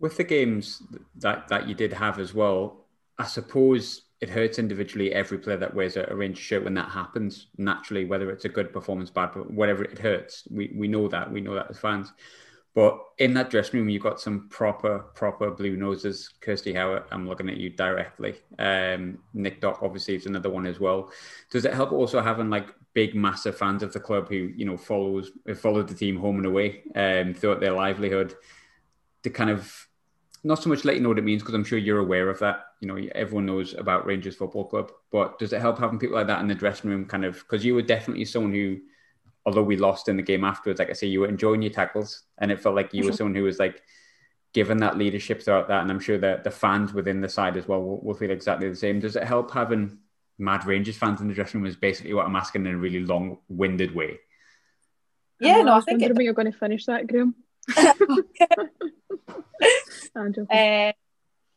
With 0.00 0.16
the 0.16 0.24
games 0.24 0.82
that, 1.16 1.46
that 1.48 1.68
you 1.68 1.74
did 1.74 1.92
have 1.92 2.18
as 2.18 2.34
well, 2.34 2.84
I 3.16 3.26
suppose 3.26 4.02
it 4.20 4.28
hurts 4.28 4.58
individually 4.58 5.12
every 5.12 5.38
player 5.38 5.56
that 5.58 5.72
wears 5.72 5.96
a, 5.96 6.04
a 6.10 6.16
Rangers 6.16 6.42
shirt 6.42 6.64
when 6.64 6.74
that 6.74 6.88
happens 6.88 7.46
naturally, 7.56 8.06
whether 8.06 8.30
it's 8.30 8.44
a 8.44 8.48
good 8.48 8.72
performance, 8.72 9.08
bad, 9.08 9.30
whatever 9.34 9.84
it 9.84 9.98
hurts. 9.98 10.48
We, 10.50 10.72
we 10.74 10.88
know 10.88 11.06
that. 11.08 11.30
We 11.30 11.40
know 11.40 11.54
that 11.54 11.70
as 11.70 11.78
fans. 11.78 12.12
But 12.74 13.00
in 13.18 13.34
that 13.34 13.50
dressing 13.50 13.80
room, 13.80 13.88
you've 13.88 14.02
got 14.02 14.20
some 14.20 14.48
proper, 14.48 15.00
proper 15.14 15.50
blue 15.50 15.76
noses. 15.76 16.32
Kirsty 16.40 16.72
Howat, 16.72 17.06
I'm 17.10 17.28
looking 17.28 17.48
at 17.48 17.56
you 17.56 17.70
directly. 17.70 18.36
Um, 18.58 19.18
Nick 19.34 19.60
Dock, 19.60 19.80
obviously, 19.82 20.14
is 20.14 20.26
another 20.26 20.50
one 20.50 20.66
as 20.66 20.78
well. 20.78 21.10
Does 21.50 21.64
it 21.64 21.74
help 21.74 21.90
also 21.90 22.20
having 22.20 22.48
like 22.48 22.68
big, 22.94 23.14
massive 23.14 23.56
fans 23.56 23.82
of 23.82 23.92
the 23.92 23.98
club 23.98 24.28
who, 24.28 24.52
you 24.56 24.64
know, 24.64 24.76
follows 24.76 25.32
followed 25.56 25.88
the 25.88 25.94
team 25.94 26.16
home 26.16 26.36
and 26.36 26.46
away 26.46 26.82
um, 26.94 27.34
throughout 27.34 27.60
their 27.60 27.72
livelihood 27.72 28.36
to 29.24 29.30
kind 29.30 29.50
of 29.50 29.88
not 30.42 30.62
so 30.62 30.70
much 30.70 30.84
let 30.84 30.94
you 30.94 31.02
know 31.02 31.08
what 31.10 31.18
it 31.18 31.24
means 31.24 31.42
because 31.42 31.54
I'm 31.54 31.64
sure 31.64 31.78
you're 31.78 31.98
aware 31.98 32.30
of 32.30 32.38
that. 32.38 32.66
You 32.80 32.88
know, 32.88 33.08
everyone 33.14 33.46
knows 33.46 33.74
about 33.74 34.06
Rangers 34.06 34.36
Football 34.36 34.66
Club, 34.66 34.92
but 35.10 35.38
does 35.38 35.52
it 35.52 35.60
help 35.60 35.78
having 35.78 35.98
people 35.98 36.16
like 36.16 36.28
that 36.28 36.40
in 36.40 36.48
the 36.48 36.54
dressing 36.54 36.88
room? 36.88 37.04
Kind 37.04 37.24
of 37.24 37.34
because 37.34 37.64
you 37.64 37.74
were 37.74 37.82
definitely 37.82 38.24
someone 38.24 38.54
who 38.54 38.78
although 39.46 39.62
we 39.62 39.76
lost 39.76 40.08
in 40.08 40.16
the 40.16 40.22
game 40.22 40.44
afterwards, 40.44 40.78
like 40.78 40.90
I 40.90 40.94
say, 40.94 41.06
you 41.06 41.20
were 41.20 41.28
enjoying 41.28 41.62
your 41.62 41.72
tackles, 41.72 42.22
and 42.38 42.50
it 42.50 42.60
felt 42.60 42.74
like 42.74 42.92
you 42.92 43.04
were 43.04 43.12
someone 43.12 43.34
who 43.34 43.44
was 43.44 43.58
like 43.58 43.82
given 44.52 44.78
that 44.78 44.98
leadership 44.98 45.42
throughout 45.42 45.68
that. 45.68 45.82
And 45.82 45.90
I'm 45.90 46.00
sure 46.00 46.18
that 46.18 46.44
the 46.44 46.50
fans 46.50 46.92
within 46.92 47.20
the 47.20 47.28
side 47.28 47.56
as 47.56 47.68
well 47.68 47.82
will, 47.82 48.00
will 48.00 48.14
feel 48.14 48.30
exactly 48.30 48.68
the 48.68 48.76
same. 48.76 49.00
Does 49.00 49.16
it 49.16 49.24
help 49.24 49.52
having 49.52 49.98
mad 50.38 50.66
Rangers 50.66 50.96
fans 50.96 51.20
in 51.20 51.28
the 51.28 51.34
dressing 51.34 51.60
room? 51.60 51.68
Is 51.68 51.76
basically 51.76 52.14
what 52.14 52.26
I'm 52.26 52.36
asking 52.36 52.66
in 52.66 52.74
a 52.74 52.78
really 52.78 53.00
long-winded 53.00 53.94
way. 53.94 54.20
Yeah, 55.40 55.62
no, 55.62 55.74
I 55.74 55.80
think 55.80 56.02
it... 56.02 56.12
you're 56.20 56.34
going 56.34 56.52
to 56.52 56.58
finish 56.58 56.86
that, 56.86 57.06
Graham. 57.06 57.34
uh, 57.76 57.94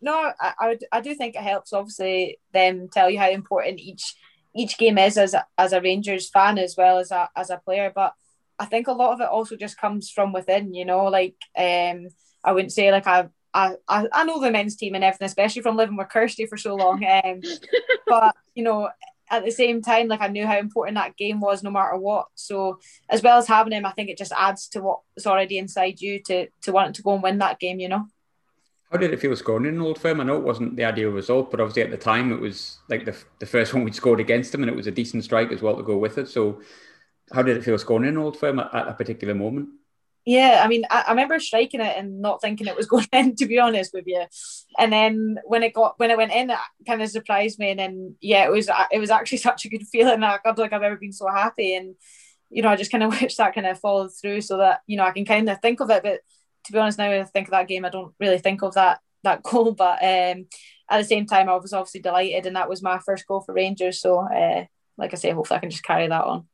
no, 0.01 0.31
I, 0.39 0.53
I, 0.59 0.77
I 0.91 1.01
do 1.01 1.15
think 1.15 1.35
it 1.35 1.41
helps. 1.41 1.73
Obviously, 1.73 2.39
them 2.53 2.89
tell 2.89 3.09
you 3.09 3.19
how 3.19 3.29
important 3.29 3.79
each 3.79 4.15
each 4.55 4.77
game 4.77 4.97
is 4.97 5.17
as 5.17 5.33
a, 5.33 5.45
as 5.57 5.73
a 5.73 5.81
Rangers 5.81 6.29
fan 6.29 6.57
as 6.57 6.75
well 6.77 6.97
as 6.97 7.11
a 7.11 7.29
as 7.35 7.49
a 7.49 7.57
player. 7.57 7.91
But 7.93 8.13
I 8.59 8.65
think 8.65 8.87
a 8.87 8.93
lot 8.93 9.13
of 9.13 9.21
it 9.21 9.27
also 9.27 9.55
just 9.55 9.77
comes 9.77 10.09
from 10.09 10.33
within. 10.33 10.73
You 10.73 10.85
know, 10.85 11.05
like 11.05 11.35
um, 11.57 12.07
I 12.43 12.51
wouldn't 12.51 12.73
say 12.73 12.91
like 12.91 13.07
I. 13.07 13.29
I, 13.55 13.75
I 13.87 14.23
know 14.23 14.41
the 14.41 14.49
men's 14.49 14.75
team 14.75 14.95
and 14.95 15.03
everything, 15.03 15.27
especially 15.27 15.61
from 15.61 15.77
living 15.77 15.95
with 15.95 16.09
Kirsty 16.09 16.47
for 16.47 16.57
so 16.57 16.73
long. 16.73 17.05
Um, 17.05 17.39
but 18.07 18.35
you 18.55 18.63
know, 18.63 18.89
at 19.29 19.45
the 19.45 19.51
same 19.51 19.81
time, 19.81 20.07
like 20.07 20.21
I 20.21 20.27
knew 20.27 20.47
how 20.47 20.57
important 20.57 20.95
that 20.95 21.17
game 21.17 21.39
was, 21.39 21.61
no 21.61 21.69
matter 21.69 21.95
what. 21.97 22.27
So 22.33 22.79
as 23.09 23.21
well 23.21 23.37
as 23.37 23.47
having 23.47 23.73
him, 23.73 23.85
I 23.85 23.91
think 23.91 24.09
it 24.09 24.17
just 24.17 24.31
adds 24.35 24.67
to 24.69 24.81
what's 24.81 25.27
already 25.27 25.59
inside 25.59 26.01
you 26.01 26.19
to 26.23 26.47
to 26.63 26.71
want 26.71 26.95
to 26.95 27.03
go 27.03 27.13
and 27.13 27.21
win 27.21 27.37
that 27.39 27.59
game. 27.59 27.79
You 27.79 27.89
know. 27.89 28.07
How 28.93 28.99
did 28.99 29.11
it 29.11 29.19
feel 29.19 29.35
scoring 29.35 29.65
in 29.65 29.81
Old 29.81 29.97
Firm? 29.97 30.21
I 30.21 30.23
know 30.23 30.37
it 30.37 30.43
wasn't 30.43 30.75
the 30.75 30.85
ideal 30.85 31.09
result, 31.09 31.49
but 31.49 31.59
obviously 31.59 31.81
at 31.81 31.89
the 31.89 31.97
time 31.97 32.31
it 32.31 32.39
was 32.39 32.77
like 32.89 33.05
the, 33.05 33.17
the 33.39 33.45
first 33.47 33.73
one 33.73 33.83
we'd 33.83 33.95
scored 33.95 34.19
against 34.19 34.51
them, 34.51 34.61
and 34.61 34.69
it 34.69 34.75
was 34.75 34.85
a 34.85 34.91
decent 34.91 35.23
strike 35.23 35.51
as 35.51 35.63
well 35.63 35.75
to 35.75 35.81
go 35.81 35.97
with 35.97 36.19
it. 36.19 36.29
So, 36.29 36.61
how 37.33 37.41
did 37.41 37.57
it 37.57 37.63
feel 37.63 37.79
scoring 37.79 38.07
in 38.07 38.19
Old 38.19 38.37
Firm 38.37 38.59
at, 38.59 38.71
at 38.71 38.87
a 38.87 38.93
particular 38.93 39.33
moment? 39.33 39.69
Yeah, 40.25 40.61
I 40.63 40.67
mean, 40.67 40.85
I, 40.91 41.05
I, 41.07 41.09
remember 41.09 41.39
striking 41.39 41.81
it 41.81 41.97
and 41.97 42.21
not 42.21 42.39
thinking 42.39 42.67
it 42.67 42.75
was 42.75 42.85
going 42.87 43.07
in, 43.11 43.35
to 43.37 43.47
be 43.47 43.57
honest 43.57 43.95
with 43.95 44.05
you. 44.05 44.25
And 44.77 44.93
then 44.93 45.39
when 45.45 45.63
it 45.63 45.73
got 45.73 45.95
when 45.97 46.11
it 46.11 46.17
went 46.17 46.31
in, 46.31 46.51
it 46.51 46.57
kind 46.85 47.01
of 47.01 47.09
surprised 47.09 47.57
me. 47.57 47.71
And 47.71 47.79
then 47.79 48.15
yeah, 48.21 48.45
it 48.45 48.51
was 48.51 48.69
it 48.91 48.99
was 48.99 49.09
actually 49.09 49.37
such 49.39 49.65
a 49.65 49.69
good 49.69 49.87
feeling. 49.87 50.21
I 50.21 50.37
don't 50.45 50.59
like 50.59 50.71
I've 50.71 50.83
ever 50.83 50.97
been 50.97 51.13
so 51.13 51.27
happy. 51.29 51.75
And 51.75 51.95
you 52.51 52.61
know, 52.61 52.69
I 52.69 52.75
just 52.75 52.91
kind 52.91 53.03
of 53.03 53.19
wish 53.19 53.37
that 53.37 53.55
kind 53.55 53.65
of 53.65 53.79
followed 53.79 54.11
through 54.13 54.41
so 54.41 54.57
that 54.57 54.81
you 54.85 54.97
know 54.97 55.03
I 55.03 55.11
can 55.11 55.25
kind 55.25 55.49
of 55.49 55.59
think 55.61 55.79
of 55.79 55.89
it, 55.89 56.03
but 56.03 56.19
to 56.65 56.71
be 56.71 56.79
honest, 56.79 56.97
now 56.97 57.11
I 57.11 57.23
think 57.23 57.47
of 57.47 57.51
that 57.51 57.67
game, 57.67 57.85
I 57.85 57.89
don't 57.89 58.13
really 58.19 58.39
think 58.39 58.61
of 58.63 58.73
that 58.75 58.99
that 59.23 59.43
goal. 59.43 59.71
But 59.71 60.03
um, 60.03 60.47
at 60.89 60.99
the 60.99 61.03
same 61.03 61.25
time, 61.25 61.49
I 61.49 61.55
was 61.55 61.73
obviously 61.73 62.01
delighted, 62.01 62.45
and 62.45 62.55
that 62.55 62.69
was 62.69 62.81
my 62.81 62.99
first 62.99 63.27
goal 63.27 63.41
for 63.41 63.53
Rangers. 63.53 64.01
So, 64.01 64.19
uh, 64.19 64.65
like 64.97 65.13
I 65.13 65.17
say, 65.17 65.31
hopefully 65.31 65.57
I 65.57 65.61
can 65.61 65.69
just 65.69 65.83
carry 65.83 66.07
that 66.07 66.23
on. 66.23 66.47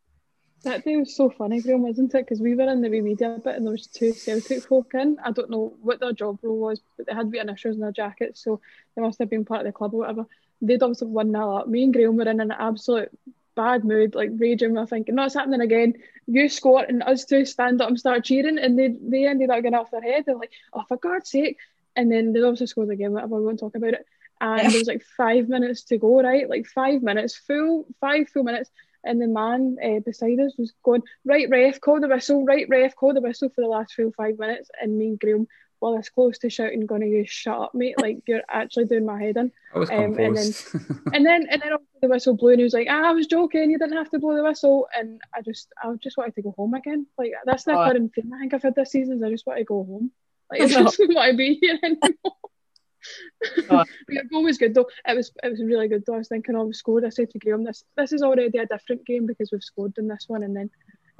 That 0.63 0.83
day 0.83 0.97
was 0.97 1.15
so 1.15 1.29
funny, 1.29 1.61
Graham, 1.61 1.83
wasn't 1.83 2.13
it? 2.13 2.25
Because 2.25 2.41
we 2.41 2.53
were 2.53 2.69
in 2.69 2.81
the 2.81 2.89
wee 2.89 2.99
media 2.99 3.39
bit 3.41 3.55
and 3.55 3.65
there 3.65 3.71
was 3.71 3.87
two 3.87 4.11
Celtic 4.11 4.63
folk 4.63 4.91
in. 4.93 5.17
I 5.23 5.31
don't 5.31 5.49
know 5.49 5.73
what 5.81 6.01
their 6.01 6.11
job 6.11 6.39
role 6.41 6.59
was, 6.59 6.81
but 6.97 7.07
they 7.07 7.13
had 7.13 7.31
wee 7.31 7.39
initials 7.39 7.75
in 7.75 7.81
their 7.81 7.93
jackets, 7.93 8.43
so 8.43 8.59
they 8.93 9.01
must 9.01 9.19
have 9.19 9.29
been 9.29 9.45
part 9.45 9.61
of 9.61 9.67
the 9.67 9.71
club 9.71 9.93
or 9.93 9.99
whatever. 9.99 10.25
They'd 10.61 10.83
obviously 10.83 11.07
won 11.07 11.31
that 11.31 11.39
up. 11.39 11.69
Me 11.69 11.83
and 11.85 11.93
Graham 11.93 12.17
were 12.17 12.27
in 12.27 12.41
an 12.41 12.51
absolute 12.51 13.09
bad 13.55 13.83
mood, 13.83 14.15
like 14.15 14.29
raging. 14.35 14.73
We're 14.73 14.85
thinking, 14.85 15.15
no, 15.15 15.25
it's 15.25 15.35
happening 15.35 15.61
again. 15.61 15.95
You 16.27 16.49
score 16.49 16.83
and 16.83 17.03
us 17.03 17.25
two 17.25 17.45
stand 17.45 17.81
up 17.81 17.89
and 17.89 17.99
start 17.99 18.25
cheering, 18.25 18.57
and 18.59 18.77
they 18.77 18.95
they 19.01 19.27
ended 19.27 19.49
up 19.49 19.63
getting 19.63 19.77
off 19.77 19.91
their 19.91 20.01
head. 20.01 20.23
They're 20.25 20.35
like, 20.35 20.51
oh, 20.73 20.83
for 20.87 20.97
God's 20.97 21.29
sake! 21.29 21.57
And 21.95 22.11
then 22.11 22.33
they 22.33 22.41
obviously 22.41 22.67
scored 22.67 22.89
again. 22.89 23.11
Whatever, 23.11 23.37
we 23.37 23.45
won't 23.45 23.59
talk 23.59 23.75
about 23.75 23.93
it. 23.93 24.05
And 24.41 24.71
there 24.71 24.79
was 24.79 24.87
like 24.87 25.03
five 25.17 25.49
minutes 25.49 25.83
to 25.85 25.97
go, 25.97 26.21
right? 26.21 26.49
Like 26.49 26.65
five 26.65 27.01
minutes, 27.01 27.35
full 27.35 27.85
five 27.99 28.29
full 28.29 28.43
minutes. 28.43 28.69
And 29.03 29.21
the 29.21 29.27
man 29.27 29.77
uh, 29.83 29.99
beside 29.99 30.39
us 30.39 30.57
was 30.57 30.73
going, 30.83 31.03
right, 31.25 31.49
ref, 31.49 31.79
call 31.79 32.01
the 32.01 32.07
whistle, 32.07 32.45
right, 32.45 32.67
ref, 32.69 32.95
call 32.95 33.13
the 33.13 33.21
whistle 33.21 33.49
for 33.49 33.61
the 33.61 33.67
last 33.67 33.93
full 33.93 34.11
five 34.11 34.37
minutes. 34.37 34.69
And 34.81 34.97
me 34.97 35.07
and 35.07 35.19
Graham 35.19 35.47
well, 35.81 35.97
it's 35.97 36.09
close 36.09 36.37
to 36.39 36.49
shouting, 36.49 36.85
"Gonna 36.85 37.05
you 37.05 37.25
shut 37.25 37.57
up, 37.57 37.75
mate!" 37.75 37.99
Like 37.99 38.19
you're 38.27 38.41
actually 38.49 38.85
doing 38.85 39.05
my 39.05 39.21
head 39.21 39.37
in. 39.37 39.51
I 39.73 39.79
was 39.79 39.89
um, 39.89 39.97
and 39.97 40.15
then, 40.15 40.35
and 41.13 41.25
then, 41.25 41.47
and 41.49 41.61
then 41.61 41.71
the 42.01 42.07
whistle 42.09 42.35
blew, 42.35 42.51
and 42.51 42.59
he 42.59 42.63
was 42.63 42.73
like, 42.73 42.87
ah, 42.89 43.09
"I 43.09 43.11
was 43.13 43.27
joking. 43.27 43.71
You 43.71 43.79
didn't 43.79 43.97
have 43.97 44.09
to 44.11 44.19
blow 44.19 44.35
the 44.35 44.43
whistle." 44.43 44.87
And 44.97 45.21
I 45.35 45.41
just, 45.41 45.69
I 45.81 45.93
just 46.01 46.17
wanted 46.17 46.35
to 46.35 46.41
go 46.41 46.53
home 46.57 46.73
again. 46.73 47.07
Like 47.17 47.31
that's 47.45 47.63
the 47.63 47.73
oh. 47.73 47.85
current 47.85 48.13
thing 48.13 48.29
I 48.33 48.39
think 48.39 48.53
I've 48.53 48.63
had 48.63 48.75
this 48.75 48.91
season. 48.91 49.17
Is 49.17 49.23
I 49.23 49.29
just 49.29 49.47
want 49.47 49.59
to 49.59 49.65
go 49.65 49.83
home. 49.83 50.11
Like 50.51 50.61
I 50.61 50.67
just 50.67 50.97
don't 50.97 51.15
want 51.15 51.31
to 51.31 51.37
be 51.37 51.55
here 51.61 51.79
anymore. 51.81 52.11
oh. 53.69 53.85
your 54.09 54.23
goal 54.25 54.43
was 54.43 54.57
good 54.57 54.73
though. 54.73 54.89
It 55.07 55.15
was 55.15 55.31
it 55.41 55.49
was 55.49 55.63
really 55.63 55.87
good 55.87 56.03
though. 56.05 56.15
I 56.15 56.19
was 56.19 56.27
thinking, 56.27 56.55
oh, 56.55 56.65
we 56.65 56.73
scored. 56.73 57.05
I 57.05 57.09
said 57.09 57.29
to 57.31 57.39
Graham, 57.39 57.63
this 57.63 57.85
this 57.95 58.11
is 58.11 58.21
already 58.21 58.57
a 58.57 58.65
different 58.65 59.05
game 59.05 59.25
because 59.25 59.49
we've 59.51 59.63
scored 59.63 59.97
in 59.97 60.09
this 60.09 60.25
one, 60.27 60.43
and 60.43 60.55
then 60.55 60.69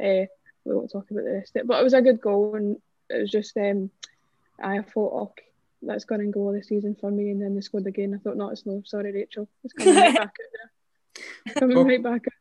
uh, 0.03 0.25
we 0.65 0.75
won't 0.75 0.91
talk 0.91 1.09
about 1.09 1.23
the 1.23 1.31
rest 1.31 1.55
of 1.55 1.61
it. 1.61 1.67
But 1.67 1.79
it 1.79 1.83
was 1.83 1.93
a 1.93 2.01
good 2.01 2.19
goal, 2.19 2.55
and 2.55 2.75
it 3.09 3.21
was 3.21 3.31
just 3.31 3.55
um, 3.55 3.89
I 4.61 4.81
thought, 4.81 5.13
oh, 5.13 5.33
that's 5.81 6.05
going 6.05 6.21
to 6.21 6.27
go 6.27 6.51
the 6.51 6.63
season 6.63 6.95
for 6.99 7.11
me. 7.11 7.31
And 7.31 7.41
then 7.41 7.55
they 7.55 7.61
scored 7.61 7.87
again. 7.87 8.13
I 8.13 8.17
thought, 8.17 8.37
no, 8.37 8.49
it's 8.49 8.65
no. 8.65 8.81
Sorry, 8.85 9.11
Rachel. 9.11 9.47
It's 9.63 9.73
coming 9.73 9.95
right 9.95 10.15
back 10.15 10.23
out 10.23 10.29
there. 10.53 11.53
Coming 11.55 11.77
well, 11.77 11.85
right 11.85 12.03
back 12.03 12.25
out. 12.27 12.33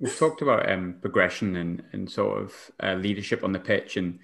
We've 0.00 0.16
talked 0.16 0.42
about 0.42 0.70
um, 0.70 0.96
progression 1.00 1.56
and, 1.56 1.82
and 1.92 2.10
sort 2.10 2.42
of 2.42 2.70
uh, 2.82 2.94
leadership 2.94 3.44
on 3.44 3.52
the 3.52 3.60
pitch 3.60 3.96
and 3.96 4.18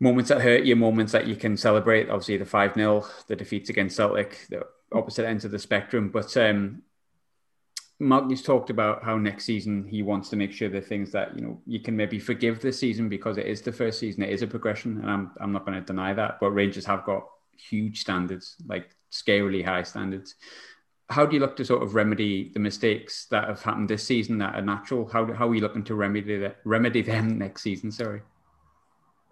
moments 0.00 0.30
that 0.30 0.42
hurt 0.42 0.64
you, 0.64 0.74
moments 0.74 1.12
that 1.12 1.28
you 1.28 1.36
can 1.36 1.56
celebrate. 1.56 2.10
Obviously, 2.10 2.36
the 2.36 2.44
5 2.44 2.74
0, 2.74 3.06
the 3.28 3.36
defeats 3.36 3.70
against 3.70 3.96
Celtic, 3.96 4.46
the 4.50 4.66
opposite 4.92 5.26
ends 5.26 5.44
of 5.44 5.52
the 5.52 5.58
spectrum. 5.58 6.10
But 6.10 6.36
um, 6.36 6.82
Martin's 8.02 8.42
talked 8.42 8.68
about 8.68 9.04
how 9.04 9.16
next 9.16 9.44
season 9.44 9.86
he 9.86 10.02
wants 10.02 10.28
to 10.30 10.36
make 10.36 10.52
sure 10.52 10.68
the 10.68 10.80
things 10.80 11.12
that 11.12 11.36
you 11.36 11.42
know 11.42 11.60
you 11.66 11.78
can 11.78 11.96
maybe 11.96 12.18
forgive 12.18 12.60
this 12.60 12.78
season 12.78 13.08
because 13.08 13.38
it 13.38 13.46
is 13.46 13.62
the 13.62 13.72
first 13.72 14.00
season, 14.00 14.24
it 14.24 14.30
is 14.30 14.42
a 14.42 14.46
progression, 14.46 14.98
and 15.00 15.10
I'm 15.10 15.30
I'm 15.40 15.52
not 15.52 15.64
going 15.64 15.78
to 15.78 15.86
deny 15.86 16.12
that. 16.14 16.38
But 16.40 16.50
Rangers 16.50 16.84
have 16.86 17.04
got 17.04 17.24
huge 17.56 18.00
standards, 18.00 18.56
like 18.66 18.90
scarily 19.12 19.64
high 19.64 19.84
standards. 19.84 20.34
How 21.10 21.24
do 21.26 21.34
you 21.34 21.40
look 21.40 21.56
to 21.56 21.64
sort 21.64 21.82
of 21.82 21.94
remedy 21.94 22.50
the 22.52 22.60
mistakes 22.60 23.26
that 23.30 23.46
have 23.46 23.62
happened 23.62 23.88
this 23.88 24.04
season 24.04 24.38
that 24.38 24.56
are 24.56 24.62
natural? 24.62 25.08
How 25.08 25.32
how 25.32 25.48
are 25.48 25.54
you 25.54 25.60
looking 25.60 25.84
to 25.84 25.94
remedy 25.94 26.38
that 26.38 26.56
remedy 26.64 27.02
them 27.02 27.38
next 27.44 27.62
season? 27.62 27.92
Sorry. 27.92 28.22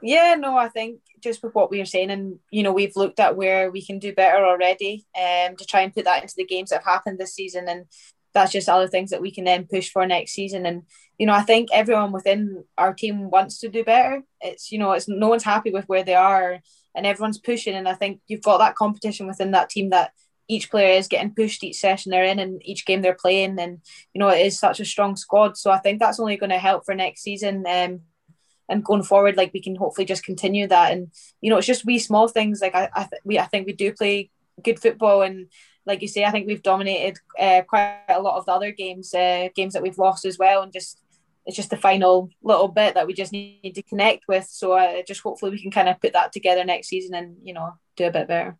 Yeah, 0.03 0.35
no, 0.39 0.57
I 0.57 0.69
think 0.69 1.01
just 1.21 1.43
with 1.43 1.55
what 1.55 1.71
we 1.71 1.79
were 1.79 1.85
saying, 1.85 2.11
and 2.11 2.39
you 2.51 2.63
know, 2.63 2.73
we've 2.73 2.97
looked 2.97 3.19
at 3.19 3.37
where 3.37 3.71
we 3.71 3.85
can 3.85 3.99
do 3.99 4.15
better 4.15 4.47
already, 4.47 5.05
um, 5.17 5.57
to 5.57 5.67
try 5.67 5.81
and 5.81 5.93
put 5.93 6.05
that 6.05 6.23
into 6.23 6.35
the 6.37 6.47
games 6.47 6.71
that 6.71 6.77
have 6.77 6.93
happened 6.95 7.19
this 7.19 7.35
season, 7.35 7.69
and 7.69 7.87
that's 8.33 8.53
just 8.53 8.69
other 8.69 8.89
things 8.89 9.11
that 9.11 9.21
we 9.21 9.31
can 9.31 9.45
then 9.45 9.67
push 9.67 9.91
for 9.91 10.07
next 10.07 10.33
season. 10.33 10.67
And 10.67 10.83
you 11.19 11.27
know, 11.27 11.33
I 11.33 11.43
think 11.43 11.69
everyone 11.73 12.13
within 12.13 12.65
our 12.79 12.95
team 12.95 13.31
wants 13.31 13.59
to 13.61 13.69
do 13.69 13.85
better. 13.85 14.23
It's 14.41 14.73
you 14.73 14.79
know, 14.79 14.93
it's 14.93 15.09
no 15.09 15.29
one's 15.29 15.45
happy 15.45 15.71
with 15.71 15.87
where 15.87 16.05
they 16.05 16.15
are, 16.15 16.61
and 16.95 17.07
everyone's 17.07 17.39
pushing. 17.39 17.75
And 17.75 17.89
I 17.89 17.95
think 17.95 18.21
you've 18.27 18.43
got 18.43 18.59
that 18.59 18.77
competition 18.77 19.27
within 19.27 19.51
that 19.53 19.71
team 19.71 19.91
that 19.91 20.13
each 20.49 20.71
player 20.71 20.99
is 20.99 21.07
getting 21.07 21.35
pushed 21.35 21.63
each 21.63 21.79
session 21.79 22.11
they're 22.11 22.25
in 22.25 22.41
and 22.41 22.61
each 22.65 22.85
game 22.85 23.03
they're 23.03 23.15
playing. 23.15 23.59
And 23.59 23.81
you 24.15 24.19
know, 24.19 24.29
it 24.29 24.45
is 24.45 24.59
such 24.59 24.81
a 24.81 24.85
strong 24.85 25.17
squad. 25.17 25.57
So 25.57 25.71
I 25.71 25.79
think 25.79 26.01
that's 26.01 26.19
only 26.19 26.37
going 26.37 26.51
to 26.51 26.59
help 26.59 26.85
for 26.85 26.95
next 26.95 27.23
season. 27.23 27.65
Um, 27.69 28.01
and 28.69 28.85
going 28.85 29.03
forward, 29.03 29.37
like 29.37 29.53
we 29.53 29.61
can 29.61 29.77
hopefully 29.77 30.05
just 30.05 30.25
continue 30.25 30.67
that. 30.69 30.93
And 30.93 31.13
you 31.41 31.51
know, 31.51 31.59
it's 31.59 31.67
just 31.67 31.85
wee 31.85 31.99
small 31.99 32.29
things. 32.29 32.61
Like 32.61 32.75
I, 32.75 32.89
I 32.95 33.01
th- 33.05 33.23
we, 33.25 33.39
I 33.39 33.47
think 33.47 33.67
we 33.67 33.73
do 33.73 33.93
play 33.93 34.31
good 34.63 34.81
football 34.81 35.23
and 35.23 35.49
like 35.87 36.03
you 36.03 36.09
say, 36.09 36.25
I 36.25 36.31
think 36.31 36.47
we've 36.47 36.63
dominated 36.63 37.19
uh, 37.39 37.63
quite 37.63 38.05
a 38.09 38.21
lot 38.21 38.37
of 38.37 38.47
the 38.47 38.53
other 38.53 38.71
games, 38.71 39.15
uh, 39.15 39.49
games 39.55 39.73
that 39.73 39.83
we've 39.83 39.99
lost 39.99 40.25
as 40.25 40.39
well, 40.39 40.63
and 40.63 40.73
just 40.73 41.01
it's 41.47 41.57
just 41.57 41.71
the 41.71 41.77
final 41.77 42.29
little 42.43 42.69
bit 42.69 42.95
that 42.95 43.07
we 43.07 43.15
just 43.15 43.33
need 43.33 43.75
to 43.75 43.83
connect 43.83 44.29
with. 44.29 44.45
So 44.45 44.73
uh, 44.73 45.03
just 45.07 45.23
hopefully 45.23 45.53
we 45.53 45.63
can 45.63 45.71
kind 45.71 45.89
of 45.89 46.01
put 46.01 46.13
that 46.13 46.33
together 46.33 46.65
next 46.65 46.89
season 46.89 47.15
and 47.15 47.37
you 47.43 47.55
know 47.55 47.75
do 47.97 48.07
a 48.07 48.11
bit 48.11 48.29
better. 48.29 48.57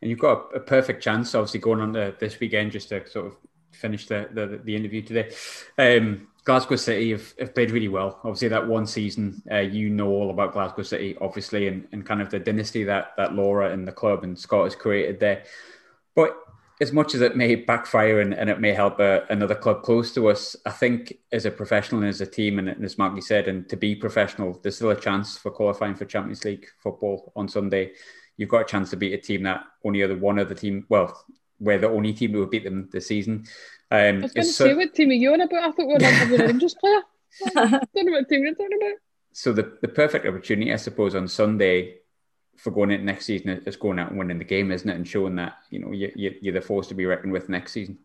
And 0.00 0.10
you've 0.10 0.20
got 0.20 0.54
a 0.54 0.60
perfect 0.60 1.02
chance, 1.02 1.34
obviously, 1.34 1.60
going 1.60 1.80
on 1.80 1.92
to 1.94 2.14
this 2.18 2.38
weekend 2.38 2.72
just 2.72 2.90
to 2.90 3.08
sort 3.08 3.26
of 3.26 3.36
finish 3.72 4.06
the, 4.06 4.28
the, 4.32 4.60
the 4.62 4.76
interview 4.76 5.02
today. 5.02 5.34
Um, 5.78 6.28
Glasgow 6.44 6.76
City 6.76 7.12
have, 7.12 7.34
have, 7.38 7.54
played 7.54 7.70
really 7.70 7.88
well. 7.88 8.20
Obviously, 8.22 8.48
that 8.48 8.66
one 8.66 8.86
season, 8.86 9.42
uh, 9.50 9.60
you 9.60 9.88
know 9.88 10.08
all 10.08 10.30
about 10.30 10.52
Glasgow 10.52 10.82
City, 10.82 11.16
obviously, 11.20 11.68
and, 11.68 11.88
and 11.92 12.04
kind 12.04 12.20
of 12.20 12.30
the 12.30 12.38
dynasty 12.38 12.84
that 12.84 13.12
that 13.16 13.34
Laura 13.34 13.72
and 13.72 13.88
the 13.88 13.92
club 13.92 14.24
and 14.24 14.38
Scott 14.38 14.64
has 14.64 14.74
created 14.74 15.20
there. 15.20 15.44
But 16.14 16.36
as 16.80 16.92
much 16.92 17.14
as 17.14 17.20
it 17.20 17.36
may 17.36 17.54
backfire 17.54 18.20
and, 18.20 18.34
and 18.34 18.50
it 18.50 18.60
may 18.60 18.72
help 18.72 18.98
a, 18.98 19.24
another 19.30 19.54
club 19.54 19.82
close 19.82 20.12
to 20.14 20.28
us, 20.28 20.56
I 20.66 20.70
think 20.70 21.16
as 21.30 21.46
a 21.46 21.50
professional 21.50 22.00
and 22.00 22.10
as 22.10 22.20
a 22.20 22.26
team, 22.26 22.58
and, 22.58 22.68
and 22.68 22.84
as 22.84 22.96
Malky 22.96 23.22
said, 23.22 23.46
and 23.46 23.68
to 23.68 23.76
be 23.76 23.94
professional, 23.94 24.58
there's 24.62 24.76
still 24.76 24.90
a 24.90 25.00
chance 25.00 25.38
for 25.38 25.50
qualifying 25.50 25.94
for 25.94 26.04
Champions 26.04 26.44
League 26.44 26.66
football 26.82 27.32
on 27.36 27.48
Sunday. 27.48 27.92
You've 28.36 28.48
got 28.48 28.62
a 28.62 28.64
chance 28.64 28.90
to 28.90 28.96
beat 28.96 29.14
a 29.14 29.18
team 29.18 29.44
that 29.44 29.64
only 29.84 30.02
other 30.02 30.16
one 30.16 30.38
other 30.40 30.54
team, 30.54 30.84
well, 30.88 31.24
we're 31.60 31.78
the 31.78 31.88
only 31.88 32.12
team 32.12 32.32
who 32.32 32.40
will 32.40 32.46
beat 32.46 32.64
them 32.64 32.88
this 32.92 33.06
season. 33.06 33.44
Um, 33.90 34.18
I 34.18 34.20
was 34.20 34.32
going 34.32 34.46
to 34.46 34.52
so, 34.52 34.64
say, 34.64 34.74
what 34.74 34.94
team 34.94 35.10
are 35.10 35.12
you 35.12 35.32
on 35.32 35.40
about? 35.40 35.62
I 35.62 35.72
thought 35.72 35.86
we 35.86 35.94
were 35.94 36.04
having 36.04 36.40
a 36.40 36.44
Rangers 36.46 36.74
player. 36.74 37.02
I 37.56 37.66
don't 37.94 38.06
know 38.06 38.12
what 38.12 38.28
team 38.28 38.42
you're 38.42 38.54
talking 38.54 38.78
about. 38.80 38.98
So 39.32 39.52
the, 39.52 39.78
the 39.80 39.88
perfect 39.88 40.26
opportunity, 40.26 40.72
I 40.72 40.76
suppose, 40.76 41.14
on 41.14 41.28
Sunday 41.28 41.98
for 42.56 42.70
going 42.70 42.90
into 42.90 43.04
next 43.04 43.26
season 43.26 43.62
is 43.66 43.76
going 43.76 43.98
out 43.98 44.10
and 44.10 44.18
winning 44.18 44.38
the 44.38 44.44
game, 44.44 44.70
isn't 44.70 44.88
it? 44.88 44.96
And 44.96 45.06
showing 45.06 45.36
that 45.36 45.58
you 45.70 45.80
know 45.80 45.92
you, 45.92 46.12
you, 46.14 46.50
are 46.50 46.54
the 46.54 46.60
force 46.60 46.88
to 46.88 46.94
be 46.94 47.06
reckoned 47.06 47.32
with 47.32 47.48
next 47.48 47.72
season. 47.72 47.98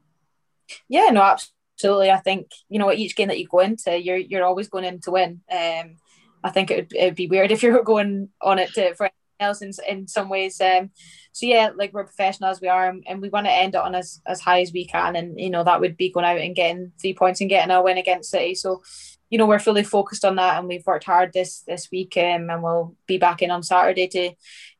Yeah, 0.87 1.09
no, 1.11 1.21
absolutely. 1.21 2.11
I 2.11 2.17
think 2.17 2.51
you 2.67 2.79
know 2.79 2.91
each 2.91 3.15
game 3.15 3.27
that 3.29 3.39
you 3.39 3.47
go 3.47 3.59
into, 3.59 3.99
you're 3.99 4.17
you're 4.17 4.45
always 4.45 4.69
going 4.69 4.85
in 4.85 4.99
to 5.01 5.11
win. 5.11 5.41
Um, 5.51 5.97
I 6.43 6.49
think 6.51 6.71
it 6.71 6.75
would 6.75 6.95
it'd 6.95 7.15
be 7.15 7.27
weird 7.27 7.51
if 7.51 7.63
you're 7.63 7.83
going 7.83 8.29
on 8.41 8.59
it 8.59 8.73
to, 8.73 8.95
for 8.95 9.09
else 9.39 9.61
in, 9.61 9.71
in 9.87 10.07
some 10.07 10.29
ways. 10.29 10.59
Um, 10.61 10.91
so 11.31 11.45
yeah, 11.45 11.69
like 11.75 11.93
we're 11.93 12.03
professional 12.03 12.49
as 12.49 12.61
we 12.61 12.67
are, 12.67 12.93
and 13.07 13.21
we 13.21 13.29
want 13.29 13.47
to 13.47 13.51
end 13.51 13.75
it 13.75 13.81
on 13.81 13.95
as, 13.95 14.21
as 14.25 14.41
high 14.41 14.61
as 14.61 14.73
we 14.73 14.85
can, 14.85 15.15
and 15.15 15.39
you 15.39 15.49
know 15.49 15.63
that 15.63 15.79
would 15.81 15.97
be 15.97 16.11
going 16.11 16.25
out 16.25 16.37
and 16.37 16.55
getting 16.55 16.91
three 16.99 17.13
points 17.13 17.41
and 17.41 17.49
getting 17.49 17.71
a 17.71 17.81
win 17.81 17.97
against 17.97 18.31
City. 18.31 18.55
So 18.55 18.81
you 19.30 19.38
know 19.38 19.45
we're 19.45 19.59
fully 19.59 19.84
focused 19.84 20.25
on 20.25 20.36
that 20.36 20.57
and 20.57 20.67
we've 20.67 20.86
worked 20.86 21.03
hard 21.03 21.32
this 21.34 21.61
this 21.61 21.89
week 21.91 22.15
um, 22.17 22.49
and 22.49 22.63
we'll 22.63 22.95
be 23.07 23.17
back 23.17 23.41
in 23.41 23.51
on 23.51 23.63
Saturday 23.63 24.07
to 24.07 24.32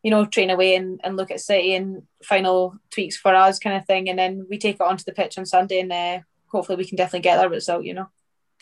you 0.04 0.12
know 0.12 0.26
train 0.26 0.50
away 0.50 0.76
and, 0.76 1.00
and 1.04 1.18
look 1.18 1.32
at 1.32 1.40
City 1.40 1.76
and 1.76 2.04
final 2.24 2.76
tweaks 2.92 3.18
for 3.18 3.34
us 3.34 3.60
kind 3.60 3.78
of 3.78 3.86
thing 3.86 4.10
and 4.10 4.18
then 4.18 4.46
we 4.50 4.58
take 4.58 4.76
it 4.76 4.82
onto 4.82 5.04
the 5.04 5.12
pitch 5.12 5.38
on 5.38 5.46
Sunday 5.46 5.80
and 5.80 5.92
uh, 5.92 6.20
hopefully 6.48 6.78
we 6.78 6.86
can 6.86 6.98
definitely 6.98 7.22
get 7.22 7.38
that 7.38 7.52
result 7.52 7.84
you 7.84 7.94
know 7.94 8.10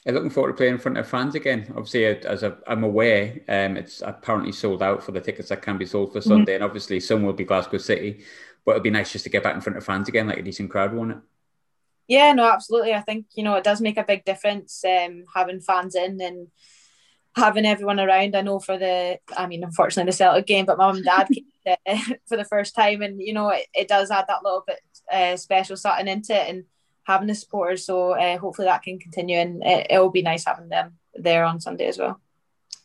I'm 0.06 0.14
looking 0.14 0.30
forward 0.30 0.52
to 0.52 0.58
playing 0.58 0.76
in 0.76 0.80
front 0.80 0.98
of 0.98 1.08
fans 1.08 1.36
again. 1.36 1.66
Obviously, 1.72 2.06
as 2.06 2.42
I'm 2.66 2.84
aware, 2.86 3.42
um, 3.50 3.76
it's 3.76 4.02
apparently 4.02 4.54
sold 4.54 4.82
out 4.82 5.04
for 5.04 5.12
the 5.12 5.20
tickets 5.20 5.50
that 5.50 5.62
can 5.62 5.78
be 5.78 5.86
sold 5.86 6.14
for 6.14 6.22
Sunday, 6.22 6.54
mm-hmm. 6.54 6.56
and 6.56 6.64
obviously 6.64 7.02
some 7.02 7.24
will 7.24 7.34
be 7.34 7.44
Glasgow 7.44 7.78
City. 7.78 8.24
But 8.64 8.72
it'd 8.74 8.84
be 8.84 8.90
nice 8.90 9.12
just 9.12 9.26
to 9.26 9.30
get 9.30 9.44
back 9.44 9.56
in 9.56 9.60
front 9.60 9.76
of 9.76 9.84
fans 9.84 10.08
again, 10.08 10.28
like 10.28 10.38
a 10.38 10.44
decent 10.44 10.70
crowd, 10.70 10.94
won't 10.94 11.12
it? 11.12 11.18
Yeah, 12.08 12.32
no, 12.34 12.50
absolutely. 12.50 12.94
I 12.94 13.02
think 13.02 13.26
you 13.36 13.44
know 13.44 13.56
it 13.56 13.64
does 13.64 13.82
make 13.82 13.98
a 13.98 14.04
big 14.04 14.24
difference 14.26 14.84
um, 14.86 15.24
having 15.36 15.60
fans 15.60 15.96
in 15.96 16.22
and 16.22 16.48
having 17.36 17.66
everyone 17.66 18.00
around. 18.00 18.36
I 18.36 18.42
know 18.42 18.60
for 18.60 18.78
the, 18.78 19.20
I 19.38 19.46
mean, 19.48 19.64
unfortunately 19.64 20.10
the 20.10 20.18
Celtic 20.18 20.48
game, 20.48 20.66
but 20.66 20.78
mum 20.78 20.98
and 20.98 21.06
dad 21.06 21.28
came 21.86 22.18
for 22.28 22.38
the 22.38 22.46
first 22.46 22.76
time, 22.76 23.02
and 23.02 23.22
you 23.22 23.34
know 23.34 23.50
it, 23.50 23.68
it 23.74 23.88
does 23.88 24.12
add 24.12 24.26
that 24.28 24.44
little 24.44 24.64
bit 24.66 24.80
uh, 25.12 25.38
special 25.38 25.78
something 25.78 26.08
into 26.08 26.34
it, 26.34 26.50
and 26.50 26.66
having 27.04 27.28
the 27.28 27.36
supporters. 27.36 27.86
So 27.86 28.12
uh, 28.12 28.38
hopefully 28.38 28.68
that 28.68 28.84
can 28.84 29.00
continue, 29.00 29.38
and 29.38 29.64
it, 29.64 29.88
it 29.90 30.00
will 30.00 30.10
be 30.10 30.22
nice 30.22 30.46
having 30.46 30.70
them 30.70 30.98
there 31.14 31.46
on 31.46 31.62
Sunday 31.62 31.88
as 31.88 31.98
well. 31.98 32.20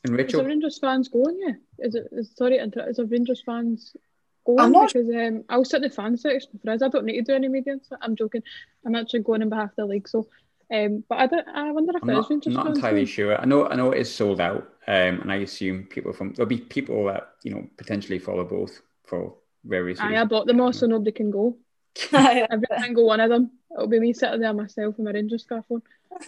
And 0.04 0.16
Rachel, 0.16 0.40
is 0.40 0.44
the 0.44 0.48
Rangers 0.48 0.78
fans 0.78 1.08
going? 1.08 1.38
Yeah, 1.40 1.54
is 1.86 1.94
it? 1.94 2.08
Is, 2.12 2.30
sorry, 2.36 2.56
is 2.56 2.96
the 2.96 3.06
Rangers 3.06 3.42
fans 3.44 3.96
going 4.44 4.72
not... 4.72 4.92
because 4.92 5.08
um, 5.08 5.44
I'll 5.48 5.64
sit 5.64 5.82
in 5.82 5.82
the 5.82 5.90
fan 5.90 6.16
section 6.16 6.50
for 6.62 6.70
us. 6.70 6.82
I 6.82 6.88
don't 6.88 7.04
need 7.04 7.16
to 7.16 7.22
do 7.22 7.34
any 7.34 7.48
media. 7.48 7.76
So 7.82 7.96
I'm 8.00 8.16
joking. 8.16 8.42
I'm 8.84 8.94
actually 8.94 9.20
going 9.20 9.42
on 9.42 9.48
behalf 9.48 9.70
of 9.70 9.76
the 9.76 9.86
league. 9.86 10.08
So, 10.08 10.28
um, 10.72 11.04
but 11.08 11.18
I, 11.18 11.26
don't, 11.26 11.48
I 11.48 11.70
wonder 11.70 11.92
if 11.96 12.02
I'm 12.02 12.08
not, 12.08 12.30
I'm 12.30 12.52
not 12.52 12.66
entirely 12.68 13.06
sure. 13.06 13.40
I 13.40 13.44
know 13.44 13.68
I 13.68 13.76
know 13.76 13.92
it 13.92 14.00
is 14.00 14.14
sold 14.14 14.40
out, 14.40 14.62
um, 14.86 15.20
and 15.20 15.32
I 15.32 15.36
assume 15.36 15.84
people 15.84 16.12
from 16.12 16.32
there'll 16.32 16.48
be 16.48 16.58
people 16.58 17.06
that 17.06 17.32
you 17.42 17.52
know 17.52 17.66
potentially 17.76 18.18
follow 18.18 18.44
both 18.44 18.80
for 19.04 19.34
various. 19.64 19.98
reasons. 20.00 20.18
I 20.18 20.24
bought 20.24 20.46
them 20.46 20.60
all 20.60 20.72
so 20.72 20.86
nobody 20.86 21.12
can 21.12 21.30
go. 21.30 21.56
Every 22.12 22.66
single 22.80 23.06
one 23.06 23.20
of 23.20 23.30
them. 23.30 23.50
It'll 23.74 23.86
be 23.86 24.00
me 24.00 24.12
sitting 24.12 24.40
there 24.40 24.52
myself 24.52 24.98
in 24.98 25.04
my 25.04 25.12
Rangers 25.12 25.44
scarf 25.44 25.64
on. 25.70 25.82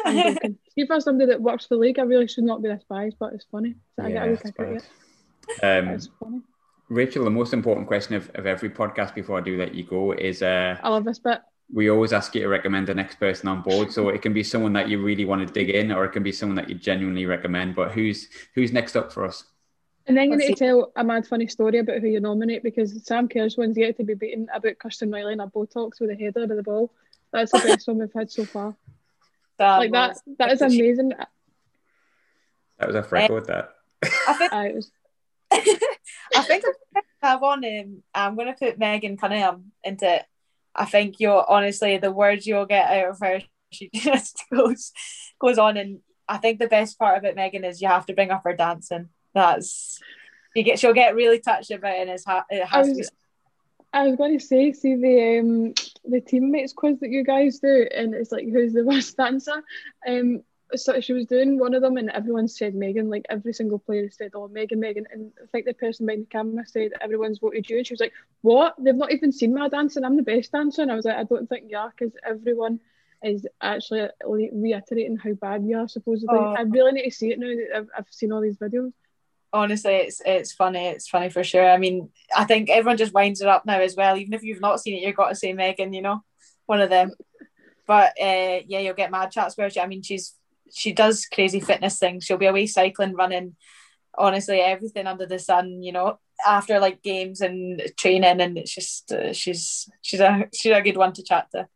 See, 0.75 0.87
for 0.87 1.01
somebody 1.01 1.31
that 1.31 1.43
works 1.43 1.67
for 1.67 1.75
the 1.75 1.81
league, 1.81 1.99
I 1.99 2.03
really 2.03 2.27
should 2.27 2.45
not 2.45 2.63
be 2.63 2.69
this 2.69 2.83
biased, 2.89 3.19
but 3.19 3.35
it's 3.35 3.45
funny. 3.51 3.75
So 3.97 4.07
yeah, 4.07 4.09
I 4.09 4.13
get 4.13 4.27
a 4.27 4.31
wee 4.31 4.37
kick 4.37 4.83
at. 5.63 5.79
Um, 5.79 5.89
it's 5.89 6.09
funny. 6.19 6.41
Rachel, 6.89 7.25
the 7.25 7.31
most 7.31 7.53
important 7.53 7.87
question 7.87 8.15
of, 8.15 8.31
of 8.35 8.47
every 8.47 8.71
podcast 8.71 9.15
before 9.15 9.39
I 9.39 9.41
do 9.41 9.57
let 9.57 9.75
you 9.75 9.85
go 9.85 10.13
is 10.13 10.43
uh, 10.43 10.79
I 10.83 10.89
love 10.89 11.05
this 11.05 11.19
bit. 11.19 11.41
We 11.73 11.89
always 11.89 12.13
ask 12.13 12.35
you 12.35 12.43
to 12.43 12.49
recommend 12.49 12.87
the 12.87 12.95
next 12.95 13.19
person 13.19 13.49
on 13.49 13.63
board. 13.63 13.91
So 13.91 14.11
it 14.11 14.21
can 14.21 14.35
be 14.35 14.45
someone 14.45 14.75
that 14.75 14.89
you 14.89 15.03
really 15.03 15.25
want 15.25 15.47
to 15.47 15.53
dig 15.53 15.71
in, 15.71 15.91
or 15.91 16.05
it 16.05 16.13
can 16.13 16.23
be 16.23 16.33
someone 16.33 16.57
that 16.57 16.69
you 16.69 16.75
genuinely 16.75 17.25
recommend. 17.25 17.75
But 17.75 17.93
who's 17.93 18.29
who's 18.55 18.73
next 18.73 18.97
up 18.97 19.13
for 19.13 19.25
us? 19.25 19.45
And 20.07 20.17
then 20.17 20.31
you 20.31 20.37
need 20.37 20.49
to 20.49 20.55
tell 20.55 20.93
a 20.97 21.03
mad 21.03 21.27
funny 21.27 21.47
story 21.47 21.79
about 21.79 22.01
who 22.01 22.09
you 22.09 22.21
nominate 22.21 22.63
because 22.63 23.07
Sam 23.07 23.27
Kerr's 23.27 23.57
one's 23.57 23.79
yet 23.79 23.97
to 23.97 24.05
be 24.05 24.13
beaten 24.13 24.49
about 24.55 24.79
Kirsten 24.79 25.11
Reilly 25.11 25.33
and 25.33 25.41
a 25.41 25.47
Botox 25.47 25.99
with 25.99 26.11
a 26.11 26.15
header 26.15 26.43
of 26.43 26.51
the 26.51 26.63
ball. 26.63 26.93
That's 27.33 27.51
the 27.53 27.59
best 27.61 27.89
one 27.89 27.99
we've 27.99 28.13
had 28.13 28.31
so 28.31 28.45
far. 28.45 28.77
That 29.57 29.79
like 29.79 29.93
that 29.93 30.19
that 30.39 30.51
is 30.51 30.63
amazing. 30.63 31.13
That 32.79 32.89
was 32.89 32.97
a 32.97 33.03
record. 33.03 33.47
That 33.47 33.73
I 34.03 34.35
think 34.35 34.53
I 34.53 34.73
was 34.73 34.91
I 36.37 36.43
think 36.43 36.65
I 36.97 37.01
have 37.23 37.43
on 37.43 37.65
um, 37.65 38.03
I'm 38.15 38.37
going 38.37 38.49
to 38.49 38.55
put 38.59 38.79
Megan 38.79 39.17
Cunningham 39.17 39.73
into 39.83 40.17
it. 40.17 40.25
I 40.75 40.85
think 40.85 41.21
you're 41.21 41.49
honestly 41.49 41.99
the 41.99 42.11
words 42.11 42.47
you'll 42.47 42.67
get 42.67 42.91
out 42.91 43.11
of 43.11 43.21
her. 43.21 43.43
She 43.73 43.91
just 43.93 44.45
goes 44.55 44.93
goes 45.41 45.59
on, 45.59 45.77
and 45.77 45.99
I 46.29 46.37
think 46.37 46.61
the 46.61 46.69
best 46.69 46.97
part 46.97 47.19
about 47.19 47.35
Megan 47.35 47.65
is 47.65 47.83
you 47.83 47.89
have 47.89 48.07
to 48.07 48.15
bring 48.15 48.31
up 48.31 48.43
her 48.45 48.55
dancing. 48.55 49.09
That's 49.35 49.99
you 50.55 50.63
get 50.63 50.79
she'll 50.79 50.93
get 50.93 51.17
really 51.17 51.41
touched 51.41 51.73
about 51.73 51.97
it. 51.97 52.03
And 52.03 52.11
it's 52.11 52.25
ha- 52.25 52.45
it 52.49 52.65
has 52.65 52.87
I 52.87 52.89
was, 52.89 52.89
to 52.91 52.95
be. 52.95 53.09
I 53.93 54.07
was 54.07 54.17
going 54.17 54.39
to 54.39 54.45
say, 54.45 54.73
see 54.73 54.95
the 54.95 55.41
um, 55.41 55.75
the 56.05 56.21
teammates 56.21 56.73
quiz 56.73 57.01
that 57.01 57.11
you 57.11 57.25
guys 57.25 57.59
do, 57.59 57.89
and 57.93 58.15
it's 58.15 58.31
like 58.31 58.45
who's 58.45 58.73
the 58.73 58.85
worst 58.85 59.17
dancer. 59.17 59.61
Um, 60.07 60.45
so 60.77 61.01
she 61.01 61.13
was 61.13 61.27
doing 61.27 61.59
one 61.59 61.75
of 61.75 61.83
them 61.83 61.97
and 61.97 62.11
everyone 62.11 62.49
said 62.49 62.75
Megan, 62.75 63.11
like 63.11 63.27
every 63.29 63.53
single 63.53 63.79
player 63.79 64.11
said, 64.11 64.33
Oh 64.35 64.49
Megan, 64.49 64.81
Megan 64.81 65.07
and 65.11 65.33
I 65.43 65.47
think 65.47 65.67
the 65.67 65.75
person 65.75 66.07
behind 66.07 66.23
the 66.23 66.27
camera 66.27 66.67
said 66.67 66.93
everyone's 67.01 67.39
voted 67.39 67.69
you 67.69 67.79
and 67.79 67.87
she 67.87 67.93
was 67.93 68.01
like, 68.01 68.13
What? 68.43 68.75
They've 68.79 68.95
not 68.95 69.13
even 69.13 69.33
seen 69.33 69.55
my 69.55 69.69
dance 69.69 69.97
and 69.97 70.05
I'm 70.05 70.17
the 70.17 70.23
best 70.23 70.53
dancer 70.53 70.83
and 70.83 70.93
I 70.93 70.97
was 70.97 71.05
like, 71.05 71.17
I 71.17 71.25
don't 71.25 71.49
think 71.49 71.71
you 71.71 71.77
are 71.77 71.91
because 71.91 72.15
everyone 72.25 72.81
is 73.23 73.47
actually 73.61 74.09
reiterating 74.25 75.17
how 75.17 75.33
bad 75.33 75.65
you 75.65 75.79
are 75.79 75.89
supposedly. 75.89 76.37
Oh. 76.39 76.55
I 76.57 76.63
really 76.63 76.93
need 76.93 77.05
to 77.05 77.11
see 77.11 77.33
it 77.33 77.39
now 77.39 77.49
that 77.49 77.77
I've, 77.77 77.89
I've 77.97 78.07
seen 78.11 78.33
all 78.33 78.41
these 78.41 78.59
videos. 78.59 78.93
Honestly, 79.53 79.95
it's 79.95 80.21
it's 80.27 80.53
funny. 80.53 80.89
It's 80.89 81.09
funny 81.09 81.31
for 81.31 81.45
sure. 81.45 81.71
I 81.71 81.79
mean, 81.79 82.11
I 82.37 82.45
think 82.45 82.69
everyone 82.69 82.97
just 82.97 83.15
winds 83.15 83.41
it 83.41 83.49
up 83.49 83.65
now 83.65 83.81
as 83.81 83.95
well. 83.95 84.17
Even 84.17 84.35
if 84.35 84.43
you've 84.43 84.61
not 84.61 84.81
seen 84.81 84.97
it, 84.97 85.07
you've 85.07 85.17
got 85.17 85.29
to 85.29 85.37
say 85.37 85.53
Megan. 85.53 85.93
You 85.93 86.03
know, 86.03 86.25
one 86.67 86.81
of 86.81 86.91
them. 86.91 87.13
But 87.87 88.15
uh, 88.21 88.61
yeah, 88.67 88.81
you'll 88.81 88.95
get 88.95 89.13
mad 89.13 89.31
chats 89.31 89.55
about 89.55 89.73
she. 89.73 89.81
I 89.81 89.87
mean, 89.87 90.03
she's 90.03 90.35
she 90.73 90.93
does 90.93 91.27
crazy 91.27 91.61
fitness 91.61 91.99
things. 91.99 92.25
She'll 92.25 92.39
be 92.39 92.47
away 92.47 92.67
cycling, 92.67 93.15
running, 93.15 93.57
honestly 94.17 94.61
everything 94.61 95.07
under 95.07 95.27
the 95.27 95.39
sun. 95.39 95.83
You 95.83 95.93
know, 95.93 96.19
after 96.47 96.79
like 96.81 97.03
games 97.03 97.41
and 97.41 97.83
training, 97.97 98.41
and 98.41 98.59
it's 98.59 98.75
just 98.75 99.13
uh, 99.13 99.33
she's 99.33 99.89
she's 100.03 100.21
a 100.21 100.49
she's 100.55 100.73
a 100.73 100.83
good 100.83 100.97
one 100.97 101.13
to 101.15 101.23
chat 101.23 101.51
to. 101.53 101.69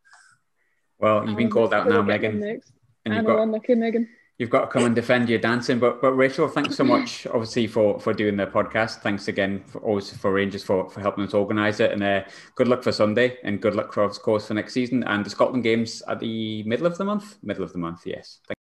Well, 0.99 1.27
you've 1.27 1.37
been 1.37 1.51
called 1.51 1.73
out 1.73 1.89
now, 1.89 2.03
Megan. 2.03 2.61
And 3.05 3.15
you've 3.15 3.25
got, 3.25 3.43
unlucky, 3.43 3.75
Megan. 3.77 4.09
You've 4.39 4.51
got 4.51 4.63
to 4.63 4.67
come 4.67 4.85
and 4.85 4.95
defend 4.95 5.29
your 5.29 5.39
dancing, 5.39 5.79
but 5.79 6.01
but 6.01 6.13
Rachel, 6.13 6.49
thanks 6.49 6.77
so 6.77 6.85
much, 6.85 7.27
obviously 7.33 7.67
for 7.67 7.99
for 7.99 8.13
doing 8.13 8.37
the 8.37 8.47
podcast. 8.47 9.01
Thanks 9.01 9.29
again 9.29 9.63
for 9.67 9.81
always 9.81 10.11
for 10.11 10.33
Rangers 10.33 10.63
for 10.63 10.89
for 10.91 11.01
helping 11.01 11.25
us 11.25 11.35
organise 11.35 11.81
it, 11.81 11.93
and 11.93 12.03
uh, 12.03 12.23
good 12.55 12.69
luck 12.69 12.83
for 12.83 12.93
Sunday, 12.93 13.39
and 13.45 13.61
good 13.61 13.75
luck 13.75 13.93
for 13.93 14.03
of 14.03 14.21
course 14.21 14.47
for 14.47 14.55
next 14.55 14.75
season 14.75 15.03
and 15.05 15.25
the 15.25 15.31
Scotland 15.31 15.65
games 15.65 16.03
at 16.09 16.21
the 16.21 16.63
middle 16.65 16.87
of 16.87 16.99
the 16.99 17.05
month. 17.05 17.39
Middle 17.43 17.65
of 17.65 17.73
the 17.73 17.79
month, 17.79 18.03
yes. 18.05 18.41
Thank 18.47 18.58